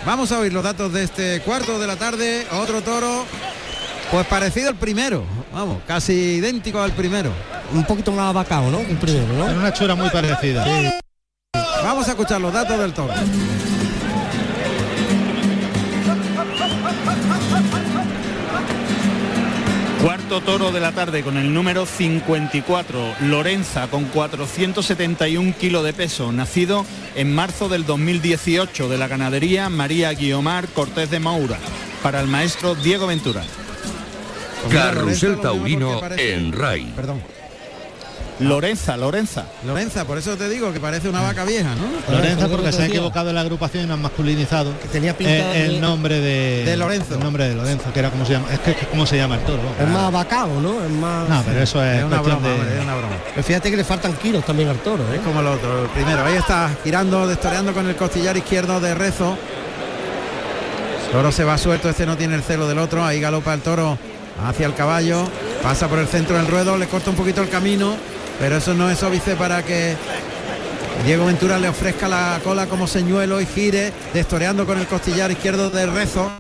Vamos 0.08 0.32
a 0.32 0.40
oír 0.40 0.52
los 0.52 0.64
datos 0.64 0.92
de 0.92 1.04
este 1.04 1.40
cuarto 1.42 1.78
de 1.78 1.86
la 1.86 1.98
tarde. 1.98 2.48
Otro 2.52 2.82
toro, 2.82 3.26
pues 4.10 4.26
parecido 4.26 4.70
al 4.70 4.76
primero. 4.76 5.24
Vamos, 5.54 5.84
casi 5.86 6.14
idéntico 6.14 6.82
al 6.82 6.94
primero. 6.94 7.32
Un 7.74 7.84
poquito 7.84 8.12
más 8.12 8.34
vacao, 8.34 8.72
¿no? 8.72 8.80
El 8.80 8.98
primero, 8.98 9.32
¿no? 9.34 9.48
En 9.52 9.60
una 9.60 9.72
chura 9.72 9.94
muy 9.94 10.10
parecida. 10.10 10.66
Vamos 11.84 12.08
a 12.08 12.12
escuchar 12.12 12.42
los 12.42 12.52
datos 12.52 12.80
del 12.80 12.92
toro. 12.92 13.14
Cuarto 20.02 20.42
toro 20.42 20.72
de 20.72 20.80
la 20.80 20.92
tarde 20.92 21.24
con 21.24 21.38
el 21.38 21.54
número 21.54 21.86
54, 21.86 23.16
Lorenza, 23.22 23.88
con 23.88 24.06
471 24.06 25.56
kilos 25.60 25.84
de 25.84 25.94
peso, 25.94 26.32
nacido 26.32 26.86
en 27.16 27.34
marzo 27.34 27.68
del 27.68 27.86
2018 27.86 28.90
de 28.90 28.98
la 28.98 29.08
ganadería 29.08 29.70
María 29.70 30.14
Guiomar 30.14 30.68
Cortés 30.70 31.10
de 31.10 31.20
Maura, 31.20 31.58
para 32.04 32.22
el 32.22 32.28
maestro 32.28 32.76
Diego 32.76 33.08
Ventura. 33.08 33.44
Carrusel 34.72 35.40
Taurino 35.40 36.02
en 36.18 36.52
RAI. 36.54 36.94
Perdón. 36.96 37.22
Lorenza, 38.40 38.96
Lorenza. 38.98 39.46
Lorenza, 39.66 40.06
por 40.06 40.20
eso 40.20 40.38
te 40.38 40.48
digo 40.48 40.72
que 40.72 40.80
parece 40.80 41.10
una 41.10 41.22
vaca 41.22 41.44
vieja, 41.44 41.70
¿no? 41.74 42.16
Lorenza 42.16 42.48
porque 42.48 42.72
se 42.72 42.84
ha 42.84 42.86
equivocado 42.86 43.30
en 43.30 43.36
la 43.36 43.42
agrupación 43.42 43.84
y 43.86 43.88
no 43.88 43.96
han 43.96 44.02
masculinizado. 44.02 44.78
Que 44.80 44.88
tenía 44.90 45.16
eh, 45.20 45.66
el 45.66 45.82
nombre 45.82 46.20
de, 46.20 46.64
de 46.64 46.78
Lorenzo. 46.78 47.16
El 47.16 47.22
nombre 47.22 47.50
de 47.50 47.56
Lorenzo, 47.56 47.92
que 47.92 48.00
era 48.00 48.12
como 48.12 48.26
se 48.26 48.34
llama. 48.34 48.48
Es 48.54 48.60
que 48.60 48.76
como 48.88 49.08
se 49.08 49.18
llama 49.18 49.36
el 49.36 49.42
toro. 49.42 49.64
Es 49.80 49.88
más 49.88 50.12
vacao, 50.12 50.62
¿no? 50.62 50.84
Es 50.84 50.92
más. 50.92 51.28
No, 51.28 51.42
pero 51.46 51.62
eso 51.62 51.84
es, 51.84 52.04
una 52.04 52.22
broma, 52.22 52.48
es 52.48 52.84
una 52.84 52.96
broma. 52.96 53.16
Pero 53.30 53.44
fíjate 53.44 53.72
que 53.72 53.78
le 53.78 53.84
faltan 53.84 54.14
kilos 54.14 54.46
también 54.46 54.70
al 54.70 54.78
toro, 54.78 55.04
¿eh? 55.12 55.16
Es 55.16 55.22
como 55.22 55.40
el 55.40 55.48
otro, 55.48 55.84
el 55.84 55.90
primero. 55.90 56.24
Ahí 56.24 56.36
está 56.36 56.70
girando, 56.84 57.28
destoreando 57.28 57.74
con 57.74 57.88
el 57.88 57.96
costillar 57.96 58.38
izquierdo 58.38 58.80
de 58.80 58.94
Rezo. 58.94 59.36
El 61.06 61.12
toro 61.12 61.32
se 61.32 61.44
va 61.44 61.58
suelto, 61.58 61.90
este 61.90 62.06
no 62.06 62.18
tiene 62.18 62.36
el 62.36 62.44
celo 62.44 62.68
del 62.68 62.78
otro. 62.78 63.04
Ahí 63.04 63.20
galopa 63.20 63.54
el 63.56 63.62
toro 63.62 63.98
hacia 64.46 64.68
el 64.68 64.76
caballo. 64.76 65.28
Pasa 65.64 65.88
por 65.88 65.98
el 65.98 66.08
centro 66.08 66.38
del 66.38 66.46
ruedo, 66.46 66.78
le 66.78 66.86
corta 66.88 67.10
un 67.10 67.16
poquito 67.16 67.42
el 67.42 67.50
camino 67.50 67.96
pero 68.40 68.58
eso 68.58 68.74
no 68.74 68.90
es 68.90 69.02
óbice 69.04 69.36
para 69.36 69.64
que 69.64 69.96
Diego 71.06 71.26
Ventura 71.26 71.58
le 71.58 71.70
ofrezca 71.70 72.08
la 72.08 72.40
cola 72.44 72.68
como 72.68 72.88
señuelo 72.88 73.40
y 73.40 73.46
gire, 73.46 73.94
destoreando 74.14 74.66
con 74.66 74.80
el 74.80 74.88
costillar 74.88 75.32
izquierdo 75.32 75.70
del 75.70 75.94
rezo. 75.94 76.32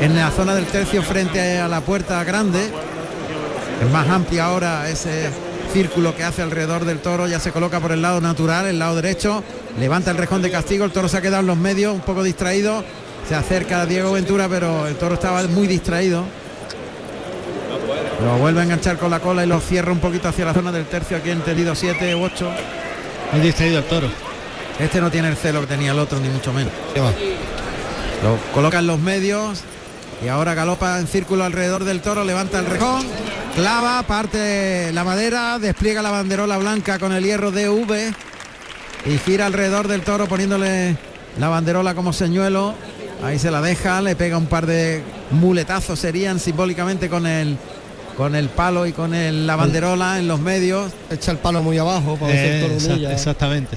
En 0.00 0.14
la 0.14 0.30
zona 0.30 0.54
del 0.54 0.66
tercio 0.66 1.02
frente 1.02 1.58
a 1.58 1.68
la 1.68 1.80
puerta 1.80 2.22
grande. 2.24 2.70
Es 3.82 3.90
más 3.90 4.08
amplia 4.08 4.46
ahora 4.46 4.88
ese 4.88 5.30
círculo 5.72 6.14
que 6.14 6.24
hace 6.24 6.42
alrededor 6.42 6.84
del 6.84 6.98
toro, 7.00 7.26
ya 7.26 7.40
se 7.40 7.52
coloca 7.52 7.80
por 7.80 7.92
el 7.92 8.02
lado 8.02 8.20
natural, 8.20 8.66
el 8.66 8.78
lado 8.78 8.96
derecho, 8.96 9.42
levanta 9.78 10.10
el 10.10 10.16
rejón 10.16 10.40
de 10.40 10.50
castigo, 10.50 10.84
el 10.84 10.92
toro 10.92 11.08
se 11.08 11.18
ha 11.18 11.22
quedado 11.22 11.40
en 11.40 11.46
los 11.46 11.56
medios, 11.56 11.94
un 11.94 12.00
poco 12.00 12.22
distraído, 12.22 12.82
se 13.28 13.34
acerca 13.34 13.82
a 13.82 13.86
Diego 13.86 14.12
Ventura, 14.12 14.48
pero 14.48 14.86
el 14.86 14.96
toro 14.96 15.14
estaba 15.14 15.42
muy 15.48 15.66
distraído. 15.66 16.24
Lo 18.24 18.38
vuelve 18.38 18.60
a 18.60 18.62
enganchar 18.64 18.96
con 18.96 19.10
la 19.10 19.20
cola 19.20 19.44
y 19.44 19.46
lo 19.46 19.60
cierra 19.60 19.92
un 19.92 19.98
poquito 19.98 20.28
hacia 20.28 20.46
la 20.46 20.54
zona 20.54 20.72
del 20.72 20.86
tercio 20.86 21.16
aquí 21.16 21.30
entendido 21.30 21.74
7 21.74 22.14
u 22.14 22.22
8. 22.24 22.50
Muy 23.32 23.40
distraído 23.42 23.78
el 23.78 23.84
toro. 23.84 24.08
Este 24.78 25.00
no 25.00 25.10
tiene 25.10 25.28
el 25.28 25.36
celo 25.36 25.60
que 25.60 25.66
tenía 25.66 25.92
el 25.92 25.98
otro, 25.98 26.18
ni 26.20 26.28
mucho 26.28 26.52
menos. 26.52 26.72
Lo 28.22 28.36
coloca 28.52 28.78
en 28.78 28.86
los 28.86 28.98
medios 28.98 29.60
y 30.24 30.28
ahora 30.28 30.54
galopa 30.54 30.98
en 30.98 31.06
círculo 31.06 31.44
alrededor 31.44 31.84
del 31.84 32.00
toro, 32.00 32.24
levanta 32.24 32.58
el 32.58 32.66
rejón, 32.66 33.06
clava, 33.54 34.02
parte 34.04 34.92
la 34.92 35.04
madera, 35.04 35.58
despliega 35.58 36.00
la 36.00 36.10
banderola 36.10 36.56
blanca 36.56 36.98
con 36.98 37.12
el 37.12 37.24
hierro 37.24 37.50
DV 37.50 38.14
y 39.04 39.18
gira 39.18 39.46
alrededor 39.46 39.88
del 39.88 40.00
toro 40.02 40.26
poniéndole 40.26 40.96
la 41.38 41.48
banderola 41.48 41.94
como 41.94 42.12
señuelo. 42.12 42.74
Ahí 43.22 43.38
se 43.38 43.50
la 43.50 43.60
deja, 43.60 44.00
le 44.00 44.16
pega 44.16 44.36
un 44.36 44.46
par 44.46 44.66
de 44.66 45.02
muletazos 45.30 45.98
serían 45.98 46.38
simbólicamente 46.38 47.08
con 47.08 47.26
el 47.26 47.58
con 48.16 48.34
el 48.34 48.48
palo 48.48 48.86
y 48.86 48.92
con 48.92 49.14
el, 49.14 49.46
la 49.46 49.56
banderola 49.56 50.18
en 50.18 50.26
los 50.26 50.40
medios. 50.40 50.92
Echa 51.10 51.32
el 51.32 51.38
palo 51.38 51.62
muy 51.62 51.78
abajo 51.78 52.16
para 52.16 52.32
eh, 52.32 52.64
el 52.64 52.78
toro 52.78 53.10
Exactamente. 53.10 53.76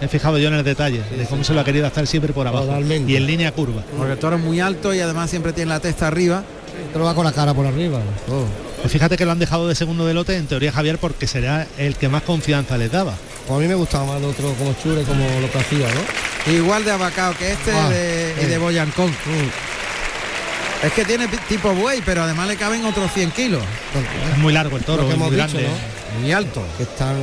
He 0.00 0.08
fijado 0.08 0.38
yo 0.38 0.48
en 0.48 0.54
el 0.54 0.64
detalle 0.64 1.02
de 1.16 1.24
cómo 1.26 1.44
se 1.44 1.52
lo 1.52 1.60
ha 1.60 1.64
querido 1.64 1.86
estar 1.86 2.06
siempre 2.06 2.32
por 2.32 2.46
abajo 2.46 2.68
y 3.06 3.16
en 3.16 3.26
línea 3.26 3.52
curva. 3.52 3.82
Porque 3.96 4.12
el 4.12 4.18
toro 4.18 4.36
es 4.36 4.42
muy 4.42 4.60
alto 4.60 4.94
y 4.94 5.00
además 5.00 5.30
siempre 5.30 5.52
tiene 5.52 5.70
la 5.70 5.80
testa 5.80 6.06
arriba. 6.06 6.44
Pero 6.92 7.04
va 7.04 7.14
con 7.14 7.24
la 7.24 7.32
cara 7.32 7.54
por 7.54 7.66
arriba. 7.66 8.00
Fíjate 8.88 9.16
que 9.16 9.24
lo 9.24 9.32
han 9.32 9.38
dejado 9.38 9.68
de 9.68 9.74
segundo 9.74 10.06
de 10.06 10.14
lote, 10.14 10.36
en 10.36 10.46
teoría 10.46 10.72
Javier, 10.72 10.98
porque 10.98 11.26
será 11.26 11.66
el 11.78 11.96
que 11.96 12.08
más 12.08 12.22
confianza 12.22 12.76
les 12.78 12.90
daba. 12.90 13.14
a 13.48 13.52
mí 13.58 13.68
me 13.68 13.74
gustaba 13.74 14.06
más 14.06 14.16
el 14.18 14.24
otro 14.24 14.52
como 14.54 14.74
Chure, 14.82 15.02
como 15.02 15.24
lo 15.40 15.50
que 15.50 15.58
hacía, 15.58 15.86
¿no? 15.88 16.52
Igual 16.52 16.84
de 16.84 16.90
abacado 16.90 17.34
que 17.38 17.52
este 17.52 17.72
ah, 17.72 17.90
y 18.42 18.46
de 18.46 18.58
Boyancón. 18.58 19.12
Es 20.82 20.92
que 20.94 21.04
tiene 21.04 21.28
tipo 21.48 21.72
buey, 21.72 22.02
pero 22.04 22.24
además 22.24 22.48
le 22.48 22.56
caben 22.56 22.84
otros 22.84 23.12
100 23.12 23.30
kilos. 23.30 23.62
Es 24.32 24.38
muy 24.38 24.52
largo 24.52 24.76
el 24.76 24.82
toro, 24.82 25.04
muy 25.04 25.30
grande. 25.30 25.68
Muy 26.20 26.32
alto. 26.32 26.60
Que 26.76 26.82
están... 26.82 27.16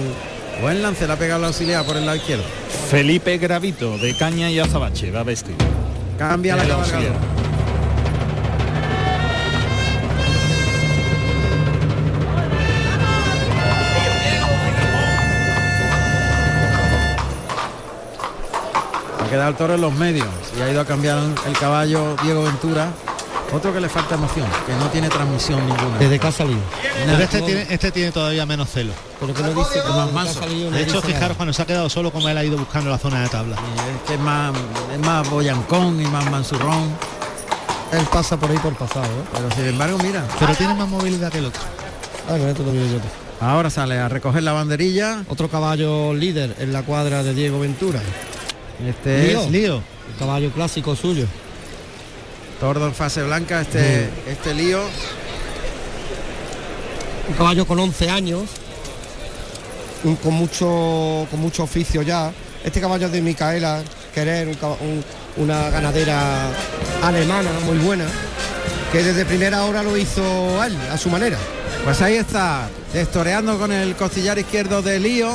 Buen 0.61 0.81
lance, 0.81 1.07
la 1.07 1.13
ha 1.13 1.17
pegado 1.17 1.41
la 1.41 1.47
auxiliar 1.47 1.85
por 1.85 1.97
el 1.97 2.05
lado 2.05 2.17
izquierdo. 2.17 2.43
Felipe 2.89 3.37
Gravito, 3.37 3.97
de 3.97 4.17
Caña 4.17 4.49
y 4.49 4.59
Azabache, 4.59 5.11
va 5.11 5.21
a 5.21 5.23
vestir. 5.23 5.55
Cambia 6.17 6.55
la 6.55 6.65
cabalgada. 6.65 7.15
Ha 19.21 19.29
quedado 19.29 19.49
el 19.49 19.55
toro 19.55 19.75
en 19.75 19.81
los 19.81 19.93
medios 19.93 20.27
y 20.57 20.61
ha 20.61 20.71
ido 20.71 20.81
a 20.81 20.85
cambiar 20.85 21.19
el 21.45 21.57
caballo 21.57 22.15
Diego 22.23 22.43
Ventura 22.43 22.89
otro 23.53 23.73
que 23.73 23.79
le 23.79 23.89
falta 23.89 24.15
emoción, 24.15 24.47
que 24.65 24.73
no 24.73 24.89
tiene 24.89 25.09
transmisión 25.09 25.59
ninguna. 25.59 25.97
¿Desde 25.97 26.19
casa 26.19 26.39
salido? 26.39 26.61
este, 27.19 27.41
tiene, 27.41 27.67
este 27.69 27.91
tiene 27.91 28.11
todavía 28.11 28.45
menos 28.45 28.69
celo. 28.69 28.93
Pero 29.19 29.33
que 29.33 29.41
no 29.41 29.49
dice 29.49 29.81
que 29.81 29.89
más 29.89 30.11
manso. 30.11 30.39
De 30.41 30.81
hecho, 30.81 31.01
fijaros 31.01 31.35
cuando 31.35 31.53
se 31.53 31.61
ha 31.61 31.65
quedado 31.65 31.89
solo 31.89 32.11
como 32.11 32.29
él 32.29 32.37
ha 32.37 32.43
ido 32.43 32.57
buscando 32.57 32.89
la 32.89 32.97
zona 32.97 33.21
de 33.21 33.29
tabla. 33.29 33.55
es 33.55 34.07
que 34.07 34.13
es 34.13 34.19
más, 34.19 34.53
es 34.93 34.99
más 34.99 35.29
boyancón 35.29 35.99
y 36.01 36.05
más 36.05 36.29
mansurrón. 36.29 36.95
Él 37.91 38.05
pasa 38.11 38.37
por 38.37 38.51
ahí 38.51 38.57
por 38.59 38.75
pasado, 38.75 39.05
¿eh? 39.05 39.25
Pero 39.33 39.51
sin 39.51 39.65
embargo, 39.65 39.97
mira. 39.97 40.23
Pero 40.39 40.53
tiene 40.53 40.75
más 40.75 40.87
movilidad 40.87 41.31
que 41.31 41.39
el 41.39 41.45
otro. 41.45 41.61
Ah, 42.29 42.37
esto 42.37 42.63
lo 42.63 42.71
yo. 42.73 42.99
Ahora 43.41 43.69
sale 43.69 43.97
a 43.97 44.07
recoger 44.09 44.43
la 44.43 44.53
banderilla. 44.53 45.23
Otro 45.27 45.49
caballo 45.49 46.13
líder 46.13 46.55
en 46.59 46.71
la 46.71 46.83
cuadra 46.83 47.23
de 47.23 47.33
Diego 47.33 47.59
Ventura. 47.59 47.99
Este 48.85 49.33
es 49.33 49.49
Lío. 49.49 49.77
El 49.77 50.19
caballo 50.19 50.51
clásico 50.51 50.95
suyo. 50.95 51.25
Tordo 52.59 52.87
en 52.87 52.93
fase 52.93 53.23
blanca, 53.23 53.61
este, 53.61 54.09
este 54.27 54.53
lío. 54.53 54.81
Un 57.29 57.33
caballo 57.35 57.65
con 57.65 57.79
11 57.79 58.09
años, 58.09 58.49
con, 60.21 60.33
mucho, 60.33 61.25
con 61.31 61.39
mucho 61.39 61.63
oficio 61.63 62.01
ya. 62.01 62.33
Este 62.63 62.81
caballo 62.81 63.07
de 63.07 63.21
Micaela 63.21 63.81
Querer, 64.13 64.57
una 65.37 65.69
ganadera 65.69 66.49
alemana 67.01 67.49
muy 67.65 67.77
buena, 67.77 68.05
que 68.91 69.03
desde 69.03 69.23
primera 69.23 69.63
hora 69.63 69.81
lo 69.81 69.95
hizo 69.95 70.61
él, 70.65 70.75
a 70.91 70.97
su 70.97 71.09
manera. 71.09 71.37
Pues 71.85 72.01
ahí 72.01 72.15
está, 72.15 72.67
destoreando 72.91 73.57
con 73.57 73.71
el 73.71 73.95
costillar 73.95 74.37
izquierdo 74.37 74.81
de 74.81 74.99
Lío, 74.99 75.31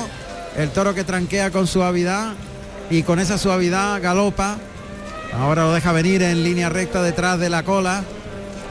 el 0.59 0.69
toro 0.71 0.95
que 0.95 1.05
tranquea 1.05 1.51
con 1.51 1.67
suavidad 1.67 2.35
y 2.91 3.03
con 3.03 3.19
esa 3.19 3.39
suavidad 3.39 4.03
galopa 4.03 4.59
Ahora 5.39 5.65
lo 5.65 5.73
deja 5.73 5.93
venir 5.93 6.23
en 6.23 6.45
línea 6.45 6.69
recta 6.69 7.03
detrás 7.03 7.39
de 7.39 7.51
la 7.51 7.63
cola. 7.63 8.05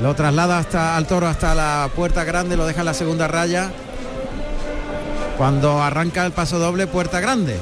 Lo 0.01 0.15
traslada 0.15 0.57
hasta 0.57 0.95
al 0.95 1.05
toro 1.05 1.27
hasta 1.27 1.53
la 1.53 1.89
puerta 1.95 2.23
grande, 2.23 2.57
lo 2.57 2.65
deja 2.65 2.79
en 2.79 2.85
la 2.85 2.93
segunda 2.93 3.27
raya. 3.27 3.71
Cuando 5.37 5.81
arranca 5.81 6.25
el 6.25 6.31
paso 6.31 6.59
doble, 6.59 6.87
puerta 6.87 7.19
grande. 7.19 7.57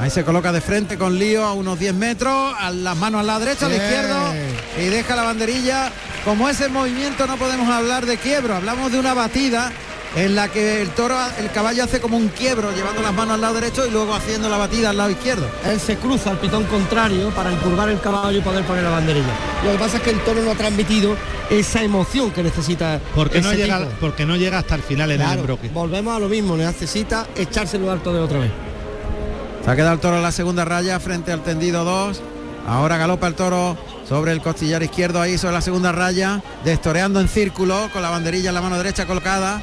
Ahí 0.00 0.10
se 0.10 0.24
coloca 0.24 0.52
de 0.52 0.60
frente 0.60 0.98
con 0.98 1.18
lío 1.18 1.44
a 1.44 1.52
unos 1.52 1.78
10 1.78 1.94
metros, 1.94 2.54
a 2.58 2.70
las 2.70 2.96
manos 2.96 3.20
a 3.20 3.24
la 3.24 3.38
derecha, 3.38 3.66
a 3.66 3.68
la 3.68 3.76
izquierda 3.76 4.34
y 4.80 4.86
deja 4.86 5.14
la 5.14 5.22
banderilla. 5.22 5.92
Como 6.24 6.48
ese 6.48 6.68
movimiento 6.68 7.26
no 7.26 7.36
podemos 7.36 7.68
hablar 7.68 8.06
de 8.06 8.16
quiebro, 8.16 8.54
hablamos 8.54 8.90
de 8.90 8.98
una 8.98 9.14
batida 9.14 9.72
en 10.16 10.34
la 10.34 10.48
que 10.48 10.80
el 10.80 10.90
toro, 10.90 11.16
el 11.38 11.50
caballo 11.50 11.84
hace 11.84 12.00
como 12.00 12.16
un 12.16 12.28
quiebro, 12.28 12.72
llevando 12.72 13.02
las 13.02 13.12
manos 13.12 13.34
al 13.34 13.40
lado 13.40 13.54
derecho 13.54 13.86
y 13.86 13.90
luego 13.90 14.14
haciendo 14.14 14.48
la 14.48 14.56
batida 14.56 14.90
al 14.90 14.96
lado 14.96 15.10
izquierdo. 15.10 15.46
Él 15.64 15.80
se 15.80 15.96
cruza 15.96 16.30
al 16.30 16.38
pitón 16.38 16.64
contrario 16.64 17.30
para 17.30 17.52
encurvar 17.52 17.88
el 17.88 18.00
caballo 18.00 18.38
y 18.38 18.40
poder 18.40 18.64
poner 18.64 18.84
la 18.84 18.90
banderilla. 18.90 19.34
Lo 19.64 19.72
que 19.72 19.78
pasa 19.78 19.96
es 19.96 20.02
que 20.02 20.10
el 20.10 20.20
toro 20.20 20.42
no 20.42 20.52
ha 20.52 20.54
transmitido 20.54 21.16
esa 21.50 21.82
emoción 21.82 22.30
que 22.30 22.42
necesita. 22.42 23.00
Porque 23.14 23.40
no 23.40 23.52
llega, 23.52 23.88
porque 24.00 24.24
no 24.24 24.36
llega 24.36 24.58
hasta 24.58 24.76
el 24.76 24.82
final 24.82 25.10
en 25.10 25.20
el 25.20 25.38
embroque. 25.38 25.68
Volvemos 25.72 26.16
a 26.16 26.20
lo 26.20 26.28
mismo, 26.28 26.56
necesita 26.56 27.26
echárselo 27.34 27.90
alto 27.90 28.12
de 28.12 28.20
otra 28.20 28.38
vez. 28.38 28.50
Se 29.64 29.70
ha 29.70 29.76
quedado 29.76 29.94
el 29.94 30.00
toro 30.00 30.16
en 30.16 30.22
la 30.22 30.32
segunda 30.32 30.64
raya 30.64 31.00
frente 31.00 31.32
al 31.32 31.42
tendido 31.42 31.84
2. 31.84 32.22
Ahora 32.66 32.96
galopa 32.96 33.26
el 33.26 33.34
toro 33.34 33.76
sobre 34.08 34.32
el 34.32 34.40
costillar 34.40 34.82
izquierdo 34.82 35.20
ahí 35.20 35.38
sobre 35.38 35.54
la 35.54 35.60
segunda 35.60 35.92
raya, 35.92 36.42
destoreando 36.64 37.20
en 37.20 37.28
círculo 37.28 37.88
con 37.92 38.02
la 38.02 38.10
banderilla 38.10 38.50
en 38.50 38.54
la 38.54 38.62
mano 38.62 38.76
derecha 38.76 39.06
colocada. 39.06 39.60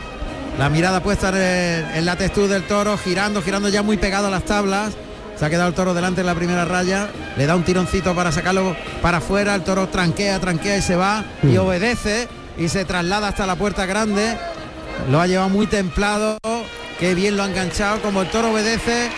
La 0.58 0.70
mirada 0.70 1.02
puesta 1.02 1.30
en, 1.30 2.06
la 2.06 2.16
textura 2.16 2.48
del 2.48 2.64
toro, 2.64 2.98
girando, 2.98 3.42
girando 3.42 3.70
ya 3.70 3.84
muy 3.84 3.98
pegado 3.98 4.28
a 4.28 4.30
las 4.30 4.44
tablas. 4.44 4.94
Se 5.38 5.46
ha 5.46 5.50
quedado 5.50 5.70
el 5.70 5.74
toro 5.74 5.94
delante 5.94 6.22
en 6.22 6.28
la 6.28 6.36
primera 6.36 6.66
raya, 6.66 7.10
le 7.36 7.48
da 7.48 7.56
un 7.56 7.64
tironcito 7.64 8.14
para 8.14 8.32
sacarlo 8.32 8.76
para 9.02 9.18
afuera, 9.18 9.56
el 9.56 9.64
toro 9.64 9.88
tranquea, 9.88 10.40
tranquea 10.40 10.78
y 10.78 10.82
se 10.84 10.96
va 10.96 11.24
y 11.42 11.58
obedece 11.58 12.28
y 12.60 12.68
se 12.68 12.86
traslada 12.86 13.30
hasta 13.30 13.48
la 13.48 13.56
puerta 13.56 13.88
grande. 13.88 14.38
Lo 15.10 15.20
ha 15.20 15.26
llevado 15.26 15.50
muy 15.50 15.66
templado, 15.66 16.38
qué 17.00 17.16
bien 17.16 17.38
lo 17.38 17.44
ha 17.44 17.48
enganchado, 17.48 18.02
como 18.02 18.22
el 18.22 18.30
toro 18.30 18.52
obedece. 18.52 19.10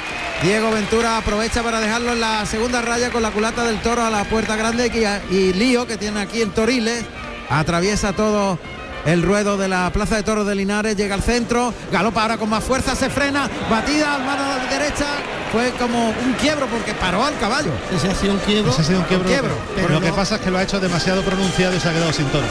Diego 0.44 0.72
Ventura 0.72 1.18
aprovecha 1.18 1.62
para 1.62 1.82
dejarlo 1.82 2.14
en 2.14 2.22
la 2.22 2.46
segunda 2.46 2.82
raya 2.82 3.10
con 3.10 3.22
la 3.22 3.32
culata 3.32 3.66
del 3.66 3.82
toro 3.82 4.04
a 4.04 4.10
la 4.10 4.24
puerta 4.24 4.56
grande 4.56 4.92
y, 5.30 5.36
y 5.36 5.54
Lío 5.54 5.88
que 5.88 5.98
tiene 5.98 6.22
aquí 6.22 6.42
en 6.42 6.52
Toriles. 6.52 7.04
Atraviesa 7.50 8.14
todo 8.14 8.60
el 9.06 9.22
ruedo 9.22 9.58
de 9.58 9.68
la 9.68 9.92
Plaza 9.92 10.16
de 10.16 10.24
Toros 10.24 10.48
de 10.48 10.56
Linares, 10.56 10.96
llega 10.96 11.16
al 11.16 11.24
centro, 11.24 11.74
galopa 11.92 12.22
ahora 12.22 12.38
con 12.38 12.50
más 12.50 12.64
fuerza, 12.64 12.96
se 12.96 13.10
frena, 13.10 13.50
batida 13.70 14.16
al 14.16 14.26
mano 14.26 14.44
derecha, 14.70 15.06
fue 15.52 15.72
como 15.72 16.10
un 16.10 16.34
quiebro 16.40 16.68
porque 16.68 16.94
paró 16.94 17.24
al 17.24 17.38
caballo. 17.38 17.72
Ese 17.96 18.10
ha 18.10 18.16
sido 18.16 18.34
un 18.34 18.40
quiebro. 18.40 18.72
Ese 18.72 18.82
ha 18.82 18.86
sido 18.86 19.00
un 19.00 19.06
quiebro. 19.06 19.56
Pero 19.76 19.90
lo 19.90 20.02
que 20.02 20.12
pasa 20.14 20.36
es 20.36 20.42
que 20.42 20.52
lo 20.52 20.58
ha 20.58 20.64
hecho 20.64 20.80
demasiado 20.80 21.22
pronunciado 21.24 21.76
y 21.76 21.80
se 21.80 21.90
ha 21.90 21.94
quedado 21.94 22.14
sin 22.14 22.26
toro. 22.28 22.46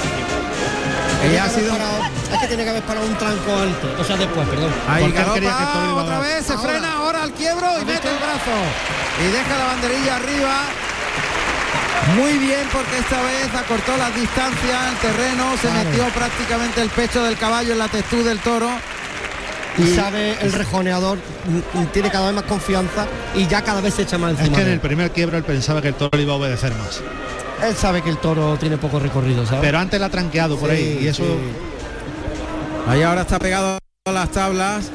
Y 1.33 1.37
ha 1.37 1.49
sido 1.49 1.73
es 2.33 2.39
que 2.41 2.47
tiene 2.49 2.65
que 2.65 2.71
haber 2.71 2.83
parado 2.83 3.07
un 3.07 3.15
tranco 3.15 3.55
alto, 3.55 3.95
o 4.01 4.05
sea 4.05 4.17
después, 4.17 4.49
perdón. 4.49 4.73
Ahí 4.89 5.11
galopa, 5.13 5.95
otra 6.03 6.19
vez, 6.19 6.47
se 6.47 6.59
frena 6.59 6.95
ahora 6.95 7.23
al 7.23 7.33
quiebro 7.33 7.67
y 7.81 7.85
mete 7.85 8.09
el 8.09 8.17
brazo 8.17 8.57
y 9.21 9.31
deja 9.31 9.59
la 9.59 9.65
banderilla 9.67 10.17
arriba 10.17 10.65
muy 12.17 12.39
bien 12.39 12.67
porque 12.73 12.99
esta 12.99 13.23
vez 13.23 13.55
acortó 13.55 13.97
las 13.97 14.15
distancias, 14.15 14.93
el 14.93 14.97
terreno, 14.99 15.57
se 15.61 15.71
metió 15.71 16.05
prácticamente 16.09 16.83
el 16.83 16.91
pecho 16.91 17.23
del 17.23 17.37
caballo 17.37 17.73
en 17.73 17.79
la 17.79 17.89
textura 17.89 18.25
del 18.25 18.41
toro. 18.41 18.69
Y, 19.79 19.87
sabe 19.95 20.37
el 20.43 20.53
rejoneador, 20.53 21.17
mm, 21.17 21.79
mm, 21.79 21.87
tiene 21.87 22.11
cada 22.11 22.27
vez 22.27 22.35
más 22.35 22.45
confianza 22.45 23.07
y 23.35 23.47
ya 23.47 23.63
cada 23.63 23.81
vez 23.81 23.95
se 23.95 24.03
echa 24.03 24.19
más 24.19 24.33
encima. 24.33 24.49
Es 24.49 24.55
que 24.57 24.69
en 24.69 24.73
el 24.75 24.81
primer 24.81 25.11
quiebro 25.13 25.39
él 25.39 25.45
pensaba 25.45 25.81
que 25.81 25.89
el 25.89 25.95
toro 25.95 26.11
le 26.15 26.25
iba 26.25 26.35
a 26.35 26.37
obedecer 26.37 26.75
más. 26.75 27.01
Él 27.67 27.75
sabe 27.75 28.03
que 28.03 28.11
el 28.11 28.19
toro 28.19 28.59
tiene 28.59 28.77
poco 28.77 28.99
recorrido, 28.99 29.47
¿sabes? 29.47 29.63
Pero 29.63 29.79
antes 29.79 29.99
la 29.99 30.07
ha 30.07 30.11
tranqueado 30.11 30.59
por 30.59 30.71
ahí 30.71 30.99
y 31.01 31.07
eso... 31.07 31.25
Ahí 32.87 33.03
ahora 33.03 33.23
está 33.23 33.39
pegado 33.39 33.79
a 34.05 34.13
las 34.13 34.31
tablas, 34.31 34.91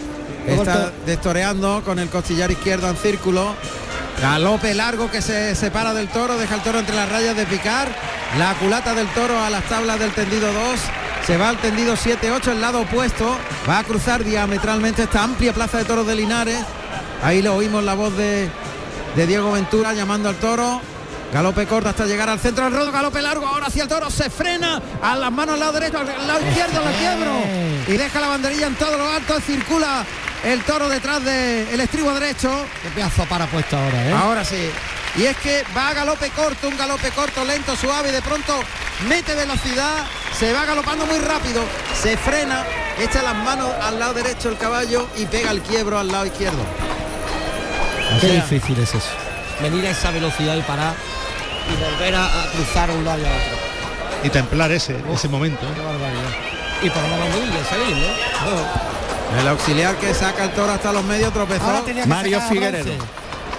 está 0.45 0.91
destoreando 1.05 1.81
con 1.85 1.97
el 1.99 2.09
costillar 2.09 2.51
izquierdo 2.51 2.89
en 2.89 2.97
círculo 2.97 3.55
Galope 4.21 4.73
largo 4.73 5.11
que 5.11 5.21
se 5.21 5.55
separa 5.55 5.93
del 5.93 6.07
toro, 6.07 6.37
deja 6.37 6.55
el 6.55 6.61
toro 6.61 6.79
entre 6.79 6.95
las 6.95 7.09
rayas 7.09 7.35
de 7.35 7.45
picar. 7.45 7.87
La 8.37 8.55
culata 8.55 8.95
del 8.95 9.07
toro 9.09 9.39
a 9.39 9.49
las 9.49 9.63
tablas 9.65 9.99
del 9.99 10.11
tendido 10.11 10.51
2. 10.51 10.79
Se 11.25 11.37
va 11.37 11.49
al 11.49 11.57
tendido 11.57 11.95
7-8, 11.95 12.51
el 12.51 12.61
lado 12.61 12.81
opuesto. 12.81 13.37
Va 13.69 13.79
a 13.79 13.83
cruzar 13.83 14.23
diametralmente 14.23 15.03
esta 15.03 15.23
amplia 15.23 15.53
plaza 15.53 15.77
de 15.77 15.85
toros 15.85 16.07
de 16.07 16.15
Linares. 16.15 16.59
Ahí 17.23 17.41
lo 17.41 17.55
oímos 17.55 17.83
la 17.83 17.93
voz 17.93 18.15
de, 18.17 18.49
de 19.15 19.27
Diego 19.27 19.51
Ventura 19.51 19.93
llamando 19.93 20.29
al 20.29 20.35
toro. 20.35 20.81
Galope 21.31 21.67
corto 21.67 21.89
hasta 21.89 22.05
llegar 22.05 22.29
al 22.29 22.39
centro 22.39 22.63
del 22.63 22.73
rodo, 22.73 22.89
galope 22.89 23.21
largo, 23.21 23.45
ahora 23.45 23.67
hacia 23.67 23.83
el 23.83 23.89
toro, 23.89 24.09
se 24.09 24.29
frena 24.29 24.81
a 25.01 25.13
las 25.17 25.29
manos 25.29 25.55
al 25.55 25.59
lado 25.59 25.73
derecho, 25.73 25.99
al 25.99 26.25
lado 26.25 26.39
izquierdo, 26.47 26.81
la 26.85 26.91
quiebro 26.91 27.33
y 27.85 27.97
deja 27.97 28.21
la 28.21 28.27
banderilla 28.27 28.67
en 28.67 28.75
todo 28.75 28.97
lo 28.97 29.09
alto, 29.09 29.37
circula 29.41 30.05
el 30.43 30.63
toro 30.63 30.89
detrás 30.89 31.23
del 31.23 31.79
estribo 31.79 32.13
derecho. 32.13 32.65
Qué 32.81 32.89
pedazo 32.89 33.25
para 33.25 33.45
puesto 33.47 33.77
ahora, 33.77 34.05
¿eh? 34.05 34.13
Ahora 34.13 34.45
sí. 34.45 34.69
Y 35.15 35.25
es 35.25 35.35
que 35.37 35.63
va 35.75 35.89
a 35.89 35.93
galope 35.93 36.29
corto, 36.29 36.67
un 36.67 36.77
galope 36.77 37.09
corto, 37.11 37.43
lento, 37.43 37.75
suave, 37.75 38.09
y 38.09 38.11
de 38.11 38.21
pronto 38.21 38.53
mete 39.07 39.33
velocidad, 39.33 40.05
se 40.37 40.53
va 40.53 40.65
galopando 40.65 41.05
muy 41.07 41.17
rápido, 41.19 41.63
se 41.99 42.15
frena, 42.17 42.63
echa 42.99 43.23
las 43.23 43.35
manos 43.35 43.69
al 43.81 43.97
lado 43.97 44.13
derecho 44.13 44.49
el 44.49 44.57
caballo 44.57 45.07
y 45.17 45.25
pega 45.25 45.49
el 45.51 45.61
quiebro 45.61 45.97
al 45.97 46.09
lado 46.11 46.27
izquierdo. 46.27 46.63
Qué 48.21 48.27
difícil 48.27 48.79
es 48.79 48.93
eso. 48.93 49.09
Venir 49.61 49.87
a 49.87 49.89
esa 49.89 50.11
velocidad 50.11 50.55
y 50.55 50.61
parar 50.61 50.93
y 51.67 51.83
volver 51.83 52.13
a, 52.15 52.25
a 52.25 52.51
cruzar 52.51 52.91
un 52.91 53.03
lado 53.03 53.19
y 53.19 53.25
a 53.25 53.29
otro. 53.29 53.57
Y 54.23 54.29
templar 54.29 54.71
ese, 54.71 54.95
ese 55.11 55.27
momento. 55.27 55.65
¿eh? 55.65 55.69
Qué 55.75 55.81
barbaridad. 55.81 56.29
Y 56.83 56.89
por 56.91 57.01
la 57.01 57.17
banderilla, 57.17 57.65
salir, 57.65 57.95
¿no? 57.95 58.96
El 59.39 59.47
auxiliar 59.47 59.95
que 59.97 60.13
saca 60.13 60.45
el 60.45 60.51
toro 60.51 60.71
hasta 60.71 60.91
los 60.91 61.03
medios 61.03 61.33
tropezó. 61.33 61.83
Mario 62.07 62.41
Figueredo. 62.41 62.91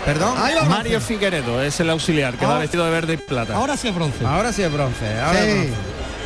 Perdón. 0.04 0.35
Mario 0.38 0.61
bronce. 0.68 1.00
Figueredo 1.00 1.62
es 1.62 1.78
el 1.81 1.90
auxiliar 1.90 2.35
que 2.37 2.46
va 2.46 2.59
vestido 2.59 2.85
de 2.85 2.90
verde 2.90 3.14
y 3.14 3.16
plata. 3.18 3.54
Ahora 3.54 3.76
sí 3.76 3.88
es 3.88 3.94
bronce. 3.94 4.24
Ahora 4.24 4.52
sí 4.52 4.62
es 4.62 4.72
bronce. 4.72 5.20
ahora 5.20 5.40
es 5.40 5.52
Sí. 5.52 5.59
bronce. 5.61 5.74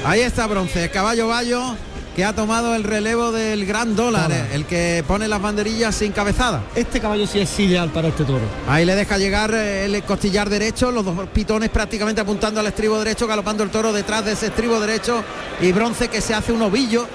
Ahí 0.04 0.20
está 0.20 0.46
bronce. 0.46 0.90
Caballo 0.90 1.28
Bayo 1.28 1.74
que 2.14 2.24
ha 2.26 2.34
tomado 2.34 2.74
el 2.74 2.84
relevo 2.84 3.32
del 3.32 3.64
gran 3.64 3.96
dólar, 3.96 4.24
Dólar. 4.24 4.46
eh, 4.50 4.54
el 4.54 4.66
que 4.66 5.02
pone 5.08 5.26
las 5.28 5.40
banderillas 5.40 5.94
sin 5.94 6.12
cabezada. 6.12 6.60
Este 6.74 7.00
caballo 7.00 7.26
sí 7.26 7.40
es 7.40 7.58
ideal 7.58 7.88
para 7.88 8.08
este 8.08 8.24
toro. 8.24 8.44
Ahí 8.68 8.84
le 8.84 8.94
deja 8.94 9.16
llegar 9.16 9.50
eh, 9.54 9.86
el 9.86 10.02
costillar 10.02 10.50
derecho, 10.50 10.92
los 10.92 11.04
dos 11.06 11.16
pitones 11.32 11.70
prácticamente 11.70 12.20
apuntando 12.20 12.60
al 12.60 12.66
estribo 12.66 12.98
derecho, 12.98 13.26
galopando 13.26 13.64
el 13.64 13.70
toro 13.70 13.92
detrás 13.94 14.24
de 14.26 14.32
ese 14.32 14.48
estribo 14.48 14.78
derecho 14.78 15.24
y 15.62 15.72
bronce 15.72 16.08
que 16.08 16.20
se 16.20 16.34
hace 16.34 16.52
un 16.52 16.60
ovillo, 16.60 17.06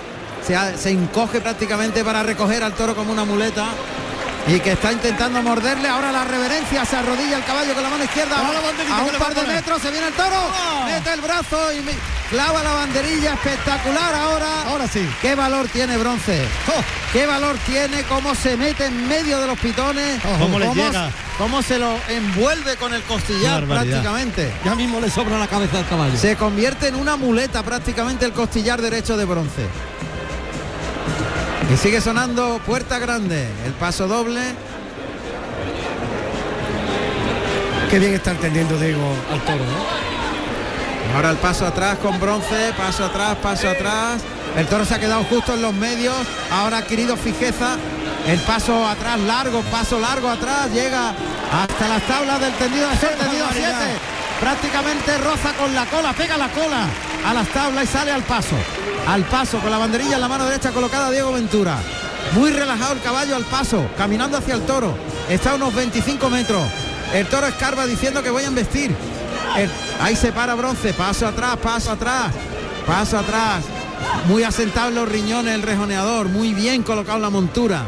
se, 0.48 0.56
ha- 0.56 0.78
se 0.78 0.90
encoge 0.92 1.42
prácticamente 1.42 2.04
para 2.04 2.24
recoger 2.24 2.64
al 2.64 2.74
toro 2.74 2.96
como 2.96 3.12
una 3.12 3.26
muleta 3.26 3.66
y 4.48 4.60
que 4.62 4.72
está 4.72 4.94
intentando 4.94 5.42
morderle. 5.42 5.90
Ahora 5.90 6.12
la 6.12 6.24
reverencia, 6.24 6.86
se 6.86 6.96
arrodilla 6.96 7.38
el 7.38 7.44
caballo 7.44 7.74
con 7.74 7.84
la 7.84 7.90
mano 7.90 8.04
izquierda 8.06 8.38
a 8.38 9.02
un 9.04 9.12
par 9.20 9.36
de 9.36 9.42
metros, 9.44 9.82
se 9.82 9.92
viene 9.92 10.08
el 10.08 10.14
toro, 10.14 10.38
mete 10.86 11.12
el 11.14 11.22
brazo 11.22 11.74
y 11.74 11.84
clava 12.30 12.64
la 12.64 12.74
banderilla, 12.74 13.34
espectacular 13.34 14.16
ahora. 14.16 14.48
Ahora 14.68 14.88
sí. 14.88 15.06
¿Qué 15.22 15.36
valor 15.36 15.68
tiene 15.68 15.98
bronce? 15.98 16.42
¡Oh! 16.70 16.82
¿Qué 17.12 17.26
valor 17.26 17.58
tiene? 17.66 18.04
¿Cómo 18.04 18.36
se 18.36 18.56
mete 18.56 18.86
en 18.86 19.08
medio 19.08 19.40
de 19.42 19.48
los 19.48 19.60
pitones? 19.60 20.22
¿Cómo 20.40 20.60
le 20.60 20.74
llega? 20.74 21.10
cómo 21.38 21.62
se 21.62 21.78
lo 21.78 21.94
envuelve 22.10 22.78
con 22.78 22.94
el 22.94 23.04
costillar 23.04 23.66
prácticamente? 23.66 24.52
Ya 24.66 24.76
mismo 24.76 25.00
le 25.02 25.10
sobra 25.10 25.38
la 25.38 25.48
cabeza 25.48 25.78
al 25.80 25.88
caballo. 25.88 26.18
Se 26.18 26.36
convierte 26.36 26.88
en 26.88 26.96
una 26.96 27.16
muleta 27.18 27.64
prácticamente 27.64 28.26
el 28.26 28.32
costillar 28.34 28.82
derecho 28.82 29.18
de 29.18 29.26
bronce. 29.26 29.66
Y 31.72 31.76
sigue 31.76 32.00
sonando 32.00 32.62
puerta 32.66 32.98
grande, 32.98 33.46
el 33.66 33.74
paso 33.74 34.08
doble. 34.08 34.42
Qué 37.90 38.00
bien 38.00 38.14
está 38.14 38.32
entendiendo 38.32 38.78
Diego 38.80 39.14
al 39.32 39.42
toro, 39.42 39.64
¿eh? 39.64 41.14
Ahora 41.16 41.32
el 41.32 41.38
paso 41.38 41.66
atrás 41.66 41.98
con 42.00 42.20
bronce, 42.20 42.74
paso 42.78 43.06
atrás, 43.06 43.36
paso 43.42 43.70
atrás. 43.70 44.22
El 44.56 44.66
toro 44.68 44.86
se 44.86 44.96
ha 44.96 45.00
quedado 45.00 45.24
justo 45.26 45.54
en 45.54 45.62
los 45.62 45.74
medios, 45.74 46.16
ahora 46.52 46.78
ha 46.78 46.80
adquirido 46.80 47.18
fijeza. 47.18 47.76
El 48.28 48.40
paso 48.42 48.88
atrás 48.88 49.20
largo, 49.20 49.62
paso 49.64 50.00
largo 50.00 50.30
atrás, 50.30 50.72
llega 50.74 51.10
hasta 51.52 51.88
las 51.88 52.02
tablas 52.04 52.40
del 52.40 52.54
tendido 52.54 52.90
de 52.90 52.98
ser, 52.98 53.16
tendido 53.18 53.44
a 53.44 53.48
barbaridad. 53.48 53.80
siete. 53.80 54.00
Prácticamente 54.40 55.18
roza 55.18 55.54
con 55.54 55.74
la 55.74 55.86
cola, 55.86 56.14
pega 56.14 56.38
la 56.38 56.50
cola 56.50 56.88
a 57.28 57.34
las 57.34 57.48
tablas 57.50 57.84
y 57.84 57.88
sale 57.88 58.12
al 58.12 58.24
paso. 58.24 58.56
Al 59.08 59.24
paso 59.26 59.60
con 59.60 59.70
la 59.72 59.78
banderilla 59.78 60.16
en 60.16 60.22
la 60.22 60.28
mano 60.28 60.46
derecha 60.46 60.72
colocada 60.72 61.12
Diego 61.12 61.32
Ventura. 61.34 61.78
Muy 62.34 62.52
relajado 62.52 62.94
el 62.94 63.02
caballo 63.02 63.36
al 63.36 63.44
paso, 63.46 63.86
caminando 63.98 64.38
hacia 64.38 64.54
el 64.56 64.62
toro. 64.62 64.96
Está 65.30 65.52
a 65.52 65.56
unos 65.56 65.74
25 65.74 66.30
metros. 66.30 66.64
El 67.14 67.26
toro 67.28 67.48
escarba 67.48 67.86
diciendo 67.86 68.22
que 68.22 68.30
voy 68.30 68.44
a 68.44 68.48
embestir. 68.48 68.96
El- 69.58 69.72
ahí 70.02 70.16
se 70.16 70.32
para 70.32 70.56
bronce, 70.56 70.94
paso 70.94 71.28
atrás, 71.28 71.56
paso 71.58 71.92
atrás, 71.92 72.32
paso 72.86 73.18
atrás. 73.18 73.64
Muy 74.28 74.44
asentado 74.44 74.90
en 74.90 74.96
los 74.96 75.10
riñones 75.10 75.56
el 75.56 75.62
rejoneador, 75.64 76.28
muy 76.28 76.54
bien 76.54 76.84
colocado 76.84 77.20
la 77.20 77.30
montura. 77.30 77.82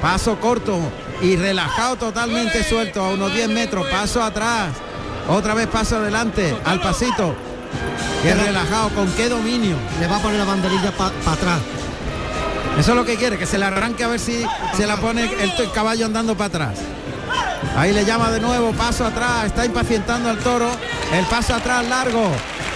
Paso 0.00 0.38
corto 0.40 0.78
y 1.22 1.36
relajado 1.36 1.96
totalmente 1.96 2.62
suelto 2.64 3.02
a 3.02 3.10
unos 3.10 3.32
10 3.32 3.48
metros, 3.48 3.86
paso 3.88 4.22
atrás. 4.22 4.70
Otra 5.28 5.54
vez 5.54 5.66
paso 5.68 5.96
adelante, 5.96 6.56
al 6.64 6.80
pasito. 6.80 7.34
Qué 8.22 8.34
relajado, 8.34 8.90
con 8.90 9.10
qué 9.12 9.28
dominio. 9.28 9.76
Le 9.98 10.06
va 10.06 10.16
a 10.16 10.20
poner 10.20 10.38
la 10.38 10.44
banderilla 10.44 10.92
para 10.92 11.10
atrás. 11.26 11.60
Eso 12.78 12.90
es 12.92 12.96
lo 12.96 13.04
que 13.04 13.16
quiere, 13.16 13.36
que 13.38 13.46
se 13.46 13.58
le 13.58 13.64
arranque 13.64 14.04
a 14.04 14.08
ver 14.08 14.20
si 14.20 14.44
se 14.76 14.86
la 14.86 14.96
pone 14.96 15.24
el, 15.24 15.50
el 15.50 15.72
caballo 15.72 16.06
andando 16.06 16.34
para 16.36 16.46
atrás. 16.48 16.78
Ahí 17.76 17.92
le 17.92 18.04
llama 18.04 18.30
de 18.30 18.40
nuevo, 18.40 18.72
paso 18.72 19.04
atrás, 19.06 19.46
está 19.46 19.64
impacientando 19.64 20.28
al 20.30 20.38
toro. 20.38 20.70
El 21.12 21.24
paso 21.26 21.54
atrás 21.54 21.86
largo, 21.88 22.30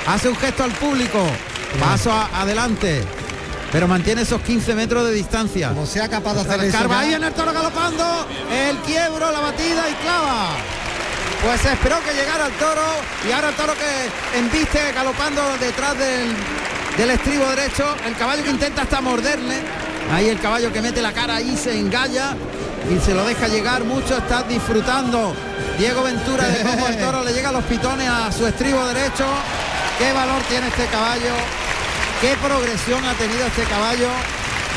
hace 0.07 0.29
un 0.29 0.37
gesto 0.37 0.65
al 0.65 0.73
público, 0.73 1.23
paso 1.81 2.11
a- 2.13 2.29
adelante, 2.43 3.05
pero 3.73 3.87
mantiene 3.89 4.23
esos 4.23 4.41
15 4.43 4.75
metros 4.75 5.07
de 5.07 5.13
distancia. 5.13 5.69
Como 5.69 5.87
sea 5.87 6.09
capaz 6.09 6.35
de 6.35 6.41
hacer 6.41 6.71
ya- 6.71 6.99
ahí 6.99 7.09
viene 7.09 7.27
el 7.29 7.33
toro 7.35 7.53
galopando, 7.53 8.27
el 8.51 8.77
quiebro, 8.79 9.31
la 9.31 9.41
batida 9.41 9.89
y 9.91 9.95
clava. 10.03 10.49
Pues 11.45 11.61
se 11.61 11.73
esperó 11.75 12.03
que 12.03 12.15
llegara 12.15 12.47
el 12.47 12.53
toro 12.55 12.81
y 13.29 13.33
ahora 13.33 13.51
el 13.51 13.55
toro 13.55 13.75
que 13.75 14.39
embiste 14.39 14.81
galopando 14.95 15.43
detrás 15.61 15.93
del, 15.99 16.35
del 16.97 17.11
estribo 17.11 17.47
derecho, 17.51 17.85
el 18.07 18.17
caballo 18.17 18.43
que 18.43 18.51
intenta 18.51 18.83
hasta 18.83 19.03
morderle, 19.03 19.57
ahí 20.11 20.31
el 20.31 20.41
caballo 20.41 20.73
que 20.73 20.81
mete 20.81 21.03
la 21.03 21.13
cara 21.13 21.37
ahí 21.37 21.55
se 21.55 21.79
engalla 21.79 22.35
y 22.91 22.99
se 22.99 23.13
lo 23.15 23.27
deja 23.27 23.47
llegar. 23.49 23.85
Mucho, 23.85 24.17
está 24.17 24.43
disfrutando 24.45 25.35
Diego 25.77 26.03
Ventura 26.05 26.49
de 26.49 26.63
cómo 26.63 26.89
el 26.89 26.99
toro 26.99 27.23
le 27.23 27.35
llega 27.35 27.51
a 27.51 27.53
los 27.53 27.65
pitones 27.65 28.09
a 28.09 28.33
su 28.33 28.47
estribo 28.47 28.83
derecho, 28.87 29.27
qué 29.99 30.15
valor 30.15 30.41
tiene 30.49 30.69
este 30.69 30.87
caballo, 30.87 31.35
qué 32.23 32.35
progresión 32.43 33.05
ha 33.05 33.13
tenido 33.15 33.47
este 33.47 33.65
caballo. 33.65 34.09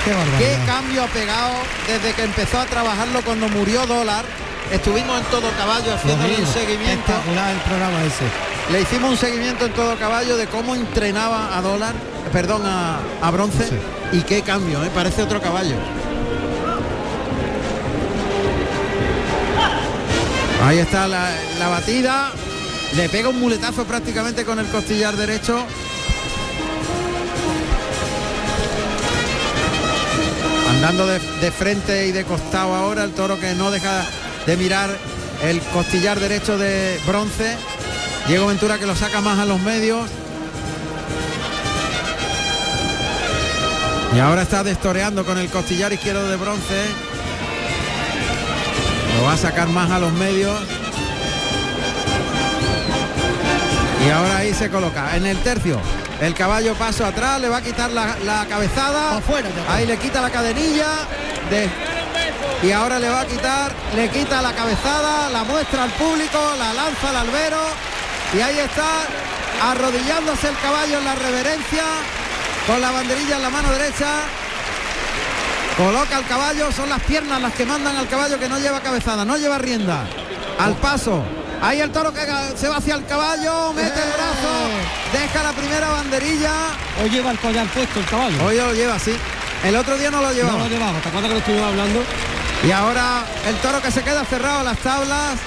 Qué 0.03 0.11
¿Qué 0.37 0.57
cambio 0.65 1.03
ha 1.03 1.07
pegado 1.07 1.53
desde 1.87 2.13
que 2.13 2.23
empezó 2.23 2.59
a 2.59 2.65
trabajarlo 2.65 3.21
cuando 3.23 3.47
murió 3.49 3.85
Dólar? 3.85 4.23
Estuvimos 4.71 5.19
en 5.19 5.25
todo 5.25 5.49
caballo 5.57 5.93
haciéndole 5.93 6.35
un 6.39 6.47
seguimiento. 6.47 7.11
Espectacular 7.11 7.51
el 7.51 7.59
programa 7.61 8.03
ese. 8.03 8.25
Le 8.71 8.81
hicimos 8.81 9.11
un 9.11 9.17
seguimiento 9.17 9.65
en 9.65 9.73
todo 9.73 9.95
caballo 9.97 10.35
de 10.35 10.47
cómo 10.47 10.75
entrenaba 10.75 11.57
a 11.57 11.61
Dólar, 11.61 11.95
perdón, 12.33 12.63
a, 12.65 12.99
a 13.21 13.31
Bronce. 13.31 13.67
Sí. 13.67 13.77
Y 14.11 14.21
qué 14.21 14.41
cambio, 14.41 14.83
¿eh? 14.83 14.91
parece 14.93 15.21
otro 15.23 15.41
caballo. 15.41 15.75
Ahí 20.65 20.79
está 20.79 21.07
la, 21.07 21.29
la 21.59 21.69
batida. 21.69 22.31
Le 22.95 23.07
pega 23.07 23.29
un 23.29 23.39
muletazo 23.39 23.85
prácticamente 23.85 24.43
con 24.43 24.59
el 24.59 24.65
costillar 24.67 25.15
derecho. 25.15 25.63
Andando 30.69 31.07
de, 31.07 31.19
de 31.19 31.51
frente 31.51 32.07
y 32.07 32.11
de 32.11 32.25
costado 32.25 32.75
ahora, 32.75 33.05
el 33.05 33.13
toro 33.13 33.39
que 33.39 33.53
no 33.55 33.71
deja 33.71 34.03
de 34.47 34.57
mirar 34.57 34.89
el 35.43 35.61
costillar 35.61 36.19
derecho 36.19 36.57
de 36.57 36.99
bronce. 37.05 37.55
Diego 38.27 38.47
Ventura 38.47 38.79
que 38.79 38.87
lo 38.87 38.95
saca 38.95 39.21
más 39.21 39.37
a 39.37 39.45
los 39.45 39.59
medios. 39.59 40.09
Y 44.15 44.19
ahora 44.19 44.41
está 44.41 44.63
destoreando 44.63 45.25
con 45.25 45.37
el 45.37 45.49
costillar 45.49 45.93
izquierdo 45.93 46.27
de 46.29 46.37
bronce. 46.37 46.85
Lo 49.17 49.23
va 49.25 49.33
a 49.33 49.37
sacar 49.37 49.67
más 49.67 49.91
a 49.91 49.99
los 49.99 50.11
medios. 50.13 50.57
Y 54.05 54.09
ahora 54.09 54.37
ahí 54.37 54.53
se 54.53 54.69
coloca 54.69 55.15
en 55.17 55.25
el 55.25 55.37
tercio. 55.39 55.77
El 56.21 56.33
caballo 56.33 56.73
paso 56.75 57.05
atrás, 57.05 57.39
le 57.41 57.49
va 57.49 57.57
a 57.57 57.61
quitar 57.61 57.91
la, 57.91 58.15
la 58.25 58.45
cabezada. 58.47 59.17
Afuera. 59.17 59.49
Ahí 59.69 59.85
le 59.85 59.97
quita 59.97 60.21
la 60.21 60.29
cadenilla. 60.29 60.87
de- 61.51 61.96
y 62.63 62.71
ahora 62.71 62.99
le 62.99 63.09
va 63.09 63.21
a 63.21 63.25
quitar, 63.25 63.71
le 63.95 64.09
quita 64.09 64.41
la 64.41 64.53
cabezada, 64.53 65.29
la 65.29 65.43
muestra 65.43 65.83
al 65.83 65.91
público, 65.91 66.39
la 66.57 66.73
lanza 66.73 67.09
al 67.09 67.17
albero. 67.17 67.61
Y 68.33 68.41
ahí 68.41 68.57
está, 68.59 69.69
arrodillándose 69.71 70.49
el 70.49 70.57
caballo 70.57 70.97
en 70.97 71.05
la 71.05 71.15
reverencia, 71.15 71.83
con 72.65 72.81
la 72.81 72.91
banderilla 72.91 73.35
en 73.37 73.41
la 73.43 73.49
mano 73.49 73.71
derecha. 73.71 74.07
Coloca 75.77 76.17
al 76.17 76.25
caballo, 76.25 76.71
son 76.71 76.89
las 76.89 77.01
piernas 77.03 77.39
las 77.41 77.53
que 77.53 77.65
mandan 77.65 77.95
al 77.95 78.07
caballo 78.07 78.39
que 78.39 78.49
no 78.49 78.57
lleva 78.57 78.81
cabezada, 78.81 79.23
no 79.23 79.37
lleva 79.37 79.59
rienda. 79.59 80.05
Al 80.59 80.73
paso. 80.75 81.23
Ahí 81.61 81.81
el 81.81 81.91
toro 81.91 82.11
que 82.13 82.21
se 82.55 82.67
va 82.67 82.77
hacia 82.77 82.95
el 82.95 83.05
caballo, 83.05 83.73
mete 83.73 83.99
el 84.01 84.09
brazo, 84.09 84.69
deja 85.13 85.43
la 85.43 85.51
primera 85.51 85.89
banderilla. 85.89 86.51
Hoy 87.01 87.09
lleva 87.09 87.31
el 87.31 87.39
collar 87.39 87.67
puesto 87.67 87.99
el 87.99 88.05
caballo. 88.05 88.43
Hoy 88.43 88.57
lo 88.57 88.73
lleva 88.73 88.95
así. 88.95 89.15
El 89.63 89.75
otro 89.75 89.97
día 89.97 90.11
no 90.11 90.21
lo 90.21 90.27
no 90.27 90.33
llevaba. 90.33 90.57
lo 90.59 90.67
llevaba. 90.67 90.99
¿Te 90.99 91.09
acuerdas 91.09 91.29
que 91.29 91.33
lo 91.33 91.39
estuvimos 91.39 91.67
hablando? 91.67 92.03
Y 92.63 92.71
ahora 92.71 93.23
el 93.47 93.55
toro 93.57 93.81
que 93.81 93.91
se 93.91 94.03
queda 94.03 94.25
cerrado 94.25 94.59
a 94.59 94.63
las 94.63 94.77
tablas. 94.79 95.39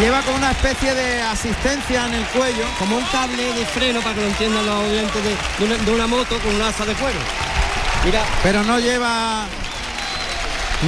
lleva 0.00 0.22
como 0.22 0.36
una 0.36 0.50
especie 0.50 0.94
de 0.94 1.22
asistencia 1.22 2.06
en 2.06 2.14
el 2.14 2.24
cuello. 2.26 2.64
Como 2.78 2.96
un 2.96 3.04
cable 3.04 3.52
de 3.52 3.66
freno 3.66 4.00
para 4.00 4.14
que 4.14 4.20
lo 4.22 4.26
entiendan 4.28 4.66
los 4.66 4.84
oyentes 4.84 5.22
de, 5.24 5.92
una, 5.92 6.06
moto 6.06 6.38
con 6.38 6.54
un 6.54 6.62
asa 6.62 6.84
de 6.84 6.94
cuero. 6.94 7.18
Mira. 8.04 8.22
Pero 8.42 8.62
no 8.64 8.78
lleva. 8.78 9.44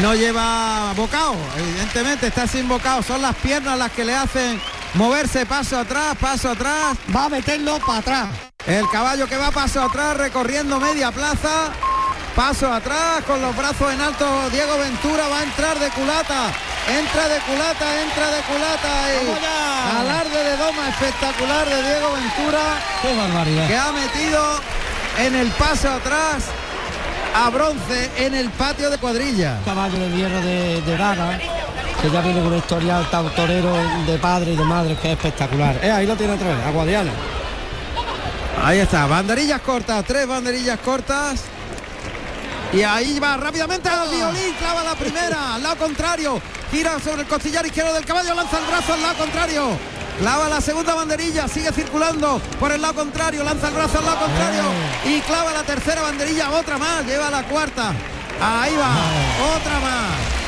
No 0.01 0.15
lleva 0.15 0.93
bocado, 0.95 1.35
evidentemente 1.59 2.29
está 2.29 2.47
sin 2.47 2.69
bocado, 2.69 3.03
son 3.03 3.21
las 3.21 3.35
piernas 3.35 3.77
las 3.77 3.91
que 3.91 4.05
le 4.05 4.15
hacen 4.15 4.61
moverse 4.95 5.47
paso 5.47 5.81
atrás, 5.81 6.17
paso 6.21 6.51
atrás. 6.51 6.97
Va 7.15 7.25
a 7.25 7.29
meterlo 7.29 7.77
para 7.81 7.99
atrás. 7.99 8.29
El 8.67 8.89
caballo 8.89 9.27
que 9.27 9.37
va 9.37 9.51
paso 9.51 9.83
atrás 9.83 10.17
recorriendo 10.17 10.79
media 10.79 11.11
plaza. 11.11 11.73
Paso 12.35 12.73
atrás 12.73 13.25
con 13.27 13.41
los 13.41 13.57
brazos 13.57 13.93
en 13.93 14.01
alto. 14.01 14.27
Diego 14.51 14.79
Ventura 14.79 15.29
va 15.29 15.41
a 15.41 15.43
entrar 15.43 15.79
de 15.79 15.89
culata. 15.91 16.53
Entra 16.89 17.29
de 17.29 17.39
culata, 17.41 18.03
entra 18.03 18.31
de 18.31 18.41
culata. 18.43 18.93
Y 19.13 20.01
alarde 20.01 20.45
de 20.45 20.57
doma 20.57 20.89
espectacular 20.89 21.69
de 21.69 21.83
Diego 21.83 22.13
Ventura. 22.13 22.61
Qué 23.03 23.17
barbaridad. 23.17 23.67
Que 23.69 23.77
ha 23.77 23.93
metido 23.93 24.61
en 25.19 25.35
el 25.35 25.49
paso 25.51 25.91
atrás 25.91 26.45
a 27.35 27.51
bronce 27.51 28.11
en 28.17 28.35
el 28.35 28.51
patio 28.51 28.91
de 28.91 28.99
cuadrilla. 28.99 29.59
Caballo 29.65 29.99
de 29.99 30.11
hierro 30.11 30.41
de, 30.41 30.81
de 30.83 30.97
que 32.01 32.11
ya 32.11 32.23
viene 32.23 32.41
con 32.41 32.53
un 32.53 32.59
historial 32.59 33.07
torero 33.37 33.75
de 34.07 34.19
padre 34.19 34.53
y 34.53 34.57
de 34.57 34.65
madre 34.65 34.97
que 34.97 35.09
es 35.09 35.19
espectacular. 35.19 35.79
Eh, 35.83 35.91
ahí 35.91 36.07
lo 36.07 36.17
tiene 36.17 36.33
otra 36.33 36.49
vez, 36.49 36.67
a 36.67 36.71
Guadiana. 36.71 37.11
Ahí 38.65 38.79
está, 38.79 39.07
banderillas 39.07 39.61
cortas, 39.61 40.05
tres 40.07 40.27
banderillas 40.27 40.79
cortas. 40.81 41.43
Y 42.73 42.83
ahí 42.83 43.19
va 43.19 43.37
rápidamente 43.37 43.89
al 43.89 44.09
violín, 44.09 44.55
clava 44.59 44.85
la 44.85 44.95
primera, 44.95 45.55
al 45.55 45.63
lado 45.63 45.77
contrario, 45.77 46.41
gira 46.71 46.99
sobre 47.01 47.23
el 47.23 47.29
costillar 47.29 47.67
izquierdo 47.67 47.93
del 47.95 48.05
caballo, 48.05 48.35
lanza 48.35 48.59
el 48.59 48.67
brazo 48.67 48.95
al 48.95 49.03
lado 49.03 49.15
contrario. 49.17 49.71
Clava 50.21 50.49
la 50.51 50.61
segunda 50.61 50.95
banderilla, 50.95 51.49
sigue 51.49 51.73
circulando 51.73 52.41
por 52.61 52.71
el 52.71 52.83
lado 52.83 52.95
contrario, 52.95 53.43
lanza 53.43 53.69
el 53.69 53.75
brazo 53.75 53.99
al 53.99 54.05
lado 54.05 54.19
contrario 54.21 54.65
y 55.07 55.19
clava 55.21 55.51
la 55.53 55.63
tercera 55.63 56.03
banderilla, 56.03 56.51
otra 56.51 56.77
más, 56.77 57.07
lleva 57.07 57.31
la 57.31 57.43
cuarta. 57.45 57.93
Ahí 58.41 58.75
va, 58.77 59.57
otra 59.57 59.81
más. 59.81 60.41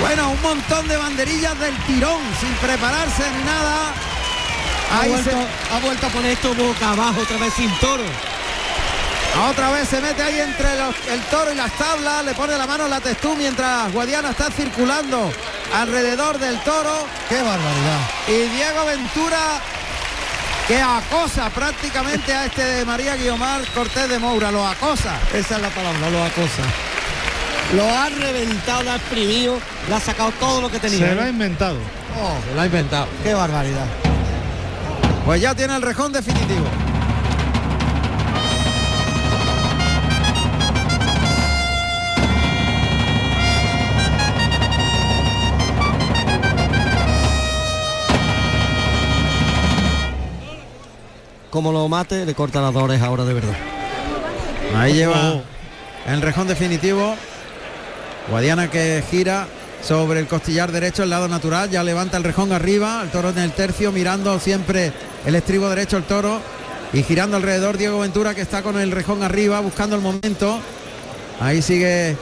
Bueno, 0.00 0.30
un 0.30 0.42
montón 0.42 0.88
de 0.88 0.96
banderillas 0.96 1.58
del 1.60 1.76
tirón, 1.84 2.20
sin 2.40 2.52
prepararse 2.54 3.22
ni 3.38 3.44
nada. 3.44 3.92
Ahí 5.00 5.12
ha, 5.12 5.14
vuelto, 5.14 5.36
ha 5.72 5.78
vuelto 5.80 6.06
a 6.06 6.10
poner 6.10 6.32
esto 6.32 6.54
boca 6.54 6.90
abajo 6.90 7.20
otra 7.20 7.38
vez 7.38 7.54
sin 7.54 7.70
toro. 7.78 8.02
Otra 9.42 9.70
vez 9.72 9.88
se 9.88 10.00
mete 10.00 10.22
ahí 10.22 10.38
entre 10.38 10.68
el 11.12 11.20
toro 11.30 11.52
y 11.52 11.56
las 11.56 11.72
tablas, 11.76 12.24
le 12.24 12.34
pone 12.34 12.56
la 12.56 12.66
mano 12.66 12.86
la 12.86 13.00
testú 13.00 13.34
mientras 13.34 13.92
Guadiana 13.92 14.30
está 14.30 14.48
circulando 14.50 15.30
alrededor 15.74 16.38
del 16.38 16.58
toro. 16.60 17.06
¡Qué 17.28 17.36
barbaridad! 17.36 18.00
Y 18.28 18.48
Diego 18.54 18.84
Ventura 18.86 19.60
que 20.68 20.80
acosa 20.80 21.50
prácticamente 21.50 22.32
a 22.32 22.46
este 22.46 22.64
de 22.64 22.84
María 22.84 23.16
Guiomar 23.16 23.60
Cortés 23.74 24.08
de 24.08 24.18
Moura, 24.18 24.52
lo 24.52 24.66
acosa. 24.66 25.18
Esa 25.34 25.56
es 25.56 25.62
la 25.62 25.68
palabra, 25.68 26.10
lo 26.10 26.24
acosa. 26.24 26.62
Lo 27.74 27.84
ha 27.84 28.08
reventado, 28.08 28.84
lo 28.84 28.92
ha 28.92 28.96
exprimido, 28.96 29.58
le 29.88 29.94
ha 29.94 30.00
sacado 30.00 30.30
todo 30.38 30.62
lo 30.62 30.70
que 30.70 30.78
tenía. 30.78 31.08
Se 31.08 31.14
lo 31.14 31.22
ha 31.22 31.28
inventado. 31.28 31.78
Oh, 32.22 32.36
se 32.48 32.54
lo 32.54 32.60
ha 32.60 32.66
inventado. 32.66 33.08
Qué 33.24 33.34
barbaridad. 33.34 33.86
Pues 35.26 35.40
ya 35.40 35.54
tiene 35.54 35.74
el 35.74 35.82
rejón 35.82 36.12
definitivo. 36.12 36.66
Como 51.54 51.70
lo 51.70 51.88
mate, 51.88 52.26
le 52.26 52.34
corta 52.34 52.60
las 52.60 52.74
dos 52.74 52.82
orejas 52.82 53.06
ahora 53.06 53.24
de 53.24 53.32
verdad. 53.32 53.54
Ahí 54.76 54.94
lleva 54.94 55.40
el 56.04 56.20
rejón 56.20 56.48
definitivo. 56.48 57.14
Guadiana 58.28 58.68
que 58.68 59.04
gira 59.08 59.46
sobre 59.80 60.18
el 60.18 60.26
costillar 60.26 60.72
derecho, 60.72 61.04
el 61.04 61.10
lado 61.10 61.28
natural, 61.28 61.70
ya 61.70 61.84
levanta 61.84 62.16
el 62.16 62.24
rejón 62.24 62.50
arriba, 62.50 63.02
el 63.04 63.10
toro 63.10 63.28
en 63.28 63.38
el 63.38 63.52
tercio, 63.52 63.92
mirando 63.92 64.36
siempre 64.40 64.92
el 65.24 65.36
estribo 65.36 65.68
derecho 65.68 65.96
el 65.96 66.02
toro 66.02 66.40
y 66.92 67.04
girando 67.04 67.36
alrededor 67.36 67.78
Diego 67.78 68.00
Ventura 68.00 68.34
que 68.34 68.40
está 68.40 68.62
con 68.62 68.76
el 68.76 68.90
rejón 68.90 69.22
arriba, 69.22 69.60
buscando 69.60 69.94
el 69.94 70.02
momento. 70.02 70.58
Ahí 71.40 71.62
sigue 71.62 72.16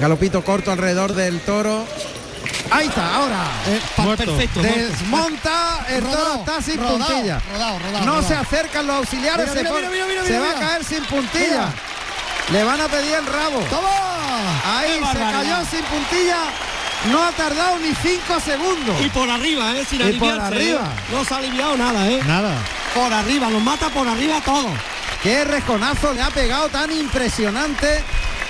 galopito 0.00 0.44
corto 0.44 0.70
alrededor 0.70 1.12
del 1.12 1.40
toro. 1.40 1.84
Ahí 2.70 2.86
está, 2.88 3.16
ahora. 3.16 3.44
Eh, 3.66 3.80
perfecto. 3.96 4.62
Desmonta, 4.62 5.86
el 5.88 6.04
toro 6.04 6.34
está 6.36 6.62
sin 6.62 6.78
puntilla. 6.78 7.40
no 8.04 8.22
se 8.22 8.34
acercan 8.34 8.86
los 8.86 8.96
auxiliares, 8.96 9.50
se, 9.50 9.62
va 10.38 10.50
a 10.50 10.54
caer 10.54 10.84
sin 10.84 11.04
puntilla. 11.04 11.68
Le 12.52 12.64
van 12.64 12.80
a 12.80 12.88
pedir 12.88 13.14
el 13.14 13.26
rabo. 13.26 13.60
Ahí 14.64 15.00
se 15.12 15.18
cayó 15.18 15.64
sin 15.70 15.82
puntilla. 15.84 16.38
No 17.10 17.22
ha 17.22 17.30
tardado 17.32 17.78
ni 17.78 17.94
cinco 17.94 18.40
segundos. 18.40 19.00
Y 19.00 19.08
por 19.10 19.30
arriba, 19.30 19.76
¿eh? 19.76 19.84
Sin 19.88 20.00
y 20.08 20.18
por 20.18 20.34
¿eh? 20.34 20.40
arriba. 20.40 20.92
No 21.12 21.24
se 21.24 21.34
ha 21.34 21.36
aliviado 21.36 21.76
nada, 21.76 22.08
¿eh? 22.08 22.20
Nada. 22.26 22.56
Por 22.94 23.12
arriba, 23.12 23.48
nos 23.48 23.62
mata 23.62 23.88
por 23.90 24.08
arriba 24.08 24.40
todo. 24.44 24.70
Qué 25.22 25.44
rejonazo 25.44 26.12
le 26.14 26.22
ha 26.22 26.30
pegado 26.30 26.68
tan 26.68 26.90
impresionante 26.90 28.02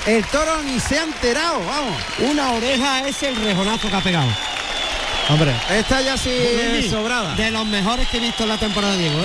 el 0.06 0.24
toro 0.26 0.62
ni 0.62 0.78
se 0.78 0.98
ha 0.98 1.04
enterado, 1.04 1.58
vamos. 1.66 1.96
Una 2.20 2.52
oreja 2.52 3.06
es 3.06 3.22
el 3.22 3.36
rejonazo 3.36 3.88
que 3.88 3.96
ha 3.96 4.00
pegado. 4.00 4.28
Hombre. 5.28 5.52
Esta 5.70 6.00
ya 6.00 6.16
sí 6.16 6.30
es 6.30 6.90
sobrada. 6.90 7.34
De 7.34 7.50
los 7.50 7.66
mejores 7.66 8.06
que 8.08 8.18
he 8.18 8.20
visto 8.20 8.44
en 8.44 8.50
la 8.50 8.58
temporada 8.58 8.94
de 8.94 9.00
Diego. 9.00 9.24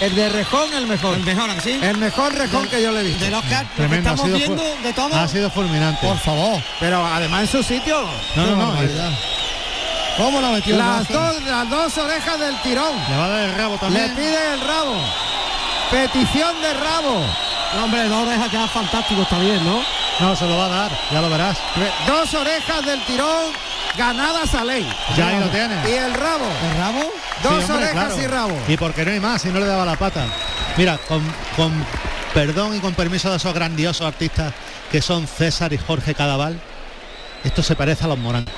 el 0.00 0.14
de 0.16 0.28
Rejón 0.28 0.74
el 0.74 0.86
mejor. 0.88 1.14
El 1.16 1.24
mejor, 1.24 1.50
¿sí? 1.62 1.78
El 1.80 1.98
mejor 1.98 2.34
Rejón 2.34 2.66
que 2.66 2.82
yo 2.82 2.90
le 2.90 3.00
he 3.00 3.04
visto. 3.04 3.24
De 3.24 3.30
los 3.30 3.44
que, 3.44 3.54
estamos 3.94 4.32
viendo 4.32 4.76
de 4.82 4.92
todo. 4.92 5.14
Ha 5.14 5.28
sido 5.28 5.48
fulminante. 5.50 6.04
Por 6.04 6.18
favor. 6.18 6.60
Pero 6.80 7.06
además 7.06 7.42
en 7.42 7.46
su 7.48 7.62
sitio. 7.62 8.08
No, 8.34 8.46
no, 8.46 8.56
no. 8.56 8.74
¿Cómo 10.16 10.40
la 10.40 10.50
metió? 10.50 10.76
Las 10.76 11.08
dos, 11.08 11.42
las 11.44 11.70
dos 11.70 11.96
orejas 11.98 12.40
del 12.40 12.60
tirón. 12.62 12.96
Le 13.08 13.16
va 13.16 13.24
a 13.26 13.28
dar 13.28 13.48
el 13.48 13.54
rabo 13.54 13.76
también. 13.78 14.08
Le 14.08 14.14
pide 14.16 14.54
el 14.54 14.60
rabo. 14.62 14.96
Petición 15.92 16.60
de 16.60 16.74
rabo 16.74 17.47
hombre, 17.76 18.08
dos 18.08 18.26
orejas 18.26 18.50
ya 18.50 18.66
fantástico, 18.68 19.22
está 19.22 19.38
bien, 19.38 19.64
¿no? 19.64 19.82
No, 20.20 20.34
se 20.34 20.46
lo 20.46 20.56
va 20.56 20.66
a 20.66 20.68
dar, 20.68 20.90
ya 21.12 21.20
lo 21.20 21.30
verás. 21.30 21.58
Dos 22.06 22.34
orejas 22.34 22.84
del 22.84 23.00
tirón 23.04 23.52
ganadas 23.96 24.54
a 24.54 24.64
ley. 24.64 24.88
Ya 25.16 25.28
ahí 25.28 25.40
lo 25.40 25.48
tiene. 25.48 25.76
Y 25.88 25.94
el 25.94 26.14
rabo. 26.14 26.46
¿El 26.70 26.78
rabo? 26.78 27.12
Dos 27.42 27.70
orejas 27.70 28.18
y 28.18 28.26
rabo. 28.26 28.58
Y 28.66 28.76
porque 28.76 29.04
no 29.04 29.12
hay 29.12 29.20
más, 29.20 29.42
si 29.42 29.48
no 29.50 29.60
le 29.60 29.66
daba 29.66 29.84
la 29.84 29.96
pata. 29.96 30.26
Mira, 30.76 30.98
con, 31.06 31.72
perdón 32.34 32.76
y 32.76 32.80
con 32.80 32.94
permiso 32.94 33.30
de 33.30 33.36
esos 33.36 33.54
grandiosos 33.54 34.06
artistas 34.06 34.52
que 34.90 35.02
son 35.02 35.26
César 35.26 35.72
y 35.72 35.78
Jorge 35.78 36.14
Cadaval, 36.14 36.58
esto 37.44 37.62
se 37.62 37.76
parece 37.76 38.04
a 38.04 38.08
los 38.08 38.18
morancos. 38.18 38.54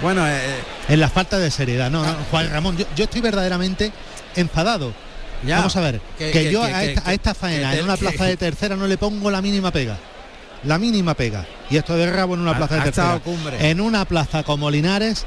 Bueno, 0.00 0.26
eh, 0.26 0.32
eh, 0.34 0.64
en 0.88 1.00
la 1.00 1.08
falta 1.08 1.38
de 1.38 1.50
seriedad, 1.50 1.90
no, 1.90 2.04
no 2.04 2.16
Juan 2.30 2.50
Ramón, 2.50 2.76
yo 2.76 3.04
estoy 3.04 3.20
verdaderamente 3.20 3.92
enfadado 4.34 4.92
Vamos 5.42 5.76
a 5.76 5.80
ver, 5.80 6.00
que, 6.18 6.50
yo 6.50 6.62
a, 6.62 6.84
esta, 6.84 7.34
faena 7.34 7.74
en 7.76 7.84
una 7.84 7.96
plaza 7.96 8.24
de 8.24 8.36
tercera 8.36 8.76
no 8.76 8.86
le 8.86 8.98
pongo 8.98 9.30
la 9.30 9.42
mínima 9.42 9.70
pega. 9.70 9.98
La 10.64 10.78
mínima 10.78 11.14
pega. 11.14 11.44
Y 11.70 11.76
esto 11.76 11.96
de 11.96 12.10
rabo 12.10 12.34
en 12.34 12.40
una 12.40 12.56
plaza 12.56 12.76
de 12.76 12.82
tercera. 12.82 13.20
En 13.58 13.80
una 13.80 14.04
plaza 14.04 14.44
como 14.44 14.70
Linares, 14.70 15.26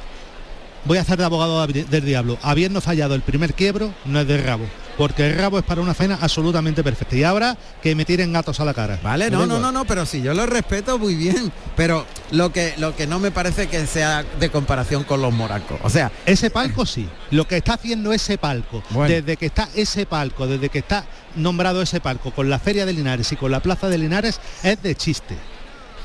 voy 0.86 0.98
a 0.98 1.02
hacer 1.02 1.17
de 1.17 1.26
abogado 1.26 1.65
del 1.67 2.06
diablo. 2.06 2.38
Habiendo 2.41 2.82
fallado 2.82 3.15
el 3.15 3.21
primer 3.21 3.54
quiebro, 3.54 3.93
no 4.06 4.19
es 4.19 4.28
de 4.28 4.38
rabo 4.41 4.65
porque 4.98 5.28
el 5.28 5.38
rabo 5.38 5.60
es 5.60 5.65
para 5.65 5.82
una 5.82 5.93
faena 5.93 6.17
absolutamente 6.21 6.84
perfecta. 6.84 7.15
Y 7.15 7.24
ahora 7.24 7.58
que 7.82 7.95
me 7.95 8.06
tiren 8.06 8.34
gatos 8.34 8.60
a 8.60 8.65
la 8.65 8.74
cara. 8.74 9.00
Vale, 9.04 9.30
no, 9.30 9.45
no, 9.45 9.60
no, 9.60 9.71
no, 9.71 9.86
pero 9.86 10.06
si 10.06 10.21
yo 10.21 10.34
lo 10.34 10.45
respeto 10.45 10.98
muy 10.98 11.15
bien. 11.15 11.52
Pero 11.76 12.06
lo 12.32 12.52
que, 12.52 12.74
lo 12.78 12.95
que 12.95 13.08
no 13.08 13.19
me 13.19 13.32
parece 13.32 13.67
que 13.67 13.86
sea 13.86 14.24
de 14.24 14.50
comparación 14.50 15.04
con 15.04 15.21
los 15.21 15.34
moracos. 15.34 15.80
O 15.84 15.89
sea, 15.89 16.12
ese 16.26 16.50
palco 16.50 16.86
sí. 16.86 17.08
Lo 17.32 17.48
que 17.48 17.58
está 17.58 17.74
haciendo 17.74 18.13
ese 18.13 18.38
palco, 18.38 18.82
desde 19.08 19.36
que 19.36 19.48
está 19.48 19.67
ese 19.76 20.06
palco, 20.06 20.48
desde 20.48 20.69
que 20.69 20.80
está 20.80 21.06
nombrado 21.36 21.82
ese 21.82 22.00
palco 22.00 22.32
con 22.32 22.50
la 22.50 22.60
Feria 22.60 22.86
de 22.86 22.93
Linares 22.93 23.32
y 23.32 23.36
con 23.36 23.52
la 23.52 23.60
Plaza 23.60 23.89
de 23.89 23.98
Linares, 23.98 24.39
es 24.63 24.82
de 24.82 24.95
chiste. 24.95 25.36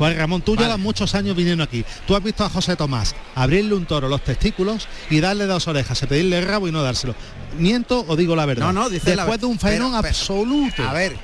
Juan 0.00 0.16
Ramón, 0.16 0.40
tú 0.40 0.56
llevas 0.56 0.78
muchos 0.78 1.14
años 1.14 1.36
viniendo 1.36 1.62
aquí. 1.62 1.84
Tú 2.06 2.16
has 2.16 2.22
visto 2.22 2.42
a 2.42 2.48
José 2.48 2.74
Tomás 2.74 3.14
abrirle 3.34 3.74
un 3.74 3.84
toro 3.84 4.08
los 4.08 4.24
testículos 4.24 4.88
y 5.10 5.20
darle 5.20 5.44
dos 5.44 5.68
orejas, 5.68 6.00
pedirle 6.08 6.38
el 6.38 6.46
rabo 6.46 6.66
y 6.66 6.72
no 6.72 6.82
dárselo. 6.82 7.14
¿Miento 7.58 8.06
o 8.08 8.16
digo 8.16 8.34
la 8.34 8.46
verdad? 8.46 8.64
No, 8.64 8.72
no, 8.72 8.88
dice 8.88 9.14
Después 9.14 9.38
de 9.38 9.44
un 9.44 9.58
fenón 9.58 9.94
absoluto. 9.94 10.88
A 10.88 10.94
ver, 10.94 11.18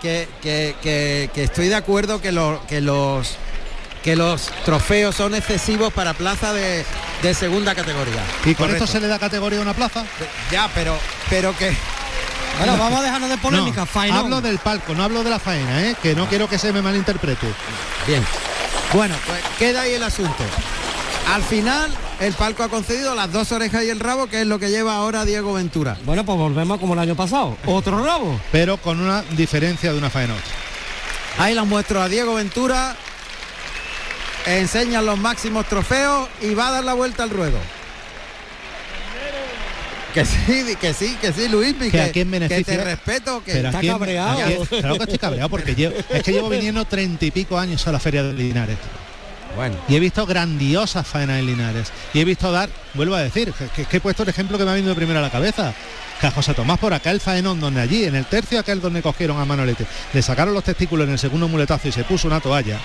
que, 0.00 0.26
que, 0.40 1.28
estoy 1.34 1.68
de 1.68 1.74
acuerdo 1.74 2.22
que, 2.22 2.32
lo, 2.32 2.62
que 2.66 2.80
los 2.80 3.36
que 4.02 4.16
los 4.16 4.50
trofeos 4.64 5.14
son 5.14 5.34
excesivos 5.34 5.92
para 5.92 6.14
plaza 6.14 6.54
de, 6.54 6.86
segunda 7.34 7.74
categoría. 7.74 8.22
¿Y 8.46 8.54
con 8.54 8.70
esto 8.70 8.86
se 8.86 8.98
le 8.98 9.08
da 9.08 9.18
categoría 9.18 9.58
a 9.58 9.62
una 9.62 9.74
plaza? 9.74 10.06
Ya, 10.50 10.70
pero 10.74 10.96
pero 11.28 11.54
que 11.58 11.70
bueno, 12.58 12.78
vamos 12.78 13.00
a 13.00 13.02
dejarnos 13.02 13.30
de 13.30 13.38
polémica. 13.38 13.86
No, 14.08 14.14
hablo 14.14 14.40
del 14.40 14.58
palco, 14.58 14.94
no 14.94 15.02
hablo 15.02 15.22
de 15.22 15.30
la 15.30 15.38
faena, 15.38 15.82
¿eh? 15.82 15.96
que 16.02 16.14
no 16.14 16.26
quiero 16.28 16.48
que 16.48 16.58
se 16.58 16.72
me 16.72 16.82
malinterprete. 16.82 17.46
Bien. 18.06 18.24
Bueno, 18.92 19.14
pues 19.26 19.40
queda 19.58 19.82
ahí 19.82 19.94
el 19.94 20.02
asunto. 20.02 20.44
Al 21.32 21.42
final, 21.42 21.90
el 22.20 22.34
palco 22.34 22.62
ha 22.62 22.68
concedido 22.68 23.14
las 23.14 23.32
dos 23.32 23.52
orejas 23.52 23.84
y 23.84 23.90
el 23.90 24.00
rabo, 24.00 24.26
que 24.26 24.42
es 24.42 24.46
lo 24.46 24.58
que 24.58 24.70
lleva 24.70 24.96
ahora 24.96 25.24
Diego 25.24 25.54
Ventura. 25.54 25.96
Bueno, 26.04 26.24
pues 26.24 26.36
volvemos 26.36 26.78
como 26.78 26.94
el 26.94 27.00
año 27.00 27.14
pasado, 27.14 27.56
otro 27.66 28.04
rabo. 28.04 28.38
Pero 28.50 28.76
con 28.76 29.00
una 29.00 29.22
diferencia 29.22 29.92
de 29.92 29.98
una 29.98 30.10
faena 30.10 30.34
Ahí 31.38 31.54
la 31.54 31.64
muestro 31.64 32.02
a 32.02 32.08
Diego 32.08 32.34
Ventura. 32.34 32.96
Enseñan 34.46 35.06
los 35.06 35.18
máximos 35.18 35.66
trofeos 35.66 36.28
y 36.40 36.54
va 36.54 36.68
a 36.68 36.72
dar 36.72 36.84
la 36.84 36.94
vuelta 36.94 37.22
al 37.22 37.30
ruedo. 37.30 37.58
Que 40.14 40.26
sí, 40.26 40.76
que 40.78 40.92
sí, 40.92 41.16
que 41.20 41.32
sí, 41.32 41.48
Luis, 41.48 41.74
que, 41.74 41.90
que, 41.90 42.12
que 42.12 42.64
te 42.64 42.84
respeto, 42.84 43.42
que 43.42 43.60
está 43.60 43.80
cabreado. 43.80 44.66
claro 44.66 44.96
que 44.96 45.04
estoy 45.04 45.18
cabreado 45.18 45.48
porque 45.48 45.72
es 46.10 46.22
que 46.22 46.32
llevo 46.32 46.50
viniendo 46.50 46.84
treinta 46.84 47.24
y 47.24 47.30
pico 47.30 47.58
años 47.58 47.86
a 47.86 47.92
la 47.92 47.98
Feria 47.98 48.22
de 48.22 48.34
Linares. 48.34 48.76
Bueno. 49.56 49.76
Y 49.88 49.96
he 49.96 50.00
visto 50.00 50.26
grandiosas 50.26 51.06
faenas 51.06 51.38
en 51.38 51.46
Linares. 51.46 51.92
Y 52.12 52.20
he 52.20 52.24
visto 52.24 52.52
dar, 52.52 52.68
vuelvo 52.94 53.14
a 53.14 53.22
decir, 53.22 53.52
que, 53.74 53.86
he 53.90 54.00
puesto 54.00 54.22
el 54.22 54.28
ejemplo 54.28 54.58
que 54.58 54.64
me 54.64 54.70
ha 54.70 54.74
venido 54.74 54.94
primero 54.94 55.18
a 55.18 55.22
la 55.22 55.30
cabeza. 55.30 55.72
Que 56.20 56.26
a 56.26 56.30
José 56.30 56.54
Tomás 56.54 56.78
por 56.78 56.92
acá 56.92 57.10
el 57.10 57.20
faenón 57.20 57.58
donde 57.58 57.80
allí, 57.80 58.04
en 58.04 58.14
el 58.14 58.26
tercio 58.26 58.60
aquel 58.60 58.80
donde 58.80 59.02
cogieron 59.02 59.40
a 59.40 59.44
Manolete, 59.44 59.86
le 60.12 60.22
sacaron 60.22 60.54
los 60.54 60.64
testículos 60.64 61.06
en 61.06 61.14
el 61.14 61.18
segundo 61.18 61.48
muletazo 61.48 61.88
y 61.88 61.92
se 61.92 62.04
puso 62.04 62.28
una 62.28 62.40
toalla. 62.40 62.78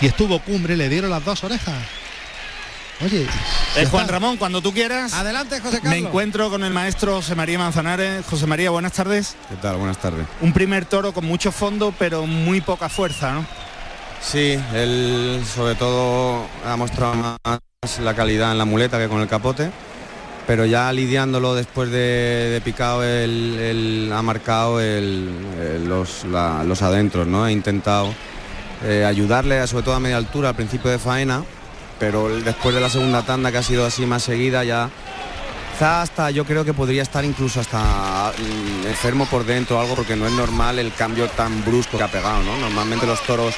Y 0.00 0.06
estuvo 0.06 0.38
cumbre, 0.40 0.76
le 0.76 0.88
dieron 0.88 1.10
las 1.10 1.24
dos 1.24 1.44
orejas. 1.44 1.76
Oye, 3.00 3.26
eh, 3.76 3.86
Juan 3.90 4.06
Ramón, 4.06 4.36
cuando 4.36 4.60
tú 4.60 4.72
quieras. 4.72 5.12
Adelante, 5.14 5.60
José 5.60 5.80
Carlos. 5.80 5.92
Me 5.92 5.98
encuentro 5.98 6.50
con 6.50 6.62
el 6.62 6.72
maestro 6.72 7.16
José 7.16 7.34
María 7.34 7.58
Manzanares. 7.58 8.24
José 8.26 8.46
María, 8.46 8.70
buenas 8.70 8.92
tardes. 8.92 9.34
¿Qué 9.48 9.56
tal? 9.56 9.76
Buenas 9.76 9.98
tardes. 9.98 10.26
Un 10.40 10.52
primer 10.52 10.84
toro 10.84 11.12
con 11.12 11.24
mucho 11.24 11.50
fondo, 11.50 11.92
pero 11.98 12.26
muy 12.26 12.60
poca 12.60 12.88
fuerza, 12.88 13.32
¿no? 13.32 13.46
Sí, 14.20 14.56
él 14.74 15.42
sobre 15.52 15.74
todo 15.74 16.46
ha 16.64 16.76
mostrado 16.76 17.14
más 17.14 17.98
la 18.00 18.14
calidad 18.14 18.52
en 18.52 18.58
la 18.58 18.64
muleta 18.64 18.98
que 18.98 19.08
con 19.08 19.20
el 19.20 19.26
capote, 19.26 19.70
pero 20.46 20.64
ya 20.64 20.92
lidiándolo 20.92 21.56
después 21.56 21.90
de, 21.90 22.60
picado, 22.64 23.02
él, 23.02 24.10
ha 24.14 24.22
marcado 24.22 24.78
los, 24.80 26.24
los, 26.24 26.82
adentros, 26.82 27.26
¿no? 27.26 27.48
He 27.48 27.52
intentado 27.52 28.14
eh, 28.84 29.04
ayudarle, 29.04 29.66
sobre 29.66 29.84
todo 29.84 29.94
a 29.96 30.00
media 30.00 30.18
altura, 30.18 30.50
al 30.50 30.54
principio 30.54 30.90
de 30.90 31.00
faena, 31.00 31.42
pero 32.02 32.28
después 32.28 32.74
de 32.74 32.80
la 32.80 32.90
segunda 32.90 33.22
tanda 33.22 33.52
que 33.52 33.58
ha 33.58 33.62
sido 33.62 33.86
así 33.86 34.06
más 34.06 34.24
seguida 34.24 34.64
ya 34.64 34.90
hasta 35.80 36.32
yo 36.32 36.44
creo 36.44 36.64
que 36.64 36.74
podría 36.74 37.00
estar 37.00 37.24
incluso 37.24 37.60
hasta 37.60 38.32
mm, 38.36 38.88
enfermo 38.88 39.24
por 39.26 39.44
dentro 39.44 39.80
algo 39.80 39.94
porque 39.94 40.16
no 40.16 40.26
es 40.26 40.32
normal 40.32 40.80
el 40.80 40.92
cambio 40.92 41.28
tan 41.28 41.64
brusco 41.64 41.98
que 41.98 42.02
ha 42.02 42.08
pegado, 42.08 42.42
¿no? 42.42 42.56
Normalmente 42.56 43.06
los 43.06 43.22
toros 43.22 43.54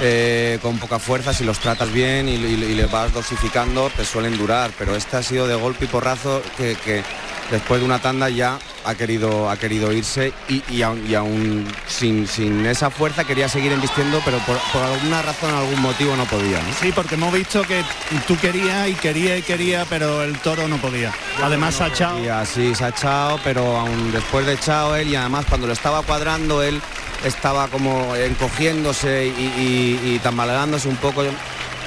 eh, 0.00 0.58
con 0.60 0.78
poca 0.78 0.98
fuerza, 0.98 1.32
si 1.32 1.42
los 1.42 1.58
tratas 1.58 1.90
bien 1.90 2.28
y, 2.28 2.36
les 2.36 2.90
vas 2.90 3.14
dosificando, 3.14 3.88
te 3.88 4.04
suelen 4.04 4.36
durar, 4.36 4.72
pero 4.78 4.94
este 4.94 5.16
ha 5.16 5.22
sido 5.22 5.46
de 5.46 5.54
golpe 5.54 5.86
y 5.86 5.88
porrazo 5.88 6.42
que, 6.58 7.02
después 7.50 7.80
de 7.80 7.86
una 7.86 7.98
tanda 7.98 8.28
ya 8.28 8.58
ha 8.84 8.94
querido, 8.94 9.50
ha 9.50 9.56
querido 9.56 9.92
irse 9.92 10.32
y, 10.48 10.82
aún, 10.82 11.66
sin, 11.86 12.26
sin, 12.26 12.64
esa 12.66 12.90
fuerza 12.90 13.24
quería 13.24 13.48
seguir 13.48 13.72
embistiendo, 13.72 14.20
pero 14.24 14.38
por, 14.38 14.82
alguna 14.82 15.22
razón, 15.22 15.54
algún 15.54 15.80
motivo 15.80 16.16
no 16.16 16.24
podía. 16.24 16.60
Sí, 16.80 16.92
porque 16.92 17.14
hemos 17.16 17.32
visto 17.32 17.62
que 17.62 17.82
tú 18.26 18.36
querías 18.38 18.88
y 18.88 18.94
quería 18.94 19.36
y 19.36 19.42
quería, 19.42 19.84
pero 19.88 20.22
el 20.22 20.38
toro 20.38 20.68
no 20.68 20.76
podía. 20.78 21.12
Además 21.42 21.80
ha 21.80 21.88
echado. 21.88 22.18
Sí, 22.46 22.74
se 22.74 22.84
ha 22.84 22.88
echado, 22.88 23.38
pero 23.44 23.76
aún 23.76 24.12
después 24.12 24.46
de 24.46 24.54
echado 24.54 24.96
él 24.96 25.08
y 25.08 25.16
además 25.16 25.44
cuando 25.48 25.66
lo 25.66 25.72
estaba 25.72 26.02
cuadrando 26.02 26.62
él 26.62 26.80
estaba 27.24 27.68
como 27.68 28.14
encogiéndose 28.16 29.26
y, 29.26 30.18
tambaleándose 30.22 30.88
un 30.88 30.96
poco. 30.96 31.22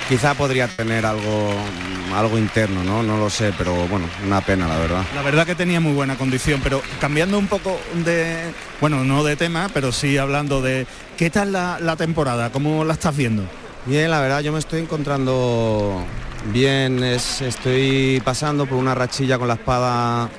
Quizá 0.10 0.34
podría 0.34 0.68
tener 0.68 1.06
algo, 1.06 1.54
algo 2.16 2.38
interno, 2.38 2.84
¿no? 2.84 3.04
No 3.04 3.18
lo 3.18 3.30
sé, 3.30 3.54
pero 3.58 3.74
bueno, 3.88 4.06
una 4.26 4.42
pena, 4.42 4.68
la 4.68 4.78
verdad. 4.78 5.04
La 5.16 5.22
verdad 5.22 5.46
que 5.46 5.56
tenía 5.56 5.80
muy 5.80 5.94
buena 5.94 6.18
condición, 6.18 6.60
pero 6.64 6.82
cambiando 7.00 7.40
un 7.40 7.48
poco 7.48 7.80
de, 8.04 8.52
bueno, 8.82 9.04
no 9.04 9.24
de 9.24 9.36
tema, 9.36 9.70
pero 9.74 9.92
sí 9.92 10.18
hablando 10.18 10.62
de, 10.62 10.86
¿qué 11.18 11.30
tal 11.30 11.54
la, 11.54 11.80
la 11.80 11.96
temporada? 11.96 12.52
¿Cómo 12.52 12.84
la 12.84 12.94
estás 12.94 13.16
viendo? 13.16 13.44
Bien, 13.86 14.12
la 14.12 14.20
verdad 14.20 14.42
yo 14.42 14.52
me 14.52 14.60
estoy 14.60 14.82
encontrando 14.82 16.04
bien, 16.52 17.04
es, 17.04 17.42
estoy 17.42 18.22
pasando 18.24 18.66
por 18.66 18.78
una 18.78 18.96
rachilla 18.96 19.38
con 19.38 19.48
la 19.48 19.56
espada 19.56 20.30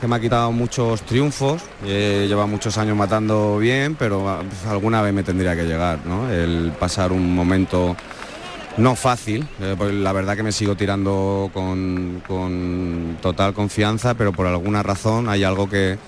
que 0.00 0.06
me 0.06 0.16
ha 0.16 0.20
quitado 0.20 0.50
muchos 0.50 1.02
triunfos, 1.02 1.60
lleva 1.84 2.46
muchos 2.46 2.78
años 2.78 2.96
matando 2.96 3.58
bien, 3.58 3.96
pero 3.96 4.28
ah, 4.28 4.42
alguna 4.68 5.02
vez 5.02 5.12
me 5.12 5.22
tendría 5.22 5.54
que 5.54 5.64
llegar, 5.64 5.98
¿no? 6.06 6.30
El 6.30 6.72
pasar 6.78 7.12
un 7.12 7.34
momento 7.34 7.96
no 8.76 8.94
fácil, 8.96 9.46
eh, 9.60 9.76
la 9.92 10.12
verdad 10.12 10.36
que 10.36 10.42
me 10.42 10.52
sigo 10.52 10.76
tirando 10.76 11.50
con, 11.52 12.22
total 13.20 13.54
confianza, 13.54 14.14
pero 14.14 14.32
por 14.32 14.46
alguna 14.46 14.82
razón 14.82 15.28
hay 15.28 15.44
algo 15.44 15.68
que, 15.68 15.98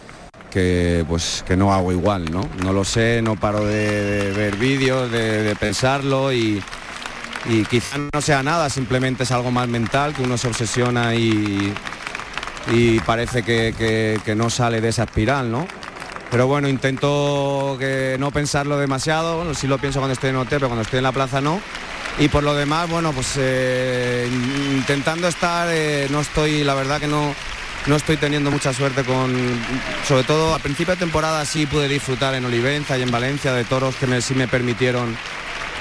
que, 0.51 1.05
pues, 1.09 1.45
que 1.47 1.57
no 1.57 1.73
hago 1.73 1.93
igual, 1.93 2.31
¿no? 2.31 2.49
No 2.63 2.73
lo 2.73 2.85
sé, 2.85 3.21
no 3.23 3.37
paro 3.37 3.65
de, 3.65 4.33
ver 4.33 4.57
vídeos, 4.57 5.11
de, 5.11 5.55
pensarlo 5.59 6.33
y, 6.33 6.63
y 7.49 7.65
quizá 7.65 7.99
no 8.13 8.21
sea 8.21 8.43
nada, 8.43 8.71
simplemente 8.71 9.25
es 9.25 9.33
algo 9.33 9.51
más 9.51 9.69
mental, 9.69 10.15
que 10.15 10.23
uno 10.23 10.39
se 10.39 10.49
obsesiona 10.49 11.15
y, 11.15 11.73
y 12.71 13.01
parece 13.01 13.43
que, 13.43 14.35
no 14.37 14.51
sale 14.51 14.81
de 14.81 14.89
esa 14.89 15.05
espiral, 15.05 15.51
¿no? 15.51 15.67
Pero 16.31 16.47
bueno, 16.47 16.69
intento 16.69 17.77
que 17.79 18.17
no 18.19 18.31
pensarlo 18.31 18.79
demasiado, 18.79 19.39
bueno, 19.39 19.55
sí 19.55 19.67
lo 19.67 19.79
pienso 19.79 19.99
cuando 20.01 20.15
estoy 20.15 20.31
en 20.31 20.37
hotel, 20.37 20.61
pero 20.61 20.69
cuando 20.69 20.83
estoy 20.83 20.99
en 20.99 21.03
la 21.03 21.13
plaza 21.13 21.41
no. 21.41 21.61
Y 22.19 22.29
por 22.29 22.43
lo 22.43 22.55
demás, 22.55 22.89
bueno, 22.89 23.13
pues 23.13 23.35
eh, 23.39 24.29
intentando 24.75 25.29
estar, 25.29 25.69
eh, 25.71 26.09
no 26.11 26.21
estoy, 26.21 26.63
la 26.63 26.75
verdad 26.75 27.01
que 27.01 27.09
no, 27.09 27.35
no 27.87 27.97
estoy 27.97 28.17
teniendo 28.17 28.51
mucha 28.51 28.73
suerte 28.73 29.03
con, 29.03 29.35
sobre 30.07 30.25
todo 30.25 30.55
a 30.55 30.59
principio 30.59 30.95
de 30.95 31.01
temporada 31.01 31.45
sí 31.45 31.67
pude 31.67 31.89
disfrutar 31.89 32.35
en 32.35 32.45
Olivenza 32.45 32.99
y 32.99 33.03
en 33.03 33.11
Valencia 33.11 33.53
de 33.53 33.65
toros 33.65 33.97
que 33.97 34.07
me, 34.07 34.21
sí 34.21 34.35
me 34.35 34.47
permitieron 34.47 35.17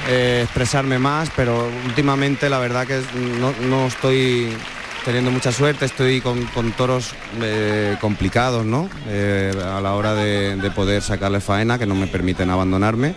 eh, 0.08 0.42
expresarme 0.44 1.00
más, 1.00 1.30
pero 1.36 1.70
últimamente 1.86 2.50
la 2.50 2.60
verdad 2.60 2.88
que 2.88 3.02
no, 3.40 3.54
no 3.68 3.88
estoy 3.88 4.56
teniendo 5.04 5.32
mucha 5.32 5.52
suerte, 5.52 5.86
estoy 5.86 6.22
con, 6.22 6.48
toros 6.78 7.14
complicados, 8.00 8.66
¿no? 8.66 8.88
A 9.08 9.82
la 9.82 9.94
hora 9.94 10.14
de, 10.14 10.72
poder 10.76 11.02
sacarle 11.02 11.42
faena, 11.42 11.78
que 11.78 11.88
no 11.88 11.96
me 11.96 12.08
permiten 12.08 12.50
abandonarme. 12.52 13.16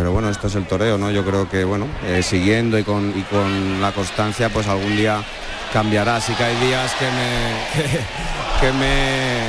Pero 0.00 0.12
bueno, 0.12 0.30
esto 0.30 0.46
es 0.46 0.54
el 0.54 0.64
toreo, 0.64 0.96
¿no? 0.96 1.10
Yo 1.10 1.22
creo 1.26 1.46
que, 1.46 1.62
bueno, 1.62 1.86
eh, 2.06 2.22
siguiendo 2.22 2.78
y 2.78 2.84
con, 2.84 3.12
y 3.14 3.20
con 3.24 3.82
la 3.82 3.92
constancia, 3.92 4.48
pues 4.48 4.66
algún 4.66 4.96
día 4.96 5.22
cambiará. 5.74 6.16
Así 6.16 6.32
que 6.32 6.42
hay 6.42 6.56
días 6.56 6.90
que 6.94 7.04
me, 7.04 8.62
que, 8.62 8.72
me, 8.78 9.40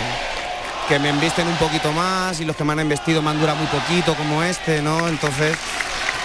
que 0.89 0.99
me 0.99 1.08
embisten 1.08 1.47
un 1.47 1.56
poquito 1.56 1.93
más 1.93 2.41
y 2.41 2.43
los 2.43 2.54
que 2.58 2.66
me 2.66 2.74
han 2.74 2.82
embestido 2.82 3.22
me 3.22 3.30
han 3.30 3.39
durado 3.39 3.60
muy 3.60 3.68
poquito, 3.68 4.14
como 4.14 4.43
este, 4.43 4.82
¿no? 4.82 5.08
Entonces, 5.08 5.56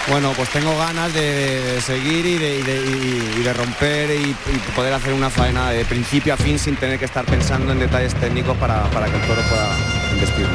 bueno, 0.09 0.33
pues 0.35 0.49
tengo 0.51 0.77
ganas 0.77 1.15
de, 1.15 1.81
seguir 1.81 2.27
y 2.27 2.37
de, 2.37 3.53
romper 3.53 4.11
y, 4.11 4.35
poder 4.75 4.93
hacer 4.93 5.13
una 5.13 5.31
faena 5.31 5.71
de 5.71 5.85
principio 5.85 6.35
a 6.35 6.37
fin 6.37 6.59
sin 6.59 6.75
tener 6.75 6.99
que 6.99 7.05
estar 7.05 7.25
pensando 7.25 7.71
en 7.71 7.79
detalles 7.79 8.13
técnicos 8.17 8.57
para, 8.57 8.91
que 8.91 9.17
el 9.19 9.23
toro 9.29 9.43
pueda 9.43 9.69
investir. 10.15 10.47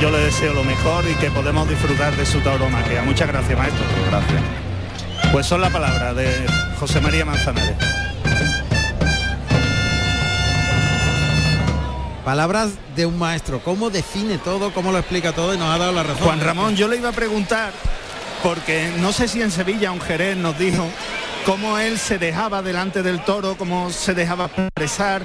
Yo 0.00 0.10
le 0.12 0.18
deseo 0.18 0.54
lo 0.54 0.62
mejor 0.62 1.04
y 1.10 1.14
que 1.14 1.28
podemos 1.30 1.68
disfrutar 1.68 2.14
de 2.14 2.24
su 2.24 2.40
tauromaquia. 2.40 3.02
Muchas 3.02 3.26
gracias, 3.26 3.58
maestro. 3.58 3.84
Gracias. 4.08 4.42
Pues 5.32 5.46
son 5.46 5.60
las 5.60 5.72
palabras 5.72 6.14
de 6.14 6.46
José 6.78 7.00
María 7.00 7.24
Manzanares. 7.24 7.74
Palabras 12.24 12.70
de 12.94 13.06
un 13.06 13.18
maestro, 13.18 13.60
cómo 13.64 13.90
define 13.90 14.38
todo, 14.38 14.72
cómo 14.72 14.92
lo 14.92 14.98
explica 14.98 15.32
todo 15.32 15.54
y 15.54 15.58
nos 15.58 15.74
ha 15.74 15.78
dado 15.78 15.92
la 15.92 16.04
razón. 16.04 16.24
Juan 16.24 16.40
Ramón, 16.40 16.76
yo 16.76 16.86
le 16.86 16.98
iba 16.98 17.08
a 17.08 17.12
preguntar 17.12 17.72
porque 18.42 18.92
no 19.00 19.12
sé 19.12 19.26
si 19.26 19.42
en 19.42 19.50
Sevilla 19.50 19.90
un 19.90 20.00
Jerez 20.00 20.36
nos 20.36 20.56
dijo 20.58 20.86
cómo 21.44 21.78
él 21.78 21.98
se 21.98 22.18
dejaba 22.18 22.62
delante 22.62 23.02
del 23.02 23.24
toro, 23.24 23.56
cómo 23.56 23.90
se 23.90 24.14
dejaba 24.14 24.44
expresar 24.44 25.22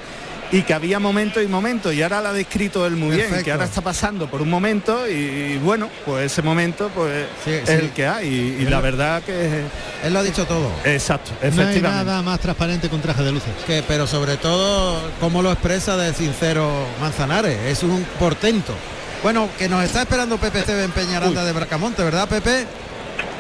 y 0.53 0.61
que 0.61 0.73
había 0.75 0.99
momentos 0.99 1.41
y 1.41 1.47
momentos 1.47 1.95
y 1.95 2.03
ahora 2.03 2.21
la 2.21 2.29
ha 2.29 2.33
descrito 2.33 2.85
él 2.85 2.95
muy 2.95 3.15
bien 3.15 3.43
que 3.43 3.51
ahora 3.51 3.65
está 3.65 3.81
pasando 3.81 4.29
por 4.29 4.39
un 4.39 4.51
momento 4.51 5.09
y, 5.09 5.57
bueno 5.57 5.89
pues 6.05 6.31
ese 6.31 6.43
momento 6.43 6.91
pues 6.93 7.25
es 7.47 7.67
el 7.69 7.89
que 7.89 8.05
hay 8.05 8.57
y, 8.59 8.65
la 8.65 8.79
verdad 8.79 9.23
que 9.23 9.63
él 10.03 10.13
lo 10.13 10.19
ha 10.19 10.23
dicho 10.23 10.45
todo. 10.45 10.71
Exacto 10.85 11.31
efectivamente 11.41 11.81
no 11.81 11.89
hay 11.89 12.05
nada 12.05 12.21
más 12.21 12.39
transparente 12.39 12.87
con 12.87 13.01
traje 13.01 13.23
de 13.23 13.31
luces. 13.31 13.49
Que 13.65 13.83
pero 13.87 14.05
sobre 14.05 14.37
todo 14.37 14.99
cómo 15.19 15.41
lo 15.41 15.51
expresa 15.51 15.97
de 15.97 16.13
sincero 16.13 16.69
Manzanares 17.01 17.57
es 17.65 17.81
un 17.81 18.05
portento. 18.19 18.75
Bueno 19.23 19.49
que 19.57 19.67
nos 19.67 19.83
está 19.83 20.03
esperando 20.03 20.37
Pepe 20.37 20.59
Esteban 20.59 20.91
Peñaranda 20.91 21.43
de 21.43 21.51
Bracamonte 21.51 22.03
verdad 22.03 22.29
Pepe 22.29 22.67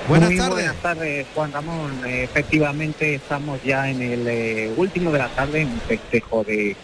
Buenas 0.07 0.35
tardes. 0.35 0.49
Buenas 0.49 0.75
tardes, 0.77 1.27
Juan 1.33 1.53
Ramón. 1.53 2.01
efectivamente 2.05 3.15
estamos 3.15 3.63
ya 3.63 3.89
en 3.89 4.01
el 4.01 4.27
eh, 4.27 4.71
último 4.75 5.11
de 5.13 5.19
la 5.19 5.29
tarde, 5.29 5.61
en 5.61 5.69
un 5.69 5.79
festejo 5.79 6.43
de, 6.43 6.75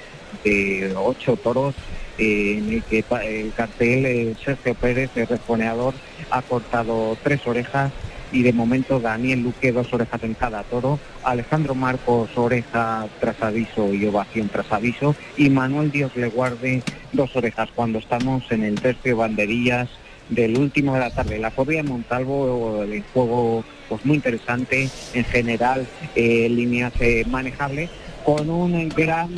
ocho 0.96 1.36
toros, 1.38 1.76
eh, 2.18 2.58
en 2.58 2.74
el 2.74 2.84
que 2.84 3.04
el 3.24 3.54
cartel 3.54 4.06
eh, 4.06 4.36
Sergio 4.44 4.76
Pérez, 4.76 5.12
el 5.16 5.28
responeador, 5.28 5.94
ha 6.32 6.42
cortado 6.42 7.18
tres 7.24 7.46
orejas 7.48 7.92
y 8.32 8.44
de 8.44 8.54
momento 8.54 9.00
Daniel 9.00 9.42
Luque 9.42 9.72
dos 9.72 9.92
orejas 9.94 10.22
en 10.24 10.34
cada 10.34 10.64
toro, 10.64 11.00
Alejandro 11.24 11.76
Marcos 11.76 12.30
oreja 12.36 13.08
tras 13.20 13.42
aviso 13.42 13.94
y 13.94 14.06
ovación 14.06 14.50
tras 14.50 14.72
aviso 14.72 15.16
y 15.36 15.50
Manuel 15.50 15.92
Dios 15.92 16.16
le 16.16 16.28
guarde 16.28 16.84
dos 17.12 17.36
orejas 17.36 17.70
cuando 17.74 18.00
estamos 18.00 18.44
en 18.52 18.64
el 18.64 18.80
tercio 18.80 19.18
banderillas 19.18 19.90
del 20.30 20.58
último 20.58 20.94
de 20.94 21.00
la 21.00 21.10
tarde. 21.10 21.40
La 21.40 21.52
corrida 21.52 21.82
de 21.82 21.90
Montalvo, 21.90 22.84
el 22.84 23.04
juego 23.14 23.64
pues 23.88 24.06
muy 24.06 24.18
interesante, 24.18 24.90
en 25.14 25.24
general 25.26 25.88
eh, 26.16 26.48
líneas 26.50 26.94
eh, 27.00 27.26
manejables, 27.28 27.90
con 28.24 28.50
un 28.50 28.90
gran 28.90 29.30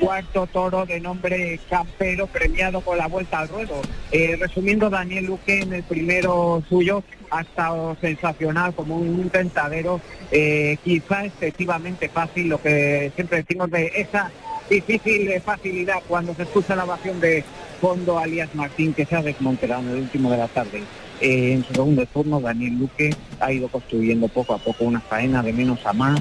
cuarto 0.00 0.46
toro 0.46 0.86
de 0.86 0.98
nombre 0.98 1.60
Campero 1.68 2.26
premiado 2.26 2.80
con 2.80 2.98
la 2.98 3.06
vuelta 3.06 3.40
al 3.40 3.48
ruedo. 3.48 3.80
Eh, 4.10 4.36
resumiendo, 4.40 4.90
Daniel 4.90 5.26
Luque 5.26 5.60
en 5.60 5.72
el 5.74 5.82
primero 5.82 6.62
suyo 6.68 7.04
ha 7.30 7.42
estado 7.42 7.96
sensacional 8.00 8.74
como 8.74 8.96
un 8.96 9.30
tentadero, 9.30 10.00
eh, 10.32 10.78
quizá 10.82 11.26
excesivamente 11.26 12.08
fácil, 12.08 12.48
lo 12.48 12.60
que 12.60 13.12
siempre 13.14 13.38
decimos 13.38 13.70
de 13.70 13.92
esa 13.94 14.30
difícil 14.68 15.40
facilidad 15.40 15.98
cuando 16.08 16.34
se 16.34 16.44
escucha 16.44 16.76
la 16.76 16.84
ovación 16.84 17.20
de 17.20 17.44
fondo 17.80 18.18
alias 18.18 18.54
Martín 18.54 18.94
que 18.94 19.04
se 19.04 19.16
ha 19.16 19.22
desmontelado 19.22 19.82
en 19.82 19.88
el 19.90 19.96
último 19.96 20.30
de 20.30 20.38
la 20.38 20.48
tarde. 20.48 20.82
Eh, 21.20 21.52
en 21.52 21.64
su 21.64 21.74
segundo 21.74 22.06
turno, 22.06 22.40
Daniel 22.40 22.78
Luque 22.78 23.10
ha 23.40 23.52
ido 23.52 23.68
construyendo 23.68 24.28
poco 24.28 24.54
a 24.54 24.58
poco 24.58 24.84
una 24.84 25.00
faena 25.00 25.42
de 25.42 25.52
menos 25.52 25.84
a 25.84 25.92
más, 25.92 26.20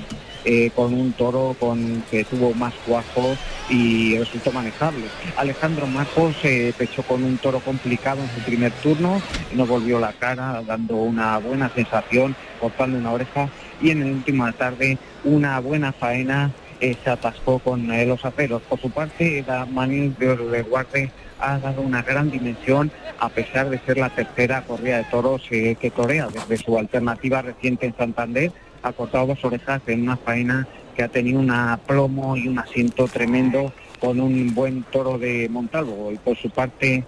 eh, 0.51 0.71
con 0.75 0.95
un 0.95 1.11
toro 1.11 1.55
con 1.59 2.03
que 2.09 2.23
tuvo 2.23 2.55
más 2.55 2.73
cuajos 2.87 3.37
y 3.69 4.17
resultó 4.17 4.51
manejable. 4.51 5.05
Alejandro 5.37 5.85
Marcos 5.85 6.35
se 6.41 6.73
pechó 6.75 7.03
con 7.03 7.23
un 7.23 7.37
toro 7.37 7.59
complicado 7.59 8.23
en 8.23 8.29
su 8.31 8.39
primer 8.41 8.71
turno, 8.71 9.21
no 9.53 9.67
volvió 9.67 9.99
la 9.99 10.11
cara, 10.13 10.63
dando 10.65 10.95
una 10.95 11.37
buena 11.37 11.69
sensación, 11.69 12.35
cortando 12.59 12.97
una 12.97 13.11
oreja 13.11 13.47
y 13.79 13.91
en 13.91 14.23
la 14.25 14.51
tarde 14.53 14.97
una 15.23 15.59
buena 15.59 15.91
faena 15.91 16.49
eh, 16.81 16.95
se 17.03 17.11
atascó 17.11 17.59
con 17.59 17.87
los 18.07 18.25
aperos. 18.25 18.63
Por 18.63 18.81
su 18.81 18.89
parte, 18.89 19.45
la 19.47 19.67
Manuel 19.67 20.15
de 20.17 20.63
Guarde 20.63 21.11
ha 21.39 21.59
dado 21.59 21.83
una 21.83 22.01
gran 22.01 22.31
dimensión 22.31 22.91
a 23.19 23.29
pesar 23.29 23.69
de 23.69 23.77
ser 23.79 23.99
la 23.99 24.09
tercera 24.09 24.63
corrida 24.63 24.97
de 24.97 25.03
toros 25.05 25.43
eh, 25.51 25.75
que 25.79 25.91
torea 25.91 26.27
desde 26.27 26.57
su 26.57 26.75
alternativa 26.75 27.43
reciente 27.43 27.85
en 27.85 27.95
Santander. 27.95 28.51
Ha 28.81 28.93
cortado 28.93 29.27
dos 29.27 29.43
orejas 29.43 29.81
en 29.87 30.03
una 30.03 30.17
faena 30.17 30.67
que 30.95 31.03
ha 31.03 31.07
tenido 31.07 31.39
un 31.39 31.53
plomo 31.85 32.35
y 32.35 32.47
un 32.47 32.59
asiento 32.59 33.07
tremendo 33.07 33.71
con 33.99 34.19
un 34.19 34.53
buen 34.53 34.83
toro 34.83 35.17
de 35.17 35.47
Montalvo. 35.49 36.11
Y 36.11 36.17
por 36.17 36.37
su 36.37 36.49
parte, 36.49 37.03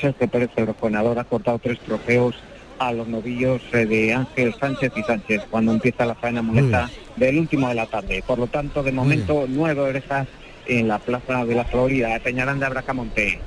Sergio 0.00 0.28
Pérez, 0.28 0.50
el 0.56 0.66
rejonador, 0.66 1.18
ha 1.18 1.24
cortado 1.24 1.58
tres 1.58 1.78
trofeos 1.80 2.34
a 2.78 2.92
los 2.92 3.06
novillos 3.06 3.62
eh, 3.72 3.86
de 3.86 4.12
Ángel 4.12 4.54
Sánchez 4.58 4.92
y 4.96 5.02
Sánchez 5.02 5.42
cuando 5.50 5.72
empieza 5.72 6.04
la 6.04 6.14
faena 6.14 6.42
muleta 6.42 6.90
del 7.16 7.38
último 7.38 7.68
de 7.68 7.74
la 7.74 7.86
tarde. 7.86 8.22
Por 8.26 8.38
lo 8.38 8.46
tanto, 8.46 8.82
de 8.82 8.92
momento, 8.92 9.46
nueve 9.48 9.80
orejas 9.80 10.26
en 10.66 10.88
la 10.88 10.98
plaza 10.98 11.44
de 11.44 11.54
la 11.54 11.64
Florida, 11.64 12.18
Peñarán 12.20 12.58
de 12.58 12.66
Abracamonte. 12.66 13.38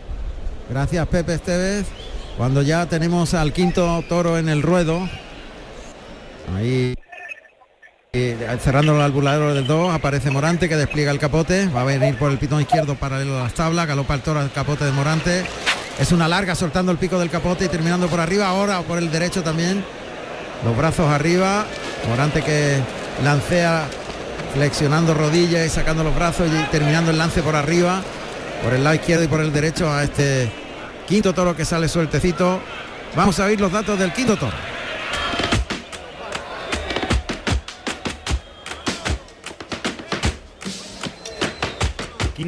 Gracias 0.69 1.07
Pepe 1.07 1.33
Esteves. 1.35 1.87
Cuando 2.37 2.61
ya 2.61 2.85
tenemos 2.85 3.33
al 3.33 3.51
quinto 3.51 4.03
toro 4.07 4.37
en 4.37 4.47
el 4.47 4.61
ruedo. 4.61 5.09
Ahí 6.55 6.93
cerrando 8.59 8.95
el 8.95 9.01
albulador 9.01 9.53
del 9.53 9.67
2 9.67 9.93
aparece 9.93 10.31
Morante 10.31 10.69
que 10.69 10.75
despliega 10.75 11.11
el 11.11 11.19
capote. 11.19 11.67
Va 11.67 11.81
a 11.81 11.83
venir 11.85 12.17
por 12.17 12.31
el 12.31 12.37
pitón 12.37 12.61
izquierdo 12.61 12.95
paralelo 12.95 13.39
a 13.39 13.43
las 13.43 13.53
tablas. 13.53 13.87
Galopa 13.87 14.13
el 14.13 14.21
toro 14.21 14.39
al 14.39 14.51
capote 14.51 14.85
de 14.85 14.91
Morante. 14.91 15.45
Es 15.99 16.11
una 16.11 16.27
larga 16.27 16.55
soltando 16.55 16.91
el 16.91 16.97
pico 16.97 17.19
del 17.19 17.29
capote 17.29 17.65
y 17.65 17.67
terminando 17.67 18.07
por 18.07 18.19
arriba. 18.19 18.47
Ahora 18.47 18.81
por 18.81 18.97
el 18.97 19.11
derecho 19.11 19.43
también. 19.43 19.83
Los 20.65 20.75
brazos 20.77 21.09
arriba. 21.09 21.65
Morante 22.09 22.41
que 22.41 22.77
lancea 23.23 23.87
flexionando 24.53 25.13
rodillas 25.13 25.65
y 25.65 25.69
sacando 25.69 26.03
los 26.03 26.15
brazos 26.15 26.47
y 26.47 26.71
terminando 26.71 27.11
el 27.11 27.17
lance 27.17 27.41
por 27.41 27.55
arriba 27.55 28.01
por 28.63 28.73
el 28.73 28.83
lado 28.83 28.95
izquierdo 28.95 29.23
y 29.23 29.27
por 29.27 29.41
el 29.41 29.51
derecho 29.51 29.91
a 29.91 30.03
este 30.03 30.49
quinto 31.07 31.33
toro 31.33 31.55
que 31.55 31.65
sale 31.65 31.87
sueltecito. 31.87 32.59
Vamos 33.15 33.39
a 33.39 33.45
ver 33.45 33.59
los 33.59 33.71
datos 33.71 33.97
del 33.97 34.13
quinto 34.13 34.35
toro. 34.35 34.76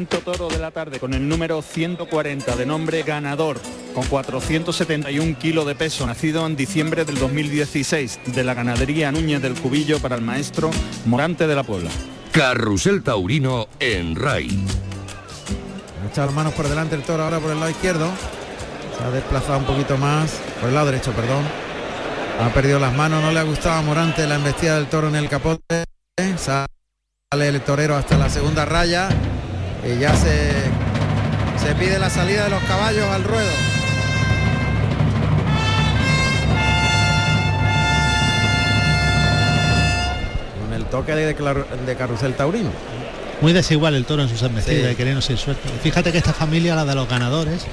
Quinto 0.00 0.20
toro 0.20 0.48
de 0.48 0.58
la 0.58 0.70
tarde 0.70 0.98
con 0.98 1.12
el 1.12 1.28
número 1.28 1.60
140 1.60 2.56
de 2.56 2.64
nombre 2.64 3.02
ganador, 3.02 3.60
con 3.94 4.06
471 4.06 5.38
kilos 5.38 5.66
de 5.66 5.74
peso, 5.74 6.06
nacido 6.06 6.46
en 6.46 6.56
diciembre 6.56 7.04
del 7.04 7.18
2016 7.18 8.20
de 8.24 8.42
la 8.42 8.54
ganadería 8.54 9.12
Núñez 9.12 9.42
del 9.42 9.52
Cubillo 9.60 9.98
para 9.98 10.16
el 10.16 10.22
maestro 10.22 10.70
Morante 11.04 11.46
de 11.46 11.54
la 11.54 11.64
Puebla. 11.64 11.90
Carrusel 12.32 13.02
Taurino 13.02 13.68
en 13.78 14.16
RAI 14.16 14.58
echa 16.10 16.24
las 16.24 16.34
manos 16.34 16.54
por 16.54 16.66
delante 16.66 16.94
el 16.94 17.02
toro 17.02 17.24
ahora 17.24 17.38
por 17.38 17.50
el 17.50 17.60
lado 17.60 17.70
izquierdo. 17.70 18.08
Se 18.96 19.04
ha 19.04 19.10
desplazado 19.10 19.58
un 19.58 19.66
poquito 19.66 19.98
más, 19.98 20.40
por 20.60 20.70
el 20.70 20.76
lado 20.76 20.86
derecho, 20.86 21.12
perdón. 21.12 21.44
Ha 22.40 22.48
perdido 22.54 22.78
las 22.78 22.96
manos, 22.96 23.22
no 23.22 23.32
le 23.32 23.38
ha 23.38 23.42
gustado 23.42 23.74
a 23.74 23.82
Morante 23.82 24.26
la 24.26 24.36
embestida 24.36 24.76
del 24.76 24.86
toro 24.86 25.08
en 25.08 25.16
el 25.16 25.28
capote. 25.28 25.84
Sale 26.38 26.68
el 27.48 27.60
torero 27.60 27.96
hasta 27.96 28.16
la 28.16 28.30
segunda 28.30 28.64
raya 28.64 29.10
y 29.84 29.98
ya 29.98 30.14
se, 30.14 30.50
se 31.62 31.74
pide 31.74 31.98
la 31.98 32.10
salida 32.10 32.44
de 32.44 32.50
los 32.50 32.62
caballos 32.64 33.06
al 33.06 33.24
ruedo. 33.24 33.50
Con 40.62 40.72
el 40.72 40.84
toque 40.86 41.14
de, 41.14 41.34
de 41.86 41.96
carrusel 41.96 42.34
taurino 42.34 42.70
muy 43.40 43.52
desigual 43.52 43.94
el 43.94 44.04
toro 44.04 44.22
en 44.22 44.28
sus 44.28 44.42
embestidas 44.42 44.92
y 44.92 44.94
queriendo 44.96 45.22
ser 45.22 45.38
suelto. 45.38 45.62
Fíjate 45.82 46.12
que 46.12 46.18
esta 46.18 46.32
familia, 46.32 46.74
la 46.74 46.84
de 46.84 46.94
los 46.94 47.08
ganadores, 47.08 47.64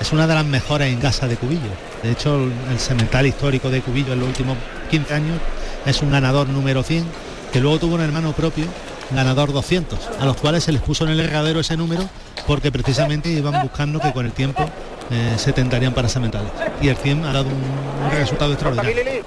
es 0.00 0.12
una 0.12 0.26
de 0.26 0.34
las 0.34 0.44
mejores 0.44 0.92
en 0.92 1.00
casa 1.00 1.26
de 1.26 1.36
Cubillo. 1.36 1.70
De 2.02 2.12
hecho, 2.12 2.36
el, 2.70 2.78
cemental 2.78 3.26
histórico 3.26 3.70
de 3.70 3.80
Cubillo 3.80 4.12
en 4.12 4.20
los 4.20 4.28
últimos 4.28 4.56
15 4.90 5.14
años 5.14 5.38
es 5.86 6.02
un 6.02 6.10
ganador 6.10 6.48
número 6.48 6.82
100, 6.82 7.04
que 7.52 7.60
luego 7.60 7.78
tuvo 7.78 7.94
un 7.94 8.02
hermano 8.02 8.32
propio, 8.32 8.66
ganador 9.10 9.52
200, 9.52 9.98
a 10.20 10.24
los 10.24 10.36
cuales 10.36 10.64
se 10.64 10.72
les 10.72 10.82
puso 10.82 11.04
en 11.04 11.10
el 11.10 11.20
herradero 11.20 11.60
ese 11.60 11.76
número 11.76 12.08
porque 12.46 12.70
precisamente 12.70 13.28
iban 13.28 13.62
buscando 13.62 14.00
que 14.00 14.12
con 14.12 14.26
el 14.26 14.32
tiempo 14.32 14.64
eh, 15.10 15.34
se 15.36 15.52
tentarían 15.52 15.94
para 15.94 16.08
sementales. 16.08 16.50
Y 16.80 16.88
el 16.88 16.96
100 16.96 17.24
ha 17.24 17.32
dado 17.32 17.46
un, 17.48 18.10
resultado 18.10 18.52
extraordinario. 18.52 19.24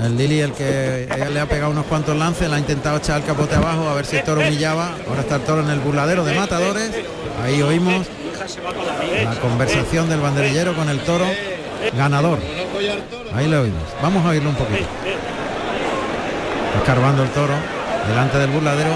El 0.00 0.16
Lili, 0.16 0.40
el 0.40 0.52
que 0.52 1.08
le 1.32 1.40
ha 1.40 1.46
pegado 1.46 1.70
unos 1.70 1.86
cuantos 1.86 2.16
lances, 2.16 2.48
le 2.48 2.56
ha 2.56 2.58
intentado 2.58 2.98
echar 2.98 3.20
el 3.20 3.26
capote 3.26 3.54
abajo 3.54 3.88
a 3.88 3.94
ver 3.94 4.04
si 4.04 4.16
el 4.16 4.24
toro 4.24 4.40
humillaba. 4.40 4.90
Ahora 5.08 5.20
está 5.20 5.36
el 5.36 5.42
toro 5.42 5.62
en 5.62 5.70
el 5.70 5.80
burladero 5.80 6.24
de 6.24 6.34
matadores. 6.34 6.90
Ahí 7.42 7.62
oímos 7.62 8.06
la 9.24 9.34
conversación 9.40 10.08
del 10.08 10.20
banderillero 10.20 10.74
con 10.74 10.88
el 10.88 11.00
toro 11.00 11.26
ganador. 11.96 12.38
Ahí 13.34 13.48
le 13.48 13.56
oímos. 13.56 13.82
Vamos 14.02 14.24
a 14.24 14.30
oírlo 14.30 14.50
un 14.50 14.56
poquito. 14.56 14.86
Escarbando 16.76 17.22
el 17.22 17.30
toro 17.30 17.54
delante 18.08 18.38
del 18.38 18.50
burladero 18.50 18.90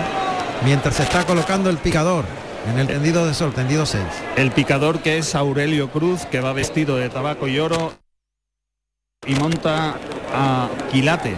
mientras 0.64 0.96
se 0.96 1.02
está 1.02 1.24
colocando 1.24 1.70
el 1.70 1.78
picador 1.78 2.24
en 2.68 2.78
el 2.78 2.86
tendido 2.86 3.26
de 3.26 3.34
sol, 3.34 3.52
tendido 3.54 3.86
6. 3.86 4.02
El 4.36 4.50
picador 4.50 5.00
que 5.00 5.18
es 5.18 5.34
Aurelio 5.34 5.90
Cruz, 5.90 6.26
que 6.26 6.40
va 6.40 6.52
vestido 6.52 6.96
de 6.96 7.08
tabaco 7.08 7.48
y 7.48 7.58
oro 7.58 7.94
y 9.26 9.34
monta 9.34 9.96
a 10.34 10.68
Quilate. 10.90 11.36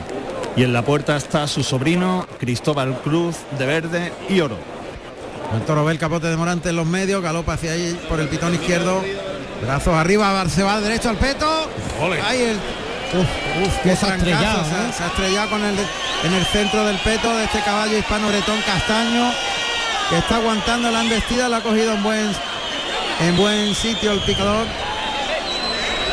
Y 0.56 0.64
en 0.64 0.72
la 0.72 0.82
puerta 0.82 1.16
está 1.16 1.46
su 1.46 1.62
sobrino 1.62 2.26
Cristóbal 2.38 2.98
Cruz 3.02 3.36
de 3.58 3.66
verde 3.66 4.12
y 4.28 4.40
oro. 4.40 4.56
El 5.54 5.62
toro 5.62 5.84
ve 5.84 5.92
el 5.92 5.98
capote 5.98 6.26
de 6.26 6.36
Morante 6.36 6.70
en 6.70 6.76
los 6.76 6.86
medios, 6.86 7.22
galopa 7.22 7.54
hacia 7.54 7.72
ahí 7.72 7.98
por 8.08 8.20
el 8.20 8.28
pitón 8.28 8.54
izquierdo. 8.54 9.02
Brazos 9.62 9.94
arriba, 9.94 10.48
se 10.48 10.62
va 10.62 10.80
derecho 10.80 11.10
al 11.10 11.16
peto. 11.16 11.46
Ahí 12.24 12.40
el. 12.40 12.58
Uf, 13.12 13.82
qué 13.82 13.96
se, 13.96 14.06
ha 14.06 14.14
estrellado, 14.14 14.62
¿eh? 14.62 14.92
se, 14.96 15.02
ha 15.02 15.06
estrellado 15.08 15.50
con 15.50 15.64
el 15.64 15.76
en 16.22 16.32
el 16.32 16.44
centro 16.46 16.84
del 16.84 16.96
peto 16.98 17.34
de 17.36 17.44
este 17.44 17.60
caballo 17.60 17.96
hispano 17.98 18.28
bretón 18.28 18.60
castaño 18.62 19.32
que 20.10 20.18
está 20.18 20.36
aguantando 20.36 20.90
la 20.90 21.02
embestida, 21.02 21.48
la 21.48 21.58
ha 21.58 21.60
cogido 21.62 21.94
en 21.94 22.02
buen, 22.02 22.30
en 23.20 23.36
buen 23.36 23.74
sitio 23.74 24.12
el 24.12 24.20
picador. 24.20 24.66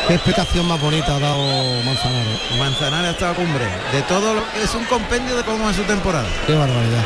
Qué 0.06 0.14
expectación 0.14 0.66
más 0.66 0.80
bonita 0.80 1.16
ha 1.16 1.18
dado 1.18 1.82
Manzanares. 1.84 2.38
Manzanares 2.58 3.08
ha 3.08 3.10
estado 3.10 3.34
cumbre. 3.34 3.64
De 3.92 4.00
todo 4.02 4.34
lo 4.34 4.52
que 4.52 4.62
es 4.62 4.74
un 4.74 4.84
compendio 4.84 5.36
de 5.36 5.42
cómo 5.42 5.68
es 5.68 5.76
su 5.76 5.82
temporada. 5.82 6.26
Qué 6.46 6.54
barbaridad. 6.54 7.04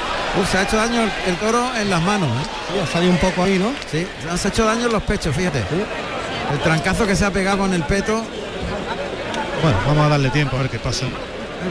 se 0.51 0.59
ha 0.59 0.62
hecho 0.62 0.76
daño 0.76 1.11
el, 1.26 1.36
toro 1.36 1.74
en 1.74 1.90
las 1.90 2.03
manos. 2.03 2.28
¿eh? 2.28 2.80
ha 2.80 2.86
salido 2.86 3.11
un 3.11 3.18
poco 3.18 3.43
ahí, 3.43 3.59
¿no? 3.59 3.72
Sí, 3.90 4.07
se 4.38 4.49
ha 4.49 4.51
hecho 4.51 4.64
daño 4.64 4.86
en 4.86 4.93
los 4.93 5.03
pechos, 5.03 5.34
fíjate. 5.34 5.64
El 6.53 6.61
trancazo 6.61 7.07
que 7.07 7.16
se 7.16 7.24
ha 7.24 7.30
pegado 7.32 7.59
con 7.59 7.74
el 7.74 7.82
peto. 7.82 8.22
Bueno, 9.62 9.78
vamos 9.86 10.06
a 10.06 10.08
darle 10.08 10.30
tiempo 10.30 10.56
a 10.56 10.62
ver 10.62 10.70
qué 10.70 10.78
pasa. 10.78 11.06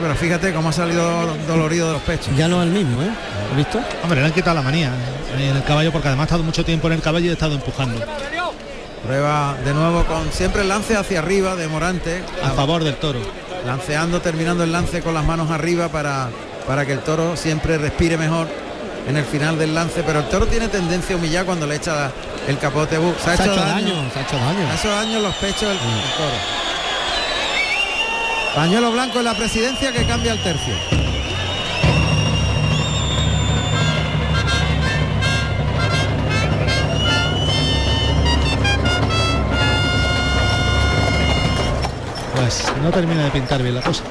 Pero 0.02 0.16
fíjate 0.16 0.54
cómo 0.54 0.70
ha 0.70 0.72
salido 0.72 1.36
dolorido 1.48 1.88
de 1.88 1.94
los 1.94 2.02
pechos. 2.04 2.34
Ya 2.38 2.48
no 2.48 2.62
es 2.62 2.68
el 2.68 2.74
mismo, 2.74 3.02
¿eh? 3.02 3.10
¿Has 3.50 3.58
visto? 3.58 3.82
Hombre, 4.02 4.22
le 4.22 4.28
han 4.28 4.32
quitado 4.32 4.56
la 4.56 4.62
manía 4.62 4.88
¿eh? 5.38 5.50
en 5.50 5.58
el 5.58 5.64
caballo 5.64 5.92
porque 5.92 6.08
además 6.08 6.24
ha 6.24 6.28
estado 6.28 6.44
mucho 6.44 6.64
tiempo 6.64 6.88
en 6.88 6.94
el 6.94 7.02
caballo 7.02 7.26
y 7.26 7.30
ha 7.30 7.34
estado 7.34 7.56
empujando. 7.56 8.02
Prueba 9.06 9.58
de 9.66 9.74
nuevo 9.74 10.06
con 10.06 10.32
siempre 10.32 10.62
el 10.62 10.70
lance 10.70 10.96
hacia 10.96 11.20
arriba 11.20 11.56
de 11.56 11.68
Morante. 11.68 12.24
A 12.42 12.52
favor 12.52 12.84
del 12.84 12.96
toro. 12.96 13.20
lanceando, 13.66 14.22
terminando 14.22 14.64
el 14.64 14.72
lance 14.72 15.02
con 15.02 15.14
las 15.14 15.26
manos 15.26 15.52
arriba 15.52 15.90
para, 15.90 16.30
para 16.68 16.86
que 16.86 16.94
el 16.94 17.00
toro 17.00 17.36
siempre 17.36 17.78
respire 17.78 18.18
mejor 18.18 18.48
en 19.08 19.18
el 19.18 19.26
final 19.26 19.58
del 19.58 19.74
lance, 19.74 20.04
pero 20.04 20.20
el 20.20 20.30
toro 20.30 20.46
tiene 20.46 20.68
tendencia 20.68 21.16
a 21.16 21.20
humillar 21.20 21.46
cuando 21.46 21.68
le 21.68 21.76
echa 21.76 22.12
el 22.48 22.58
capote. 22.58 22.98
Se 23.22 23.30
ha, 23.32 23.34
hecho, 23.34 23.56
daño, 23.56 24.10
se 24.14 24.20
ha 24.20 24.22
hecho 24.22 24.38
daño. 24.38 24.66
Se 24.68 24.72
ha 24.72 24.76
hecho 24.76 24.90
daño 24.92 25.18
en 25.18 25.24
los 25.24 25.36
pechos 25.36 25.70
del 25.70 25.78
toro. 25.80 26.62
Pañuelo 28.56 28.92
blanco 28.92 29.20
en 29.20 29.26
la 29.26 29.34
presidencia 29.34 29.94
que 29.94 30.06
cambia 30.06 30.34
el 30.34 30.44
tercio. 30.44 30.74
Pues 42.36 42.66
no 42.84 42.92
termina 42.92 43.24
de 43.24 43.32
pintar 43.32 43.64
bien 43.64 43.76
la 43.76 43.82
cosa. 43.82 44.04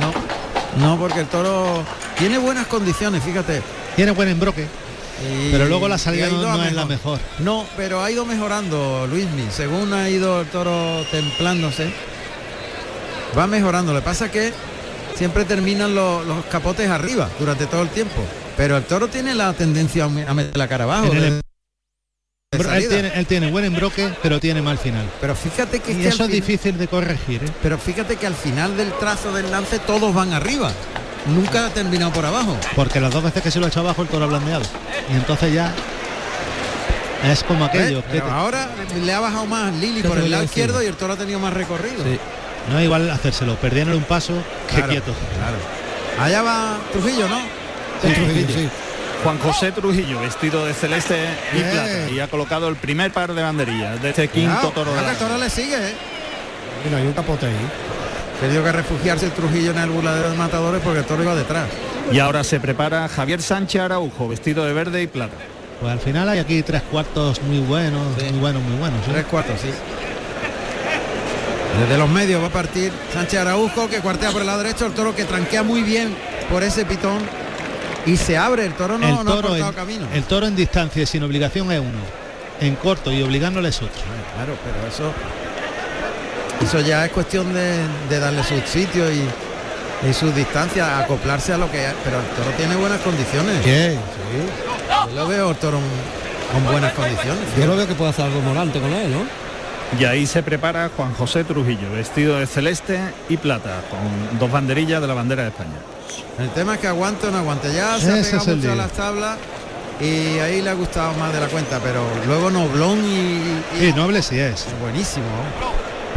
No, 0.00 0.84
no, 0.84 0.98
porque 0.98 1.20
el 1.20 1.26
toro 1.26 1.84
tiene 2.18 2.38
buenas 2.38 2.66
condiciones, 2.66 3.22
fíjate. 3.22 3.62
Tiene 3.94 4.10
buen 4.10 4.28
embroque. 4.28 4.66
pero 5.52 5.66
luego 5.66 5.86
la 5.86 5.98
salida 5.98 6.26
no, 6.28 6.64
es 6.64 6.72
la 6.72 6.86
mejor. 6.86 7.20
No, 7.38 7.64
pero 7.76 8.02
ha 8.02 8.10
ido 8.10 8.24
mejorando 8.24 9.06
Luismi. 9.06 9.44
Según 9.52 9.92
ha 9.94 10.10
ido 10.10 10.40
el 10.40 10.48
toro 10.48 11.04
templándose, 11.12 11.92
va 13.36 13.46
mejorando. 13.46 13.92
Le 13.92 14.02
pasa 14.02 14.30
que 14.30 14.52
siempre 15.14 15.44
terminan 15.44 15.94
los, 15.94 16.44
capotes 16.46 16.88
arriba 16.88 17.28
durante 17.38 17.66
todo 17.66 17.82
el 17.82 17.88
tiempo. 17.88 18.24
Pero 18.56 18.76
el 18.76 18.84
toro 18.84 19.08
tiene 19.08 19.34
la 19.34 19.52
tendencia 19.52 20.04
a 20.04 20.08
meter 20.08 20.56
la 20.56 20.68
cara 20.68 20.84
abajo. 20.84 21.12
Él 21.12 21.42
tiene, 23.26 23.50
buen 23.50 23.64
embroque, 23.64 24.10
pero 24.22 24.40
tiene 24.40 24.62
mal 24.62 24.78
final. 24.78 25.04
Pero 25.20 25.34
fíjate 25.34 25.80
que, 25.80 26.08
eso 26.08 26.24
es 26.24 26.30
difícil 26.30 26.78
de 26.78 26.88
corregir. 26.88 27.42
¿eh? 27.44 27.48
Pero 27.62 27.76
fíjate 27.76 28.16
que 28.16 28.26
al 28.26 28.34
final 28.34 28.76
del 28.76 28.92
trazo 28.94 29.32
del 29.32 29.50
lance 29.50 29.78
todos 29.80 30.14
van 30.14 30.32
arriba. 30.32 30.72
Nunca 31.26 31.66
ha 31.66 31.70
terminado 31.70 32.12
por 32.12 32.24
abajo. 32.24 32.56
Porque 32.74 33.00
las 33.00 33.12
dos 33.12 33.24
veces 33.24 33.42
que 33.42 33.50
se 33.50 33.58
lo 33.58 33.66
ha 33.66 33.68
hecho 33.68 33.80
abajo 33.80 34.02
el 34.02 34.08
toro 34.08 34.24
ha 34.24 34.28
blandeado. 34.28 34.64
Y 35.12 35.16
entonces 35.16 35.52
ya 35.52 35.74
es 37.24 37.42
como 37.42 37.64
aquello. 37.64 38.02
ahora 38.30 38.68
le 39.04 39.12
ha 39.12 39.20
bajado 39.20 39.46
más 39.46 39.74
Lili 39.74 40.02
por 40.02 40.18
el 40.18 40.30
lado 40.30 40.44
izquierdo 40.44 40.82
y 40.82 40.86
el 40.86 40.94
toro 40.94 41.14
ha 41.14 41.16
tenido 41.16 41.40
más 41.40 41.52
recorrido. 41.52 42.04
No 42.70 42.78
es 42.78 42.84
igual 42.84 43.10
hacérselo, 43.10 43.54
perdiendo 43.56 43.96
un 43.96 44.04
paso 44.04 44.32
que 44.74 44.82
quieto. 44.82 45.12
Allá 46.20 46.42
va 46.42 46.78
Trujillo, 46.92 47.28
¿no? 47.28 47.40
Trujillo, 48.00 48.70
Juan 49.22 49.38
José 49.38 49.72
Trujillo, 49.72 50.20
vestido 50.20 50.64
de 50.64 50.74
celeste 50.74 51.16
y 51.52 51.60
plata, 51.60 52.10
y 52.10 52.20
ha 52.20 52.28
colocado 52.28 52.68
el 52.68 52.76
primer 52.76 53.12
par 53.12 53.34
de 53.34 53.42
banderillas 53.42 54.00
de 54.02 54.10
este 54.10 54.28
quinto 54.28 54.70
toro 54.70 54.94
de 54.94 55.10
El 55.10 55.16
toro 55.16 55.38
le 55.38 55.50
sigue, 55.50 55.76
¿eh? 55.76 55.94
Mira, 56.84 56.98
hay 56.98 57.06
un 57.06 57.12
capote 57.12 57.46
ahí. 57.46 57.54
Tenido 58.40 58.62
que 58.62 58.72
refugiarse 58.72 59.26
el 59.26 59.32
Trujillo 59.32 59.70
en 59.70 59.78
el 59.78 59.90
burladero 59.90 60.30
de 60.30 60.36
matadores 60.36 60.82
porque 60.82 61.00
el 61.00 61.04
toro 61.06 61.22
iba 61.22 61.34
detrás. 61.34 61.66
Y 62.12 62.18
ahora 62.18 62.44
se 62.44 62.60
prepara 62.60 63.08
Javier 63.08 63.42
Sánchez 63.42 63.80
Araujo, 63.82 64.28
vestido 64.28 64.64
de 64.64 64.72
verde 64.72 65.02
y 65.02 65.06
plata. 65.06 65.34
Pues 65.80 65.92
al 65.92 65.98
final 65.98 66.28
hay 66.28 66.38
aquí 66.38 66.62
tres 66.62 66.82
cuartos 66.82 67.42
muy 67.42 67.60
buenos, 67.60 68.06
muy 68.30 68.38
buenos, 68.38 68.62
muy 68.62 68.78
buenos. 68.78 69.00
Tres 69.04 69.24
cuartos, 69.26 69.60
sí. 69.60 69.70
Desde 71.80 71.98
los 71.98 72.08
medios 72.08 72.42
va 72.42 72.46
a 72.46 72.50
partir 72.50 72.92
Sánchez 73.12 73.40
Araujo 73.40 73.88
que 73.88 74.00
cuartea 74.00 74.30
por 74.30 74.40
el 74.40 74.46
lado 74.46 74.62
derecho, 74.62 74.86
el 74.86 74.92
toro 74.92 75.14
que 75.14 75.24
tranquea 75.24 75.62
muy 75.62 75.82
bien 75.82 76.16
por 76.50 76.62
ese 76.62 76.84
pitón 76.84 77.18
y 78.06 78.16
se 78.16 78.38
abre, 78.38 78.64
el 78.64 78.74
toro 78.74 78.98
no, 78.98 79.20
el 79.20 79.26
toro 79.26 79.56
en, 79.56 79.72
camino. 79.72 80.06
El 80.14 80.22
toro 80.24 80.46
en 80.46 80.56
distancia 80.56 81.02
y 81.02 81.06
sin 81.06 81.22
obligación 81.22 81.70
es 81.72 81.80
uno. 81.80 81.98
En 82.60 82.76
corto 82.76 83.12
y 83.12 83.22
obligándole 83.22 83.68
es 83.68 83.76
otro. 83.76 84.00
Claro, 84.36 84.56
pero 84.64 84.88
eso 84.88 85.12
eso 86.62 86.80
ya 86.80 87.04
es 87.04 87.12
cuestión 87.12 87.52
de, 87.52 88.18
darle 88.18 88.42
su 88.42 88.58
sitio 88.66 89.10
y, 89.12 89.28
y 90.08 90.12
su 90.14 90.32
distancia, 90.32 90.98
acoplarse 90.98 91.52
a 91.52 91.58
lo 91.58 91.70
que 91.70 91.84
es. 91.84 91.92
Pero 92.04 92.18
el 92.18 92.26
toro 92.26 92.50
tiene 92.56 92.76
buenas 92.76 93.00
condiciones. 93.00 93.62
¿Qué? 93.62 93.92
Sí. 93.92 95.08
Yo 95.08 95.14
lo 95.14 95.28
veo 95.28 95.50
el 95.50 95.56
toro 95.56 95.78
con 96.52 96.64
buenas 96.64 96.92
condiciones. 96.94 97.42
Yo 97.58 97.66
lo 97.66 97.76
veo 97.76 97.86
que 97.86 97.94
puede 97.94 98.10
hacer 98.10 98.24
algo 98.24 98.40
morante 98.40 98.80
con 98.80 98.92
él, 98.92 99.12
¿no? 99.12 99.45
Y 99.98 100.04
ahí 100.04 100.26
se 100.26 100.42
prepara 100.42 100.90
Juan 100.96 101.14
José 101.14 101.44
Trujillo, 101.44 101.90
vestido 101.92 102.38
de 102.38 102.46
celeste 102.46 102.98
y 103.28 103.36
plata, 103.36 103.82
con 103.90 104.38
dos 104.38 104.50
banderillas 104.50 105.00
de 105.00 105.06
la 105.06 105.14
bandera 105.14 105.44
de 105.44 105.48
España. 105.48 105.76
El 106.38 106.50
tema 106.50 106.74
es 106.74 106.80
que 106.80 106.88
aguante 106.88 107.28
o 107.28 107.30
no 107.30 107.38
aguante. 107.38 107.72
Ya 107.72 107.98
se 107.98 108.10
ha 108.10 108.22
pegado 108.22 108.56
mucho 108.56 108.72
a 108.72 108.76
las 108.76 108.92
tablas 108.92 109.38
y 110.00 110.38
ahí 110.38 110.60
le 110.60 110.70
ha 110.70 110.74
gustado 110.74 111.14
más 111.14 111.32
de 111.32 111.40
la 111.40 111.46
cuenta, 111.46 111.78
pero 111.82 112.04
luego 112.26 112.50
Noblón 112.50 112.98
y... 113.04 113.84
y 113.84 113.92
Noble 113.94 114.20
sí 114.22 114.38
es. 114.38 114.66
Buenísimo. 114.80 115.26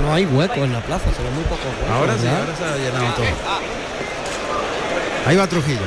No 0.02 0.14
hay 0.14 0.26
hueco 0.26 0.64
en 0.64 0.74
la 0.74 0.82
plaza, 0.82 1.06
se 1.16 1.22
ve 1.22 1.30
muy 1.32 1.44
poco 1.44 1.62
Ahora 1.94 2.18
sí, 2.18 2.28
ahora 2.28 2.56
se 2.58 2.64
ha 2.64 2.78
llenado 2.78 3.14
todo. 3.16 3.26
Ahí 5.28 5.36
va 5.36 5.48
Trujillo. 5.48 5.80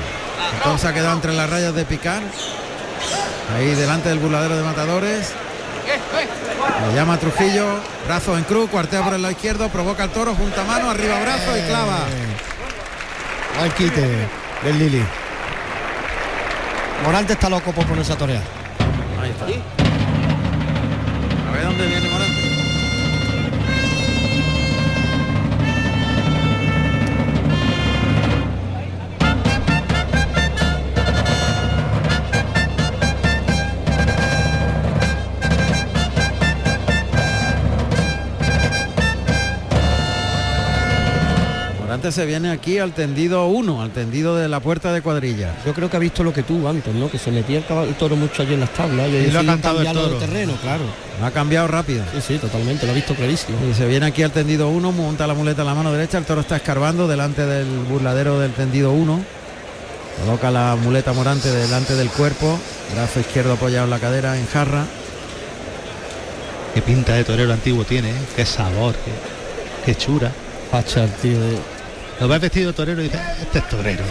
Entonces 0.57 0.89
ha 0.89 0.95
quedado 0.95 1.15
entre 1.15 1.33
las 1.33 1.51
rayas 1.51 1.75
de 1.75 1.85
picar. 1.85 2.23
Ahí 3.55 3.75
delante 3.75 4.09
del 4.09 4.19
burladero 4.19 4.57
de 4.57 4.63
matadores. 4.63 5.33
Le 6.89 6.95
llama 6.95 7.17
Trujillo, 7.17 7.81
brazo 8.07 8.37
en 8.37 8.45
cruz, 8.45 8.69
cuartea 8.69 9.03
por 9.03 9.15
el 9.15 9.23
lado 9.23 9.33
izquierdo, 9.33 9.69
provoca 9.69 10.05
el 10.05 10.11
toro, 10.11 10.35
junta 10.35 10.65
mano, 10.65 10.91
arriba 10.91 11.19
brazo 11.21 11.57
y 11.57 11.61
clava. 11.63 12.01
Al 13.61 13.73
quite 13.75 14.29
del 14.65 14.79
Lili. 14.79 15.03
Morante 17.05 17.35
está 17.35 17.49
loco 17.49 17.73
por 17.73 17.87
ponerse 17.87 18.13
a 18.13 18.17
torear. 18.17 18.43
Ahí 19.21 19.31
está. 19.31 19.45
A 19.47 21.53
ver 21.53 21.65
dónde 21.65 21.87
viene 21.87 22.09
Se 42.11 42.27
viene 42.27 42.51
aquí 42.51 42.79
al 42.79 42.93
tendido 42.93 43.47
1, 43.47 43.81
al 43.81 43.91
tendido 43.91 44.37
de 44.37 44.49
la 44.49 44.61
puerta 44.61 44.93
de 44.93 45.03
cuadrilla. 45.03 45.55
Yo 45.65 45.73
creo 45.73 45.89
que 45.89 45.97
ha 45.97 46.01
visto 46.01 46.25
lo 46.25 46.33
que 46.33 46.43
tú 46.43 46.67
antes, 46.67 46.93
¿no? 46.95 47.11
Que 47.11 47.19
se 47.19 47.31
metía 47.31 47.59
el, 47.59 47.95
toro 47.95 48.17
mucho 48.17 48.43
allí 48.43 48.55
en 48.55 48.61
las 48.61 48.73
tablas 48.73 49.09
y, 49.09 49.31
lo 49.31 49.41
ha 49.41 49.45
cantado 49.45 49.81
el 49.83 49.93
toro. 49.93 50.17
terreno, 50.17 50.55
claro. 50.61 50.83
Ha 51.23 51.31
cambiado 51.31 51.69
rápido. 51.69 52.05
Sí, 52.13 52.21
sí, 52.21 52.39
totalmente, 52.39 52.87
lo 52.87 52.93
ha 52.93 52.95
visto 52.95 53.15
clarísimo. 53.15 53.57
Y 53.71 53.75
se 53.75 53.87
viene 53.87 54.07
aquí 54.07 54.23
al 54.23 54.33
tendido 54.33 54.69
1, 54.69 54.93
monta 54.93 55.27
la 55.27 55.35
muleta 55.35 55.63
en 55.63 55.69
la 55.69 55.75
mano 55.75 55.93
derecha, 55.93 56.19
el 56.19 56.25
toro 56.25 56.41
está 56.41 56.57
escarbando 56.57 57.07
delante 57.07 57.47
del 57.47 57.69
burladero 57.89 58.41
del 58.41 58.53
tendido 58.53 58.93
1. 58.93 59.25
Coloca 60.25 60.51
la 60.51 60.77
muleta 60.77 61.13
morante 61.13 61.51
delante 61.51 61.95
del 61.95 62.09
cuerpo, 62.11 62.59
brazo 62.95 63.21
izquierdo 63.21 63.53
apoyado 63.53 63.85
en 63.85 63.91
la 63.91 63.99
cadera, 63.99 64.37
en 64.37 64.47
jarra. 64.47 64.85
Qué 66.75 66.83
pinta 66.83 67.15
de 67.15 67.25
torero 67.25 67.53
antiguo 67.53 67.85
tiene, 67.85 68.11
¿eh? 68.11 68.25
qué 68.35 68.47
sabor, 68.47 68.95
qué, 69.85 69.95
chura. 69.95 70.33
Pacha 70.71 71.05
el 71.05 71.13
tío 71.13 71.39
de 71.39 71.59
lo 72.23 72.29
ves 72.29 72.41
vestido 72.41 72.73
torero 72.73 73.01
y 73.01 73.05
dices, 73.07 73.21
este 73.41 73.59
es 73.59 73.69
torero. 73.69 74.05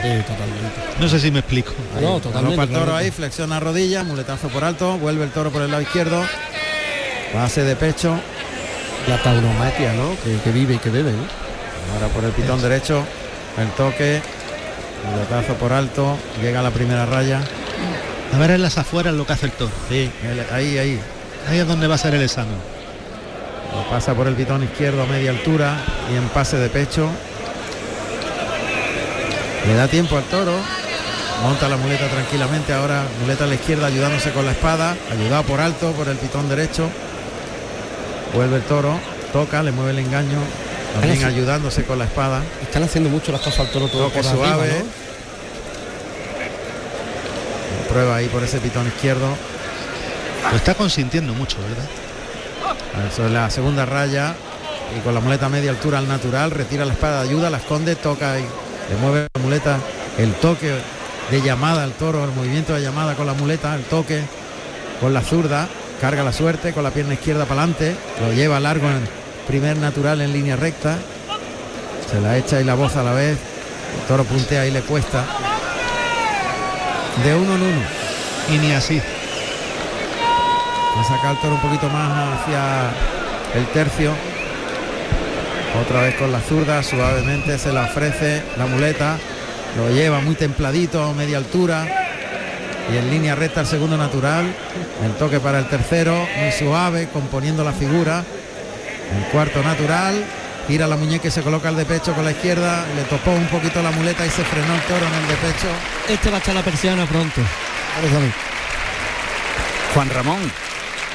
No 0.99 1.07
sé 1.07 1.17
si 1.17 1.31
me 1.31 1.39
explico. 1.39 1.71
no, 2.01 2.19
totalmente. 2.19 2.61
el 2.61 2.69
toro 2.69 2.93
ahí, 2.93 3.09
flexiona 3.09 3.57
rodilla, 3.61 4.03
muletazo 4.03 4.49
por 4.49 4.65
alto, 4.65 4.97
vuelve 4.97 5.23
el 5.23 5.31
toro 5.31 5.49
por 5.49 5.61
el 5.61 5.71
lado 5.71 5.81
izquierdo, 5.81 6.21
base 7.33 7.63
de 7.63 7.73
pecho. 7.77 8.19
La 9.07 9.17
tauromaquia, 9.23 9.93
¿no? 9.93 10.13
Que, 10.43 10.51
vive 10.51 10.73
y 10.73 10.77
que 10.77 10.89
bebe, 10.89 11.13
Ahora 11.93 12.13
por 12.13 12.25
el 12.25 12.31
pitón 12.31 12.61
derecho, 12.61 13.01
el 13.57 13.69
toque, 13.69 14.21
muletazo 15.09 15.53
por 15.53 15.71
alto, 15.71 16.17
llega 16.41 16.59
a 16.59 16.63
la 16.63 16.71
primera 16.71 17.05
raya. 17.05 17.39
A 18.33 18.37
ver 18.37 18.51
en 18.51 18.61
las 18.61 18.77
afueras 18.77 19.13
lo 19.13 19.25
que 19.25 19.33
hace 19.33 19.45
el 19.45 19.53
toro. 19.53 19.71
Sí, 19.87 20.11
ahí, 20.51 20.77
ahí. 20.77 20.99
Ahí 21.49 21.59
es 21.59 21.67
donde 21.67 21.87
va 21.87 21.95
a 21.95 21.97
ser 21.97 22.13
el 22.13 22.23
examen. 22.23 22.57
pasa 23.89 24.13
por 24.13 24.27
el 24.27 24.35
pitón 24.35 24.63
izquierdo 24.63 25.01
a 25.01 25.05
media 25.05 25.31
altura 25.31 25.77
y 26.13 26.17
en 26.17 26.27
pase 26.27 26.57
de 26.57 26.67
pecho 26.67 27.09
le 29.67 29.73
da 29.75 29.87
tiempo 29.87 30.17
al 30.17 30.23
toro. 30.25 30.53
Monta 31.43 31.67
la 31.67 31.77
muleta 31.77 32.07
tranquilamente. 32.07 32.73
Ahora 32.73 33.03
muleta 33.21 33.45
a 33.45 33.47
la 33.47 33.55
izquierda 33.55 33.87
ayudándose 33.87 34.31
con 34.31 34.45
la 34.45 34.51
espada. 34.51 34.95
Ayudado 35.11 35.43
por 35.43 35.59
alto 35.59 35.91
por 35.93 36.07
el 36.07 36.17
pitón 36.17 36.49
derecho. 36.49 36.89
Vuelve 38.33 38.57
el 38.57 38.63
toro. 38.63 38.99
Toca, 39.33 39.63
le 39.63 39.71
mueve 39.71 39.91
el 39.91 39.99
engaño. 39.99 40.39
También 40.93 41.23
ayudándose 41.23 41.83
con 41.83 41.99
la 41.99 42.05
espada. 42.05 42.41
Están 42.61 42.83
haciendo 42.83 43.09
mucho 43.09 43.31
las 43.31 43.41
cosas 43.41 43.61
al 43.61 43.71
toro 43.71 43.87
todo 43.87 44.07
Toque 44.07 44.23
suave. 44.23 44.83
Prueba 47.89 48.15
ahí 48.15 48.27
por 48.27 48.43
ese 48.43 48.59
pitón 48.59 48.87
izquierdo. 48.87 49.27
Lo 50.49 50.57
está 50.57 50.75
consintiendo 50.75 51.33
mucho, 51.33 51.57
¿verdad? 51.61 53.07
Eso 53.11 53.25
es 53.25 53.31
la 53.31 53.49
segunda 53.49 53.85
raya. 53.85 54.35
Y 54.97 54.99
con 54.99 55.13
la 55.13 55.21
muleta 55.21 55.45
a 55.45 55.49
media 55.49 55.71
altura 55.71 55.99
al 55.99 56.07
natural. 56.07 56.51
Retira 56.51 56.85
la 56.85 56.93
espada, 56.93 57.21
ayuda, 57.21 57.49
la 57.49 57.57
esconde, 57.57 57.95
toca 57.95 58.37
y 58.39 58.45
le 58.91 58.97
mueve 58.97 59.27
la 59.33 59.41
muleta, 59.41 59.77
el 60.17 60.33
toque 60.33 60.73
de 61.31 61.41
llamada 61.41 61.83
al 61.83 61.93
toro, 61.93 62.25
el 62.25 62.31
movimiento 62.31 62.73
de 62.73 62.81
llamada 62.81 63.15
con 63.15 63.25
la 63.25 63.33
muleta, 63.33 63.73
el 63.75 63.83
toque 63.83 64.21
con 64.99 65.13
la 65.13 65.21
zurda, 65.21 65.67
carga 66.01 66.23
la 66.23 66.33
suerte 66.33 66.73
con 66.73 66.83
la 66.83 66.91
pierna 66.91 67.13
izquierda 67.13 67.45
para 67.45 67.61
adelante, 67.61 67.95
lo 68.19 68.33
lleva 68.33 68.59
largo 68.59 68.87
en 68.89 69.07
primer 69.47 69.77
natural 69.77 70.21
en 70.21 70.33
línea 70.33 70.55
recta. 70.55 70.97
Se 72.09 72.19
la 72.19 72.37
echa 72.37 72.59
y 72.59 72.65
la 72.65 72.75
voz 72.75 72.97
a 72.97 73.03
la 73.03 73.13
vez. 73.13 73.37
El 73.37 74.07
toro 74.07 74.23
puntea 74.25 74.65
y 74.65 74.71
le 74.71 74.81
cuesta. 74.81 75.23
De 77.23 77.35
uno 77.35 77.55
en 77.55 77.61
uno. 77.61 77.81
Y 78.49 78.57
ni 78.57 78.73
así. 78.73 79.01
Va 80.97 81.01
a 81.01 81.05
sacar 81.05 81.31
el 81.31 81.41
toro 81.41 81.55
un 81.55 81.61
poquito 81.61 81.87
más 81.89 82.39
hacia 82.39 82.91
el 83.55 83.65
tercio. 83.67 84.30
Otra 85.79 86.01
vez 86.01 86.15
con 86.15 86.31
la 86.31 86.41
zurda, 86.41 86.83
suavemente 86.83 87.57
se 87.57 87.71
la 87.71 87.85
ofrece 87.85 88.43
la 88.57 88.65
muleta. 88.65 89.17
Lo 89.77 89.89
lleva 89.89 90.19
muy 90.19 90.35
templadito 90.35 91.03
a 91.03 91.13
media 91.13 91.37
altura. 91.37 91.87
Y 92.91 92.97
en 92.97 93.09
línea 93.09 93.35
recta 93.35 93.61
el 93.61 93.67
segundo 93.67 93.95
natural. 93.97 94.45
El 95.03 95.13
toque 95.13 95.39
para 95.39 95.59
el 95.59 95.69
tercero, 95.69 96.27
muy 96.39 96.51
suave, 96.51 97.07
componiendo 97.13 97.63
la 97.63 97.71
figura. 97.71 98.23
El 99.15 99.31
cuarto 99.31 99.63
natural. 99.63 100.23
Gira 100.67 100.87
la 100.87 100.97
muñeca 100.97 101.27
y 101.27 101.31
se 101.31 101.41
coloca 101.41 101.69
el 101.69 101.75
de 101.77 101.85
pecho 101.85 102.13
con 102.13 102.25
la 102.25 102.31
izquierda. 102.31 102.85
Le 102.95 103.03
topó 103.03 103.31
un 103.31 103.47
poquito 103.47 103.81
la 103.81 103.91
muleta 103.91 104.25
y 104.25 104.29
se 104.29 104.43
frenó 104.43 104.75
el 104.75 104.81
toro 104.81 105.05
en 105.07 105.13
el 105.13 105.27
de 105.27 105.35
pecho. 105.35 105.67
Este 106.09 106.29
va 106.29 106.37
a 106.37 106.39
echar 106.39 106.55
la 106.55 106.63
persiana 106.63 107.05
pronto. 107.05 107.41
Juan 109.93 110.09
Ramón, 110.09 110.51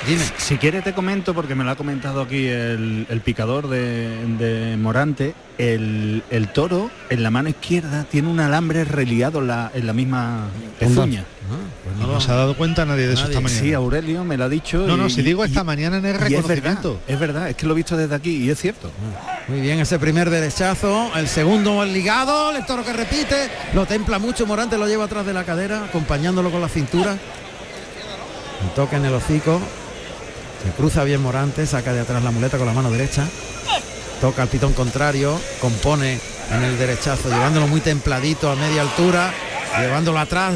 Dime. 0.06 0.22
Si 0.38 0.56
quiere 0.56 0.82
te 0.82 0.92
comento, 0.92 1.34
porque 1.34 1.54
me 1.54 1.64
lo 1.64 1.70
ha 1.70 1.76
comentado 1.76 2.20
aquí 2.20 2.46
el, 2.46 3.20
picador 3.24 3.68
de, 3.68 4.76
Morante, 4.78 5.34
el, 5.58 6.22
toro 6.54 6.90
en 7.10 7.22
la 7.22 7.30
mano 7.30 7.48
izquierda 7.48 8.04
tiene 8.04 8.28
un 8.28 8.38
alambre 8.40 8.84
reliado 8.84 9.40
en 9.40 9.48
la, 9.48 9.70
en 9.74 9.86
la 9.86 9.92
misma 9.92 10.48
pezuña. 10.78 11.24
Ah, 11.50 11.56
pues 11.84 12.08
no, 12.08 12.20
se 12.20 12.32
ha 12.32 12.34
dado 12.34 12.56
cuenta 12.56 12.84
nadie 12.84 13.06
de 13.06 13.14
eso 13.14 13.24
esta 13.24 13.40
mañana. 13.40 13.60
Sí, 13.60 13.72
Aurelio 13.72 14.24
me 14.24 14.36
lo 14.36 14.44
ha 14.44 14.48
dicho. 14.48 14.86
No, 14.86 14.96
no, 14.96 15.10
si 15.10 15.22
digo 15.22 15.44
esta 15.44 15.64
mañana 15.64 15.98
en 15.98 16.06
el 16.06 16.18
reconocimiento. 16.18 17.00
Es 17.06 17.18
verdad, 17.18 17.48
es 17.50 17.56
que 17.56 17.66
lo 17.66 17.72
he 17.72 17.76
visto 17.76 17.96
desde 17.96 18.14
aquí 18.14 18.44
y 18.44 18.50
es 18.50 18.60
cierto. 18.60 18.90
Muy 19.48 19.60
bien, 19.60 19.80
ese 19.80 19.98
primer 19.98 20.30
derechazo, 20.30 21.10
el 21.16 21.28
segundo 21.28 21.82
el 21.82 21.92
ligado, 21.92 22.54
el 22.54 22.64
toro 22.66 22.84
que 22.84 22.92
repite, 22.92 23.48
lo 23.74 23.86
templa 23.86 24.18
mucho, 24.18 24.46
Morante 24.46 24.78
lo 24.78 24.86
lleva 24.86 25.04
atrás 25.04 25.26
de 25.26 25.32
la 25.32 25.44
cadera, 25.44 25.84
acompañándolo 25.84 26.50
con 26.50 26.60
la 26.60 26.68
cintura. 26.68 27.16
Un 28.62 28.68
toque 28.74 28.96
en 28.96 29.04
el 29.04 29.14
hocico, 29.14 29.60
se 30.64 30.70
cruza 30.76 31.04
bien 31.04 31.22
Morante, 31.22 31.66
saca 31.66 31.92
de 31.92 32.00
atrás 32.00 32.22
la 32.22 32.30
muleta 32.30 32.58
con 32.58 32.66
la 32.66 32.72
mano 32.72 32.90
derecha. 32.90 33.24
Toca 34.20 34.42
el 34.42 34.48
pitón 34.48 34.72
contrario, 34.72 35.38
compone 35.60 36.18
en 36.50 36.62
el 36.62 36.78
derechazo, 36.78 37.28
llevándolo 37.28 37.66
muy 37.66 37.80
templadito 37.80 38.50
a 38.50 38.56
media 38.56 38.82
altura, 38.82 39.30
llevándolo 39.78 40.18
atrás, 40.18 40.54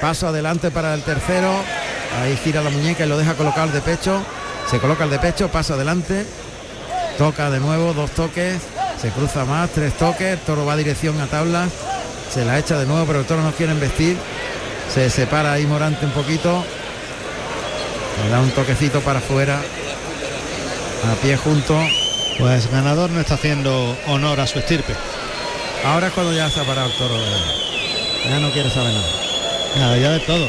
paso 0.00 0.28
adelante 0.28 0.70
para 0.70 0.94
el 0.94 1.02
tercero. 1.02 1.52
Ahí 2.20 2.36
gira 2.42 2.62
la 2.62 2.70
muñeca 2.70 3.04
y 3.04 3.08
lo 3.08 3.18
deja 3.18 3.34
colocar 3.34 3.70
de 3.70 3.80
pecho. 3.80 4.20
Se 4.68 4.78
coloca 4.78 5.04
el 5.04 5.10
de 5.10 5.18
pecho, 5.18 5.48
paso 5.48 5.74
adelante. 5.74 6.26
Toca 7.16 7.50
de 7.50 7.60
nuevo, 7.60 7.92
dos 7.94 8.10
toques. 8.10 8.58
Se 9.00 9.10
cruza 9.10 9.44
más, 9.44 9.70
tres 9.70 9.92
toques. 9.94 10.38
Toro 10.44 10.66
va 10.66 10.76
dirección 10.76 11.20
a 11.20 11.26
tablas. 11.26 11.70
Se 12.32 12.44
la 12.44 12.58
echa 12.58 12.78
de 12.78 12.86
nuevo, 12.86 13.06
pero 13.06 13.20
el 13.20 13.26
toro 13.26 13.42
no 13.42 13.52
quiere 13.52 13.74
vestir. 13.74 14.16
Se 14.92 15.08
separa 15.10 15.52
ahí 15.52 15.66
Morante 15.66 16.04
un 16.04 16.12
poquito. 16.12 16.64
Le 18.22 18.30
da 18.30 18.40
un 18.40 18.50
toquecito 18.50 19.00
para 19.00 19.18
afuera. 19.18 19.60
A 21.10 21.14
pie 21.22 21.36
junto. 21.36 21.78
Pues 22.38 22.70
ganador 22.70 23.10
no 23.10 23.20
está 23.20 23.34
haciendo 23.34 23.96
honor 24.06 24.40
a 24.40 24.46
su 24.46 24.58
estirpe. 24.58 24.94
Ahora 25.84 26.08
es 26.08 26.12
cuando 26.12 26.32
ya 26.32 26.48
se 26.50 26.60
ha 26.60 26.64
parado 26.64 26.88
el 26.88 26.96
toro. 26.96 27.14
Ya 28.28 28.38
no 28.38 28.50
quiere 28.52 28.70
saber 28.70 28.92
nada. 28.92 29.08
Nada, 29.76 29.96
ya 29.96 30.10
de 30.12 30.20
todo. 30.20 30.48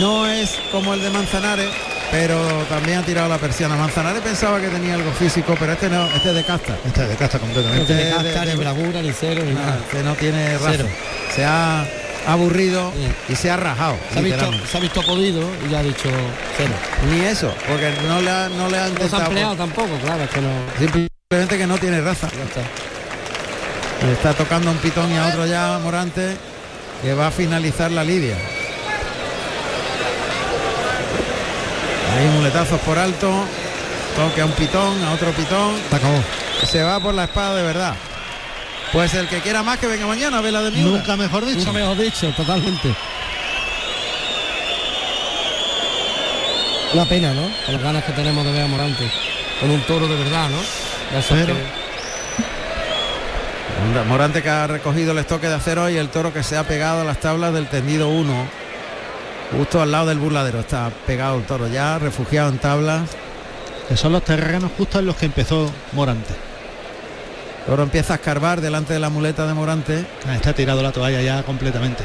No 0.00 0.28
es 0.28 0.50
como 0.70 0.94
el 0.94 1.02
de 1.02 1.10
Manzanares, 1.10 1.70
pero 2.10 2.36
también 2.68 2.98
ha 2.98 3.02
tirado 3.02 3.28
la 3.28 3.38
persiana. 3.38 3.76
Manzanares 3.76 4.22
pensaba 4.22 4.60
que 4.60 4.68
tenía 4.68 4.94
algo 4.94 5.12
físico, 5.12 5.56
pero 5.58 5.72
este 5.72 5.88
no, 5.88 6.06
este 6.06 6.28
es 6.30 6.34
de 6.34 6.44
casta. 6.44 6.76
Este 6.84 7.02
es 7.02 7.08
de 7.08 7.16
casta 7.16 7.38
completamente. 7.38 7.92
Este 7.92 7.94
de 7.94 8.10
casta, 8.10 8.44
ni 8.44 8.54
bravura, 8.54 9.02
ni 9.02 9.12
cero, 9.12 9.42
ni 9.44 9.54
nada. 9.54 9.78
Este 9.84 10.02
no 10.02 10.14
tiene 10.14 10.58
raza. 10.58 10.84
Se 11.34 11.44
ha 11.44 11.86
aburrido 12.26 12.92
y 13.28 13.36
se 13.36 13.50
ha 13.50 13.56
rajado. 13.56 13.96
Se 14.12 14.18
ha, 14.18 14.22
visto, 14.22 14.50
se 14.70 14.76
ha 14.76 14.80
visto 14.80 15.02
podido 15.02 15.42
y 15.66 15.70
ya 15.70 15.80
ha 15.80 15.82
dicho 15.82 16.08
cero. 16.56 16.72
Ni 17.10 17.20
eso, 17.20 17.52
porque 17.68 17.92
no 18.06 18.20
le 18.20 18.30
ha, 18.30 18.48
no 18.48 18.68
le 18.68 18.78
han 18.78 18.94
no 18.94 19.56
tampoco, 19.56 19.96
claro, 20.04 20.24
es 20.24 20.30
que 20.30 20.40
no. 20.40 20.50
Simplemente 20.78 21.58
que 21.58 21.66
no 21.66 21.78
tiene 21.78 22.00
raza. 22.00 22.28
Ya 22.30 22.44
está. 22.44 22.60
Le 24.06 24.12
está 24.12 24.34
tocando 24.34 24.70
un 24.70 24.78
pitón 24.78 25.12
y 25.12 25.16
a 25.16 25.26
otro 25.26 25.44
ya 25.46 25.78
Morante 25.82 26.36
que 27.02 27.14
va 27.14 27.28
a 27.28 27.30
finalizar 27.30 27.90
la 27.90 28.04
lidia. 28.04 28.36
Hay 32.16 32.26
muletazos 32.28 32.80
por 32.80 32.98
alto, 32.98 33.44
toque 34.16 34.40
a 34.40 34.46
un 34.46 34.52
pitón, 34.52 35.04
a 35.04 35.12
otro 35.12 35.30
pitón. 35.32 35.74
acabó. 35.92 36.22
Se 36.66 36.82
va 36.82 36.98
por 36.98 37.14
la 37.14 37.24
espada 37.24 37.56
de 37.56 37.62
verdad. 37.62 37.94
Pues 38.92 39.14
el 39.14 39.28
que 39.28 39.40
quiera 39.40 39.62
más 39.62 39.78
que 39.78 39.86
venga 39.86 40.06
mañana 40.06 40.38
a 40.38 40.40
ver 40.40 40.52
la 40.52 40.62
de 40.62 40.70
Miura. 40.70 40.98
Nunca 40.98 41.16
mejor 41.16 41.44
dicho. 41.44 41.58
Nunca 41.58 41.72
mejor 41.72 41.96
dicho, 41.98 42.32
totalmente. 42.32 42.94
La 46.94 47.04
pena, 47.04 47.34
¿no? 47.34 47.50
Con 47.66 47.74
las 47.74 47.82
ganas 47.82 48.04
que 48.04 48.12
tenemos 48.12 48.44
de 48.44 48.52
ver 48.52 48.62
a 48.62 48.66
Morante. 48.66 49.10
Con 49.60 49.70
un 49.70 49.80
toro 49.82 50.08
de 50.08 50.16
verdad, 50.16 50.48
¿no? 50.48 50.58
Morante 54.08 54.42
que 54.42 54.48
ha 54.48 54.66
recogido 54.66 55.12
el 55.12 55.18
estoque 55.18 55.48
de 55.48 55.54
acero 55.54 55.90
y 55.90 55.96
el 55.96 56.08
toro 56.08 56.32
que 56.32 56.42
se 56.42 56.56
ha 56.56 56.64
pegado 56.64 57.02
a 57.02 57.04
las 57.04 57.20
tablas 57.20 57.52
del 57.52 57.68
tendido 57.68 58.08
1. 58.08 58.48
Justo 59.56 59.82
al 59.82 59.92
lado 59.92 60.06
del 60.06 60.18
burladero 60.18 60.60
está 60.60 60.90
pegado 61.06 61.36
el 61.36 61.44
toro 61.44 61.68
ya, 61.68 61.98
refugiado 61.98 62.48
en 62.48 62.58
tablas. 62.58 63.10
Que 63.88 63.96
son 63.96 64.12
los 64.12 64.22
terrenos 64.24 64.70
justos 64.76 65.00
en 65.00 65.06
los 65.06 65.16
que 65.16 65.26
empezó 65.26 65.70
Morante. 65.92 66.34
Ahora 67.68 67.82
empieza 67.82 68.14
a 68.14 68.16
escarbar 68.16 68.62
delante 68.62 68.94
de 68.94 68.98
la 68.98 69.10
muleta 69.10 69.46
de 69.46 69.52
Morante. 69.52 70.04
Ah, 70.26 70.34
está 70.34 70.54
tirado 70.54 70.82
la 70.82 70.90
toalla 70.90 71.20
ya 71.20 71.42
completamente. 71.42 72.02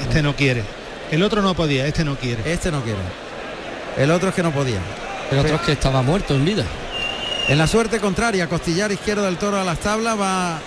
Este 0.00 0.22
no 0.22 0.34
quiere. 0.34 0.64
El 1.12 1.22
otro 1.22 1.40
no 1.40 1.54
podía, 1.54 1.86
este 1.86 2.04
no 2.04 2.16
quiere. 2.16 2.52
Este 2.52 2.72
no 2.72 2.82
quiere. 2.82 2.98
El 3.96 4.10
otro 4.10 4.30
es 4.30 4.34
que 4.34 4.42
no 4.42 4.50
podía. 4.50 4.80
El 5.30 5.38
otro 5.38 5.54
es 5.54 5.60
que 5.60 5.72
estaba 5.72 6.02
muerto 6.02 6.34
en 6.34 6.44
vida. 6.44 6.64
En 7.48 7.58
la 7.58 7.68
suerte 7.68 8.00
contraria, 8.00 8.48
costillar 8.48 8.90
izquierdo 8.90 9.24
del 9.24 9.36
toro 9.36 9.60
a 9.60 9.64
las 9.64 9.78
tablas, 9.78 10.18
va 10.18 10.58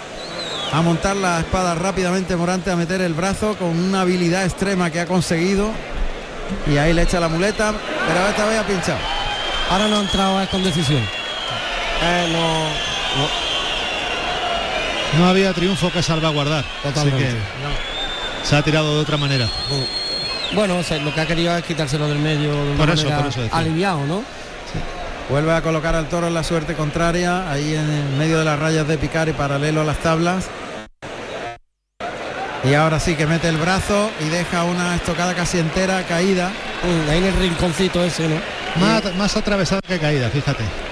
a 0.72 0.82
montar 0.82 1.16
la 1.18 1.40
espada 1.40 1.76
rápidamente 1.76 2.36
Morante 2.36 2.72
a 2.72 2.76
meter 2.76 3.02
el 3.02 3.14
brazo 3.14 3.56
con 3.58 3.70
una 3.70 4.02
habilidad 4.02 4.46
extrema 4.46 4.90
que 4.90 5.02
ha 5.02 5.06
conseguido. 5.06 5.70
Y 6.68 6.78
ahí 6.78 6.94
le 6.94 7.02
echa 7.02 7.20
la 7.20 7.28
muleta, 7.28 7.74
pero 8.08 8.28
esta 8.28 8.46
vez 8.46 8.60
ha 8.60 8.64
pinchado. 8.66 9.00
Ahora 9.70 9.88
no 9.88 9.98
ha 9.98 10.02
entrado 10.02 10.48
con 10.50 10.64
decisión. 10.64 11.23
Eh, 12.06 12.28
no, 15.18 15.28
había 15.28 15.54
triunfo 15.54 15.92
que 15.92 16.04
salvaguardar. 16.04 16.66
Totalmente. 16.82 17.38
Se 18.44 18.56
ha 18.56 18.62
tirado 18.62 18.96
de 18.96 19.02
otra 19.02 19.18
manera. 19.18 19.48
Bueno, 20.54 20.80
lo 21.04 21.14
que 21.14 21.22
ha 21.22 21.26
querido 21.26 21.56
es 21.58 21.64
quitárselo 21.64 22.08
del 22.08 22.20
medio 22.20 22.52
de 22.66 22.74
por 22.76 22.90
eso, 22.90 23.08
aliviado, 23.52 24.06
¿no? 24.06 24.24
Vuelve 25.30 25.54
a 25.54 25.62
colocar 25.62 25.96
al 25.96 26.10
toro 26.10 26.28
en 26.28 26.34
la 26.34 26.44
suerte 26.44 26.74
contraria, 26.74 27.50
ahí 27.50 27.74
en 27.74 28.18
medio 28.18 28.38
de 28.40 28.46
las 28.46 28.60
rayas 28.60 28.86
de 28.88 28.98
picar 28.98 29.30
y 29.30 29.34
paralelo 29.34 29.82
a 29.82 29.86
las 29.86 29.98
tablas. 30.00 30.50
Y 32.66 32.74
ahora 32.74 33.00
sí 33.00 33.16
que 33.16 33.26
mete 33.26 33.48
el 33.48 33.58
brazo 33.58 34.10
y 34.20 34.30
deja 34.30 34.64
una 34.64 34.96
estocada 34.96 35.34
casi 35.34 35.60
entera 35.60 36.04
caída. 36.04 36.52
ahí 37.10 37.18
en 37.20 37.26
el 37.26 37.36
rinconcito 37.36 38.04
ese, 38.04 38.28
¿no? 38.28 38.36
Más, 38.80 39.16
más 39.16 39.38
atravesada 39.38 39.82
que 39.88 40.00
caída, 40.00 40.30
fíjate 40.30 40.83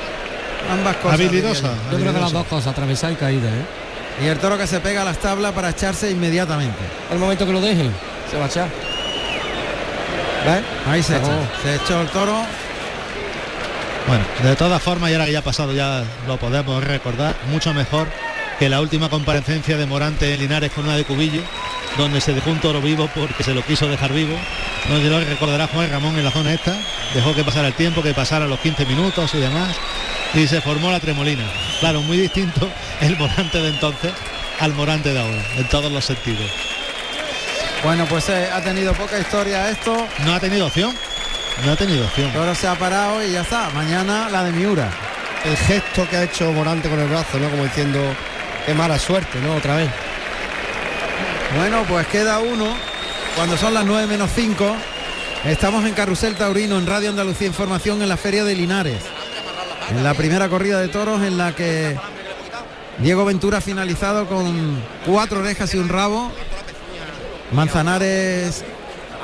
ambas 0.70 0.96
cosas. 0.98 1.20
Habilidosa. 1.20 1.74
Yo 1.92 1.98
creo 1.98 2.14
que 2.14 2.20
las 2.20 2.32
dos 2.32 2.46
cosas, 2.48 2.68
atravesar 2.68 3.12
y 3.12 3.16
caída. 3.16 3.50
¿eh? 3.50 4.24
Y 4.24 4.28
el 4.28 4.38
toro 4.40 4.58
que 4.58 4.68
se 4.68 4.80
pega 4.80 5.02
a 5.02 5.06
las 5.06 5.18
tablas 5.18 5.52
para 5.54 5.70
echarse 5.70 6.12
inmediatamente. 6.12 6.80
El 7.12 7.20
momento 7.20 7.46
que 7.46 7.54
lo 7.54 7.62
dejen, 7.62 7.92
se 8.30 8.38
va 8.38 8.46
a 8.46 8.48
echar. 8.48 8.68
Ahí 10.88 11.04
se, 11.04 11.18
echa. 11.18 11.28
se 11.64 11.76
echó 11.76 12.02
el 12.02 12.08
toro. 12.10 12.36
Bueno, 14.08 14.24
de 14.44 14.56
todas 14.56 14.82
formas, 14.82 15.12
y 15.12 15.14
ahora 15.14 15.26
que 15.26 15.32
ya 15.32 15.40
ha 15.40 15.44
pasado, 15.44 15.74
ya 15.74 16.04
lo 16.28 16.38
podemos 16.38 16.84
recordar, 16.84 17.36
mucho 17.52 17.74
mejor 17.74 18.08
que 18.58 18.68
la 18.68 18.82
última 18.82 19.10
comparecencia 19.10 19.78
de 19.78 19.86
Morante 19.86 20.34
en 20.34 20.40
Linares 20.40 20.72
con 20.72 20.86
una 20.86 20.96
de 20.96 21.04
Cubillo, 21.04 21.42
donde 21.98 22.22
se 22.22 22.34
dejó 22.34 22.50
un 22.52 22.60
toro 22.60 22.82
vivo 22.82 23.10
porque 23.16 23.44
se 23.44 23.54
lo 23.54 23.64
quiso 23.64 23.88
dejar 23.88 24.14
vivo. 24.14 24.36
No 24.90 24.98
lo 24.98 25.20
recordará 25.20 25.68
Juan 25.68 25.90
Ramón 25.90 26.18
en 26.18 26.26
la 26.26 26.32
zona 26.32 26.54
esta, 26.54 26.76
dejó 27.14 27.36
que 27.36 27.44
pasara 27.44 27.68
el 27.68 27.74
tiempo, 27.74 28.02
que 28.02 28.14
pasaran 28.14 28.50
los 28.50 28.60
15 28.60 28.86
minutos 28.86 29.34
y 29.36 29.38
demás 29.38 29.76
y 30.34 30.48
se 30.48 30.62
formó 30.62 30.92
la 30.92 31.00
tremolina. 31.00 31.44
Claro, 31.80 32.02
muy 32.02 32.18
distinto 32.18 32.70
el 33.02 33.18
Morante 33.18 33.60
de 33.60 33.70
entonces 33.70 34.12
al 34.60 34.74
Morante 34.74 35.14
de 35.14 35.20
ahora, 35.20 35.44
en 35.58 35.68
todos 35.70 35.92
los 35.92 36.06
sentidos. 36.06 36.50
Bueno, 37.84 38.06
pues 38.06 38.30
eh, 38.30 38.48
ha 38.54 38.62
tenido 38.62 38.94
poca 38.94 39.18
historia 39.18 39.70
esto. 39.70 40.08
No 40.24 40.36
ha 40.36 40.40
tenido 40.40 40.68
opción. 40.68 40.96
No 41.66 41.72
ha 41.72 41.76
tenido 41.76 42.06
opción. 42.06 42.32
Ahora 42.36 42.54
se 42.54 42.68
ha 42.68 42.76
parado 42.76 43.24
y 43.26 43.32
ya 43.32 43.42
está. 43.42 43.70
Mañana 43.72 44.30
la 44.30 44.44
de 44.44 44.52
Miura. 44.52 44.92
El 45.44 45.58
gesto 45.58 46.08
que 46.08 46.18
ha 46.18 46.24
hecho 46.24 46.52
Morante 46.52 46.90
con 46.90 47.00
el 47.00 47.08
brazo, 47.08 47.40
¿no? 47.40 47.50
Como 47.50 47.64
diciendo, 47.64 48.00
qué 48.68 48.76
mala 48.76 49.00
suerte, 49.00 49.40
¿no? 49.40 49.56
Otra 49.56 49.78
vez. 49.78 49.90
Bueno, 51.58 51.84
pues 51.88 52.06
queda 52.08 52.40
uno. 52.40 52.72
Cuando 53.36 53.58
son 53.58 53.74
las 53.74 53.84
9 53.84 54.06
menos 54.06 54.30
5. 54.36 54.76
Estamos 55.46 55.84
en 55.86 55.94
Carrusel 55.94 56.36
Taurino, 56.36 56.78
en 56.78 56.86
Radio 56.86 57.10
Andalucía 57.10 57.48
Información, 57.48 58.04
en 58.04 58.10
la 58.10 58.18
Feria 58.18 58.44
de 58.44 58.54
Linares. 58.54 59.02
En 59.90 60.04
la 60.04 60.14
primera 60.14 60.50
corrida 60.50 60.80
de 60.80 60.88
toros 60.88 61.22
en 61.22 61.38
la 61.38 61.56
que 61.56 61.98
Diego 63.00 63.26
Ventura 63.26 63.58
ha 63.58 63.62
finalizado 63.62 64.28
con 64.28 64.82
cuatro 65.06 65.40
orejas 65.40 65.74
y 65.74 65.78
un 65.78 65.90
rabo. 65.90 66.32
Manzanares 67.52 68.64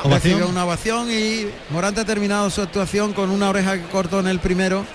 recibió 0.04 0.48
una 0.48 0.66
ovación 0.66 1.10
y 1.12 1.48
Morante 1.70 2.02
ha 2.02 2.06
terminado 2.06 2.50
su 2.50 2.62
actuación 2.62 3.14
con 3.14 3.30
una 3.30 3.50
oreja 3.50 3.76
que 3.78 3.84
cortó 3.84 4.20
en 4.20 4.28
el 4.28 4.40
primero. 4.40 4.86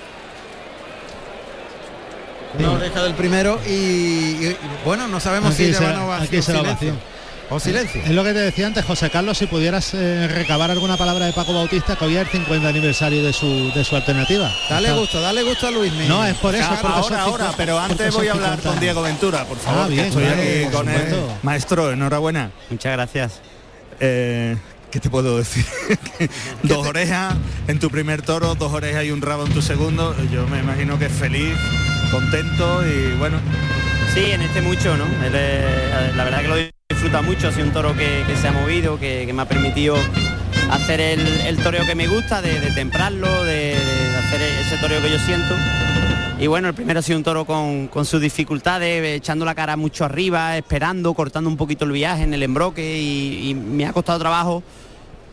Una 2.59 2.73
oreja 2.73 3.03
del 3.03 3.15
primero 3.15 3.59
y, 3.67 4.55
bueno, 4.85 5.09
no 5.09 5.21
sabemos 5.21 5.55
si 5.55 5.69
le 5.69 5.79
van 5.79 5.97
a 5.97 6.05
ovación 6.05 6.99
silencio. 7.61 8.03
Es 8.03 8.11
lo 8.11 8.25
que 8.25 8.33
te 8.33 8.41
decía 8.41 8.67
antes, 8.67 8.85
José 8.85 9.11
Carlos, 9.11 9.39
si 9.39 9.47
pudieras 9.47 9.95
eh, 9.95 10.29
recabar 10.29 10.71
alguna 10.71 10.97
palabra 10.97 11.27
de 11.27 11.33
Paco 11.33 11.53
Bautista, 11.53 11.97
que 11.97 12.05
hoy 12.05 12.17
es 12.17 12.23
el 12.23 12.29
50 12.29 12.69
aniversario 12.69 13.25
de 13.25 13.33
su, 13.33 13.73
de 13.75 13.85
su 13.85 13.97
alternativa. 13.97 14.53
Dale 14.69 14.93
gusto, 14.93 15.21
dale 15.21 15.43
gusto 15.43 15.67
a 15.67 15.71
Luis. 15.71 15.93
No, 16.09 16.25
es 16.25 16.37
por 16.37 16.55
eso. 16.55 16.69
ahora, 16.85 17.23
ahora, 17.23 17.53
pero 17.57 17.79
antes 17.79 18.15
voy 18.15 18.29
a 18.29 18.33
hablar 18.33 18.61
con 18.61 18.79
Diego 18.81 19.03
Ventura, 19.03 19.45
por 19.45 19.59
favor. 19.59 19.83
Ah, 19.85 19.89
bien, 19.89 20.07
estoy 20.07 20.25
aquí 20.25 20.71
con 20.73 20.89
él. 20.89 21.15
Maestro, 21.43 21.93
enhorabuena. 21.93 22.51
Muchas 22.71 22.93
gracias. 22.93 23.41
Eh, 24.01 24.57
¿Qué 24.91 25.01
te 25.01 25.09
puedo 25.09 25.39
decir? 25.39 25.65
dos 26.65 26.87
orejas 26.87 27.35
en 27.67 27.79
tu 27.79 27.91
primer 27.91 28.21
toro, 28.21 28.55
dos 28.55 28.73
orejas 28.73 29.05
y 29.05 29.11
un 29.11 29.23
rabo 29.23 29.47
en 29.47 29.53
tu 29.55 29.63
segundo. 29.63 30.15
Yo 30.31 30.47
me 30.49 30.59
imagino 30.59 30.99
que 30.99 31.07
es 31.07 31.13
feliz, 31.13 31.55
contento 32.11 32.87
y 32.87 33.17
bueno. 33.19 33.39
Sí, 34.13 34.31
en 34.33 34.43
este 34.43 34.61
mucho, 34.61 34.95
¿no? 34.99 35.07
la 36.15 36.25
verdad 36.25 36.43
que 36.43 36.49
lo 36.49 36.82
disfruta 37.03 37.27
mucho, 37.27 37.49
ha 37.49 37.51
sido 37.51 37.67
un 37.67 37.73
toro 37.73 37.97
que, 37.97 38.25
se 38.41 38.47
ha 38.47 38.53
movido, 38.53 38.97
que, 38.97 39.29
me 39.33 39.43
ha 39.43 39.45
permitido 39.45 39.97
hacer 40.71 41.01
el, 41.01 41.57
toreo 41.57 41.85
que 41.85 41.97
me 41.97 42.07
gusta, 42.07 42.41
de, 42.41 42.55
temprarlo, 42.77 43.43
de, 43.43 43.75
hacer 44.19 44.41
ese 44.41 44.77
toreo 44.77 45.03
que 45.03 45.11
yo 45.11 45.19
siento. 45.19 45.53
Y 46.39 46.47
bueno, 46.47 46.69
el 46.69 46.75
primero 46.75 47.01
ha 47.01 47.03
sido 47.03 47.19
un 47.19 47.25
toro 47.25 47.45
con, 47.45 47.91
sus 48.05 48.21
dificultades, 48.21 49.17
echando 49.17 49.45
la 49.45 49.57
cara 49.57 49.77
mucho 49.77 50.05
arriba, 50.05 50.57
esperando, 50.57 51.13
cortando 51.15 51.51
un 51.51 51.57
poquito 51.57 51.85
el 51.87 51.91
viaje 51.91 52.23
en 52.23 52.35
el 52.35 52.43
embroque 52.45 53.01
y, 53.01 53.53
me 53.53 53.85
ha 53.85 53.93
costado 53.93 54.21
trabajo 54.21 54.63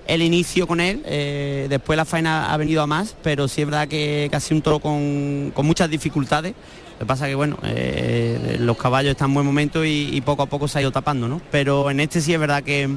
el 0.08 0.24
inicio 0.24 0.66
con 0.66 0.80
él, 0.80 1.04
eh, 1.06 1.68
después 1.70 1.98
la 1.98 2.06
faena 2.06 2.52
ha 2.52 2.58
venido 2.58 2.82
a 2.82 2.88
más, 2.88 3.16
pero 3.22 3.48
sí 3.48 3.62
es 3.62 3.68
verdad 3.68 3.88
que, 3.88 4.28
casi 4.32 4.56
un 4.56 4.64
toro 4.64 4.80
con, 4.80 5.52
con 5.54 5.68
muchas 5.68 5.88
dificultades 5.88 6.56
lo 7.00 7.06
que 7.06 7.08
pasa 7.08 7.28
que 7.28 7.36
bueno, 7.36 7.58
eh, 7.64 8.58
los 8.60 8.76
caballos 8.76 9.12
están 9.12 9.30
en 9.30 9.36
buen 9.36 9.46
momento 9.46 9.86
y, 9.86 10.22
poco 10.26 10.44
a 10.44 10.48
poco 10.48 10.68
se 10.68 10.80
ha 10.80 10.82
ido 10.82 10.92
tapando, 10.92 11.30
¿no? 11.30 11.42
Pero 11.50 11.90
en 11.90 12.02
este 12.02 12.20
sí 12.20 12.34
es 12.34 12.40
verdad 12.40 12.62
que, 12.62 12.90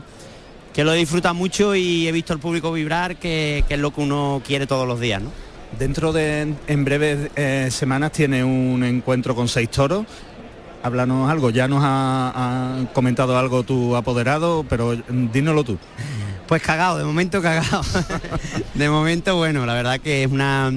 que 0.74 0.82
lo 0.82 0.92
disfruta 0.92 1.32
mucho 1.32 1.76
y 1.76 2.08
he 2.08 2.12
visto 2.12 2.32
al 2.32 2.40
público 2.40 2.72
vibrar, 2.72 3.14
que, 3.14 3.64
es 3.68 3.78
lo 3.78 3.92
que 3.92 4.00
uno 4.00 4.42
quiere 4.44 4.66
todos 4.66 4.88
los 4.88 4.98
días, 4.98 5.22
¿no? 5.22 5.30
Dentro 5.78 6.12
de 6.12 6.52
en 6.66 6.84
breves 6.84 7.30
eh, 7.36 7.68
semanas 7.70 8.10
tiene 8.10 8.42
un 8.42 8.82
encuentro 8.82 9.36
con 9.36 9.46
seis 9.46 9.70
toros. 9.70 10.04
Háblanos 10.82 11.30
algo, 11.30 11.50
ya 11.50 11.68
nos 11.68 11.82
ha, 11.84 12.84
comentado 12.94 13.38
algo 13.38 13.62
tu 13.62 13.94
apoderado, 13.94 14.66
pero 14.68 14.96
dínoslo 15.32 15.62
tú. 15.62 15.78
Pues 16.48 16.60
cagado, 16.60 16.98
de 16.98 17.04
momento 17.04 17.40
cagado. 17.40 17.82
de 18.74 18.90
momento, 18.90 19.36
bueno, 19.36 19.64
la 19.64 19.74
verdad 19.74 20.00
que 20.00 20.24
es 20.24 20.30
una, 20.30 20.72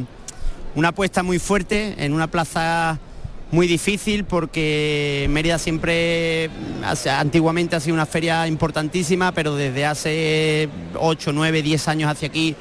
una 0.75 0.89
apuesta 0.89 1.23
muy 1.23 1.39
fuerte 1.39 1.95
en 1.97 2.13
una 2.13 2.27
plaza 2.27 2.99
muy 3.55 3.67
difícil 3.67 4.25
porque 4.25 5.27
Mérida 5.29 5.57
siempre, 5.57 6.49
antiguamente 7.09 7.77
ha 7.77 7.79
sido 7.79 7.93
una 7.93 8.05
feria 8.05 8.45
importantísima, 8.47 9.31
pero 9.31 9.55
desde 9.55 9.85
hace 9.85 10.69
8, 10.95 11.31
9, 11.33 11.61
10 11.61 11.87
años 11.87 12.11
hacia 12.11 12.27
aquí, 12.27 12.53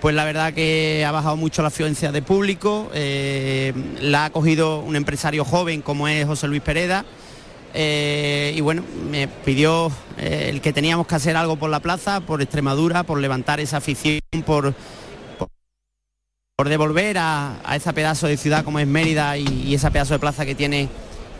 pues 0.00 0.14
la 0.14 0.24
verdad 0.24 0.52
que 0.52 1.04
ha 1.06 1.12
bajado 1.12 1.36
mucho 1.36 1.62
la 1.62 1.68
afluencia 1.68 2.10
de 2.10 2.20
público, 2.20 2.90
eh, 2.92 3.72
la 4.00 4.26
ha 4.26 4.30
cogido 4.30 4.80
un 4.80 4.96
empresario 4.96 5.44
joven 5.44 5.82
como 5.82 6.08
es 6.08 6.26
José 6.26 6.48
Luis 6.48 6.62
Pereda, 6.62 7.04
eh, 7.72 8.52
y 8.56 8.60
bueno, 8.60 8.82
me 9.08 9.28
pidió 9.28 9.90
eh, 10.18 10.48
el 10.50 10.60
que 10.60 10.72
teníamos 10.72 11.06
que 11.06 11.14
hacer 11.14 11.36
algo 11.36 11.56
por 11.56 11.70
la 11.70 11.78
plaza, 11.78 12.20
por 12.20 12.42
Extremadura, 12.42 13.04
por 13.04 13.20
levantar 13.20 13.60
esa 13.60 13.76
afición, 13.76 14.20
por 14.44 14.74
por 16.56 16.68
devolver 16.68 17.18
a, 17.18 17.56
esa 17.74 17.92
pedazo 17.92 18.28
de 18.28 18.36
ciudad 18.36 18.62
como 18.62 18.78
es 18.78 18.86
Mérida 18.86 19.36
y, 19.36 19.74
esa 19.74 19.90
pedazo 19.90 20.14
de 20.14 20.20
plaza 20.20 20.46
que 20.46 20.54
tiene 20.54 20.88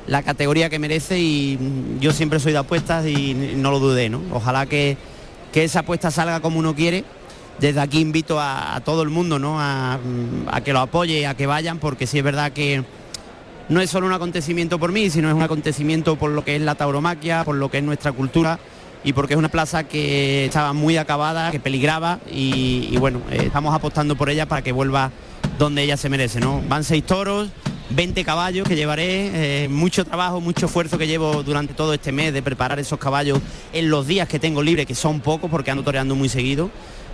la 0.09 0.25
categoría 0.25 0.69
que 0.69 0.81
merece 0.81 1.21
y 1.21 1.57
yo 2.01 2.13
siempre 2.13 2.41
soy 2.41 2.51
de 2.51 2.59
apuestas 2.59 3.07
y 3.07 3.33
no 3.55 3.71
lo 3.71 3.79
dudé, 3.79 4.09
¿no? 4.09 4.21
Ojalá 4.33 4.67
que, 4.67 4.97
esa 5.55 5.81
apuesta 5.81 6.11
salga 6.11 6.41
como 6.41 6.59
uno 6.59 6.75
quiere. 6.75 7.05
Desde 7.61 7.81
aquí 7.81 8.01
invito 8.01 8.41
a, 8.41 8.83
todo 8.85 9.03
el 9.03 9.11
mundo 9.11 9.39
¿no? 9.39 9.61
a, 9.61 10.01
que 10.65 10.73
lo 10.73 10.81
apoye, 10.81 11.29
a 11.29 11.35
que 11.35 11.47
vayan, 11.47 11.79
porque 11.79 12.09
sí 12.09 12.19
es 12.19 12.25
verdad 12.25 12.51
que 12.51 12.83
no 13.69 13.81
es 13.81 13.91
solo 13.91 14.09
un 14.09 14.15
acontecimiento 14.15 14.81
por 14.81 14.91
mí, 14.91 15.11
sino 15.11 15.29
es 15.29 15.35
un 15.35 15.43
acontecimiento 15.43 16.17
por 16.17 16.33
lo 16.33 16.45
que 16.45 16.57
es 16.57 16.63
la 16.63 16.75
tauromaquia, 16.75 17.45
por 17.45 17.55
lo 17.55 17.71
que 17.71 17.79
es 17.79 17.85
nuestra 17.85 18.11
cultura 18.11 18.59
y 19.05 19.13
porque 19.13 19.35
es 19.35 19.39
una 19.39 19.51
plaza 19.51 19.85
que 19.85 20.47
estaba 20.47 20.73
muy 20.73 20.97
acabada, 20.97 21.51
que 21.51 21.61
peligraba 21.61 22.21
y, 22.31 22.97
bueno, 22.97 23.21
eh, 23.31 23.43
estamos 23.45 23.75
apostando 23.75 24.17
por 24.17 24.31
ella 24.31 24.47
para 24.47 24.63
que 24.63 24.73
vuelva 24.73 25.13
donde 25.59 25.83
ella 25.83 25.99
se 25.99 26.09
merece, 26.09 26.41
¿no? 26.41 26.63
Van 26.69 26.83
seis 26.85 27.05
toros, 27.05 27.51
20 27.91 28.25
caballos 28.25 28.67
que 28.67 28.77
llevaré, 28.77 29.65
eh, 29.65 29.69
mucho 29.69 30.07
trabajo, 30.07 30.41
mucho 30.41 30.67
esfuerzo 30.67 30.97
que 30.97 31.07
llevo 31.07 31.43
durante 31.43 31.75
todo 31.75 31.93
este 31.93 32.13
mes 32.13 32.33
de 32.33 32.43
preparar 32.43 32.79
esos 32.79 32.99
caballos 32.99 33.41
en 33.75 33.91
los 33.91 34.07
días 34.07 34.27
que 34.27 34.39
tengo 34.39 34.63
libre, 34.63 34.87
que 34.87 34.95
son 34.95 35.21
pocos 35.21 35.51
porque 35.51 35.71
ando 35.71 35.85
toreando 35.85 36.15
muy 36.15 36.31
seguido. 36.31 36.71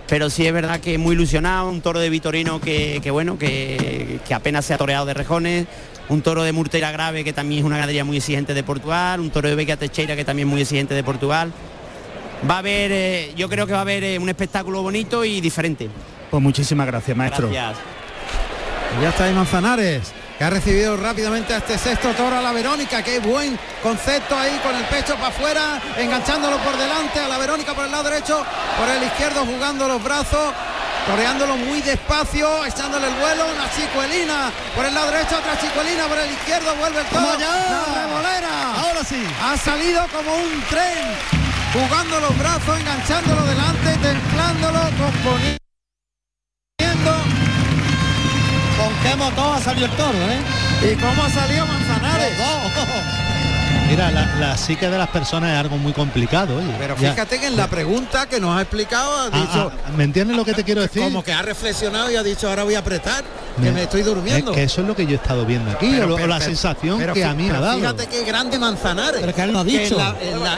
Pero 0.07 0.29
sí 0.29 0.45
es 0.45 0.53
verdad 0.53 0.79
que 0.79 0.97
muy 0.97 1.15
ilusionado, 1.15 1.69
un 1.69 1.81
toro 1.81 1.99
de 1.99 2.09
Vitorino 2.09 2.59
que, 2.59 3.01
bueno, 3.11 3.37
que, 3.37 4.19
que, 4.27 4.33
apenas 4.33 4.65
se 4.65 4.73
ha 4.73 4.77
toreado 4.77 5.05
de 5.05 5.13
rejones, 5.13 5.67
un 6.09 6.21
toro 6.21 6.43
de 6.43 6.51
Murtera 6.51 6.91
Grave 6.91 7.23
que 7.23 7.31
también 7.31 7.59
es 7.59 7.65
una 7.65 7.77
ganadería 7.77 8.03
muy 8.03 8.17
exigente 8.17 8.53
de 8.53 8.63
Portugal, 8.63 9.21
un 9.21 9.29
toro 9.29 9.47
de 9.47 9.55
Beca 9.55 9.77
Techeira 9.77 10.17
que 10.17 10.25
también 10.25 10.49
es 10.49 10.51
muy 10.51 10.61
exigente 10.61 10.95
de 10.95 11.03
Portugal 11.03 11.53
va 12.49 12.55
a 12.55 12.59
haber, 12.59 12.91
eh, 12.91 13.33
yo 13.35 13.49
creo 13.49 13.67
que 13.67 13.73
va 13.73 13.79
a 13.79 13.81
haber 13.81 14.03
eh, 14.03 14.19
un 14.19 14.29
espectáculo 14.29 14.81
bonito 14.81 15.23
y 15.23 15.41
diferente. 15.41 15.89
Pues 16.29 16.41
muchísimas 16.41 16.87
gracias, 16.87 17.15
maestro. 17.15 17.49
Gracias. 17.49 17.77
ya 19.01 19.09
está 19.09 19.25
ahí 19.25 19.33
Manzanares, 19.33 20.13
que 20.37 20.43
ha 20.43 20.49
recibido 20.49 20.97
rápidamente 20.97 21.53
a 21.53 21.57
este 21.57 21.77
sexto 21.77 22.13
toro 22.13 22.37
a 22.37 22.41
la 22.41 22.51
Verónica. 22.51 23.03
Qué 23.03 23.19
buen 23.19 23.57
concepto 23.83 24.37
ahí 24.37 24.59
con 24.63 24.75
el 24.75 24.83
pecho 24.85 25.15
para 25.15 25.27
afuera, 25.27 25.81
enganchándolo 25.97 26.57
por 26.57 26.77
delante, 26.77 27.19
a 27.19 27.27
la 27.27 27.37
Verónica 27.37 27.73
por 27.73 27.85
el 27.85 27.91
lado 27.91 28.09
derecho, 28.09 28.43
por 28.77 28.89
el 28.89 29.03
izquierdo 29.03 29.45
jugando 29.45 29.87
los 29.87 30.03
brazos. 30.03 30.53
Toreándolo 31.07 31.57
muy 31.57 31.81
despacio, 31.81 32.63
echándole 32.63 33.07
el 33.07 33.15
vuelo, 33.15 33.43
una 33.55 33.67
chicuelina 33.75 34.51
por 34.75 34.85
el 34.85 34.93
lado 34.93 35.09
derecho, 35.09 35.35
otra 35.35 35.59
chicuelina 35.59 36.05
por 36.05 36.19
el 36.19 36.29
izquierdo, 36.29 36.75
vuelve 36.75 37.01
el 37.01 37.07
toro, 37.07 37.39
la 37.39 38.03
revolera. 38.05 38.75
Ahora 38.75 39.03
sí. 39.03 39.25
Ha 39.43 39.57
salido 39.57 40.05
como 40.13 40.35
un 40.35 40.63
tren 40.69 41.50
jugando 41.73 42.19
los 42.19 42.37
brazos, 42.37 42.79
enganchándolo 42.79 43.45
delante, 43.45 43.97
templándolo, 43.97 44.79
componiendo. 44.97 45.59
¿Con 48.77 48.93
qué 49.03 49.15
motor 49.15 49.57
ha 49.57 49.59
salido 49.61 49.85
el 49.85 49.91
toro, 49.93 50.17
eh? 50.17 50.91
¿Y 50.91 50.95
cómo 50.95 51.23
ha 51.23 51.29
salido 51.29 51.65
Manzanares? 51.65 52.33
Mira, 53.87 54.09
la, 54.09 54.57
psique 54.57 54.89
de 54.89 54.97
las 54.97 55.09
personas 55.09 55.51
es 55.51 55.57
algo 55.57 55.77
muy 55.77 55.91
complicado. 55.91 56.57
Oye. 56.57 56.73
Pero 56.79 56.95
fíjate 56.95 57.39
que 57.39 57.47
en 57.47 57.57
la 57.57 57.67
pregunta 57.67 58.27
que 58.27 58.39
nos 58.39 58.57
ha 58.57 58.61
explicado 58.61 59.17
ha 59.17 59.25
ah, 59.25 59.29
dicho... 59.29 59.71
Ah, 59.85 59.91
¿Me 59.97 60.05
entiendes 60.05 60.37
lo 60.37 60.45
que 60.45 60.53
te 60.53 60.63
quiero 60.65 60.81
decir? 60.81 61.03
Como 61.03 61.23
que 61.23 61.33
ha 61.33 61.41
reflexionado 61.41 62.09
y 62.09 62.15
ha 62.15 62.23
dicho 62.23 62.47
ahora 62.47 62.63
voy 62.63 62.75
a 62.75 62.79
apretar, 62.79 63.23
que 63.61 63.71
me, 63.71 63.83
estoy 63.83 64.03
durmiendo. 64.03 64.51
Es 64.51 64.57
que 64.57 64.63
eso 64.63 64.81
es 64.81 64.87
lo 64.87 64.95
que 64.95 65.05
yo 65.05 65.13
he 65.13 65.15
estado 65.15 65.45
viendo 65.45 65.71
aquí, 65.71 65.99
o, 65.99 66.27
la 66.27 66.39
sensación 66.39 66.99
que 67.13 67.23
a 67.23 67.33
mí 67.33 67.43
me 67.43 67.57
ha 67.57 67.59
dado. 67.59 67.79
Fíjate 67.79 68.07
qué 68.07 68.23
grande 68.23 68.59
Manzanares. 68.59 69.21
Pero 69.21 69.33
que 69.33 69.41
él 69.41 69.51
lo 69.51 69.59
ha 69.59 69.63
dicho. 69.63 69.97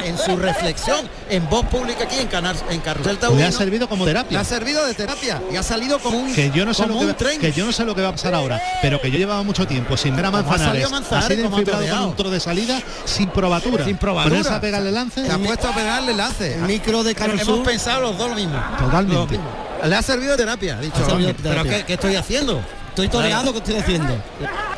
En, 0.03 0.17
su 0.17 0.35
reflexión, 0.35 1.07
en 1.29 1.49
voz 1.49 1.65
pública 1.65 2.03
aquí 2.03 2.17
en, 2.19 2.27
Canar, 2.27 2.55
en 2.69 2.79
Carrusel 2.81 3.17
Taurino. 3.17 3.41
Le 3.41 3.47
ha 3.47 3.51
servido 3.51 3.87
como 3.87 4.05
terapia. 4.05 4.37
Le 4.37 4.41
ha 4.41 4.43
servido 4.45 4.85
de 4.85 4.93
terapia 4.93 5.41
y 5.51 5.55
ha 5.55 5.63
salido 5.63 5.99
como 5.99 6.19
un 6.19 6.33
que 6.33 6.51
yo 6.51 6.65
no 6.65 6.73
sé 6.73 6.85
lo 6.87 6.99
que, 6.99 7.37
que 7.39 7.51
yo 7.51 7.65
no 7.65 7.71
sé 7.71 7.85
lo 7.85 7.95
que 7.95 8.01
va 8.01 8.09
a 8.09 8.11
pasar 8.11 8.33
ahora, 8.33 8.61
pero 8.81 8.99
que 9.01 9.11
yo 9.11 9.17
llevaba 9.17 9.43
mucho 9.43 9.67
tiempo 9.67 9.97
sin 9.97 10.15
ver 10.15 10.25
a 10.25 10.31
Manzanares, 10.31 10.85
así 11.11 11.35
de 11.35 11.43
con 11.43 11.53
un 11.53 12.31
de 12.31 12.39
salida 12.39 12.81
sin 13.05 13.29
probatura. 13.29 13.85
Sin 13.85 13.97
probatura. 13.97 14.55
a 14.55 14.61
pegarle 14.61 14.91
lance. 14.91 15.25
Se 15.25 15.31
ha 15.31 15.37
puesto 15.37 15.67
a 15.67 15.75
pegarle 15.75 16.13
lance. 16.13 16.55
El 16.55 16.61
micro 16.61 17.03
de 17.03 17.15
Carlos 17.15 17.41
Hemos 17.41 17.59
pensado 17.59 18.01
los 18.01 18.17
dos 18.17 18.29
lo 18.29 18.35
mismo. 18.35 18.61
Totalmente. 18.79 19.39
Le 19.83 19.95
ha 19.95 20.01
servido 20.01 20.31
de 20.31 20.37
terapia, 20.37 20.79
dicho. 20.79 20.95
Pero 21.41 21.63
¿qué, 21.63 21.85
estoy 21.87 22.15
haciendo? 22.15 22.61
Estoy 22.93 23.07
toreando, 23.07 23.51
¿qué 23.51 23.57
estoy 23.57 23.75
haciendo? 23.77 24.15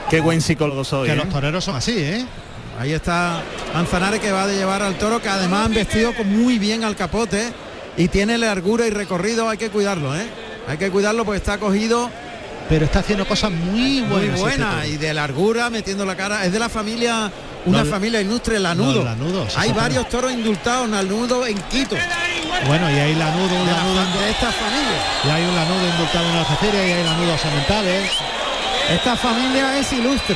Qué 0.09 0.21
buen 0.21 0.41
psicólogo 0.41 0.85
soy. 0.85 1.09
Que 1.09 1.13
¿eh? 1.13 1.17
los 1.17 1.27
toreros 1.27 1.61
son 1.61 1.75
así, 1.75 1.97
¿eh? 1.97 2.25
Ahí 2.79 2.93
está 2.93 3.43
Manzanares 3.73 4.21
que 4.21 4.31
va 4.31 4.45
a 4.45 4.47
llevar 4.47 4.81
al 4.83 4.97
toro, 4.97 5.21
que 5.21 5.27
además 5.27 5.65
han 5.65 5.73
vestido 5.73 6.13
muy 6.23 6.57
bien 6.57 6.85
al 6.85 6.95
capote 6.95 7.51
y 7.97 8.07
tiene 8.07 8.37
largura 8.37 8.87
y 8.87 8.89
recorrido, 8.89 9.49
hay 9.49 9.57
que 9.57 9.69
cuidarlo, 9.69 10.15
¿eh? 10.15 10.25
Hay 10.65 10.77
que 10.77 10.89
cuidarlo 10.91 11.25
porque 11.25 11.39
está 11.39 11.57
cogido. 11.57 12.09
Pero 12.69 12.85
está 12.85 12.99
haciendo 12.99 13.27
cosas 13.27 13.51
muy 13.51 13.99
buenas. 13.99 14.39
Muy 14.39 14.39
buenas 14.39 14.87
y 14.87 14.95
de 14.95 15.13
largura, 15.13 15.69
metiendo 15.69 16.05
la 16.05 16.15
cara. 16.15 16.45
Es 16.45 16.53
de 16.53 16.59
la 16.59 16.69
familia 16.69 17.29
una 17.65 17.83
familia 17.83 18.21
ilustre, 18.21 18.59
Lanudo. 18.59 19.03
lanudo 19.03 19.45
hay 19.57 19.73
varios 19.73 20.07
toros 20.07 20.31
indultados, 20.31 20.87
Lanudo 20.89 21.45
en 21.45 21.57
Quito. 21.63 21.97
Bueno, 22.67 22.89
y 22.89 22.99
hay 22.99 23.15
Lanudo, 23.15 23.55
un 23.55 23.67
Lanudo 23.67 24.19
de 24.19 24.29
esta 24.31 24.51
familia. 24.51 24.99
Y 25.23 25.29
hay 25.29 25.43
un 25.43 25.55
Lanudo 25.55 25.87
indultado 25.87 26.29
en 26.29 26.35
Algeciras 26.37 26.75
y 26.75 26.91
hay 26.91 27.03
Lanudos 27.03 27.41
sementales. 27.41 28.11
Esta 28.89 29.15
familia 29.15 29.77
es 29.79 29.91
ilustre. 29.93 30.35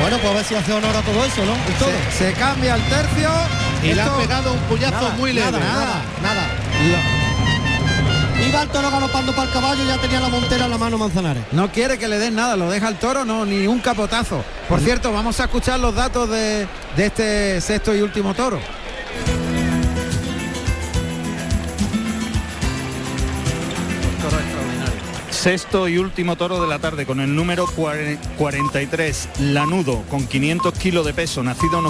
Bueno, 0.00 0.18
pues 0.18 0.30
a 0.30 0.34
ver 0.34 0.44
si 0.44 0.54
hace 0.54 0.72
honor 0.72 0.96
a 0.96 1.02
todo 1.02 1.24
eso, 1.24 1.44
¿no? 1.44 1.54
Se, 2.10 2.32
cambia 2.32 2.74
el 2.74 2.82
tercio. 2.82 3.30
Y 3.82 3.94
le 3.94 4.02
ha 4.02 4.16
pegado 4.16 4.52
un 4.52 4.58
puñazo 4.60 5.10
muy 5.10 5.32
leve. 5.32 5.52
Nada, 5.52 6.02
nada. 6.22 6.48
Iba 8.48 8.62
el 8.62 8.68
toro 8.68 8.90
galopando 8.90 9.32
para 9.32 9.46
el 9.46 9.54
caballo 9.54 9.84
y 9.84 9.86
ya 9.86 9.98
tenía 9.98 10.20
la 10.20 10.28
montera 10.28 10.64
en 10.64 10.70
la 10.72 10.78
mano 10.78 10.98
Manzanares. 10.98 11.44
No 11.52 11.70
quiere 11.70 11.98
que 11.98 12.08
le 12.08 12.18
den 12.18 12.34
nada, 12.34 12.56
lo 12.56 12.70
deja 12.70 12.88
el 12.88 12.96
toro, 12.96 13.24
no, 13.24 13.46
ni 13.46 13.66
un 13.66 13.78
capotazo. 13.78 14.44
Por 14.68 14.80
cierto, 14.80 15.12
vamos 15.12 15.38
a 15.38 15.44
escuchar 15.44 15.78
los 15.78 15.94
datos 15.94 16.28
de, 16.28 16.66
de 16.96 17.06
este 17.06 17.60
sexto 17.60 17.94
y 17.94 18.02
último 18.02 18.34
toro. 18.34 18.58
Sexto 25.42 25.88
y 25.88 25.98
último 25.98 26.36
toro 26.36 26.62
de 26.62 26.68
la 26.68 26.78
tarde 26.78 27.04
con 27.04 27.18
el 27.18 27.34
número 27.34 27.66
43, 27.66 29.28
Lanudo, 29.40 30.04
con 30.08 30.28
500 30.28 30.72
kilos 30.74 31.04
de 31.04 31.14
peso, 31.14 31.42
nacido 31.42 31.82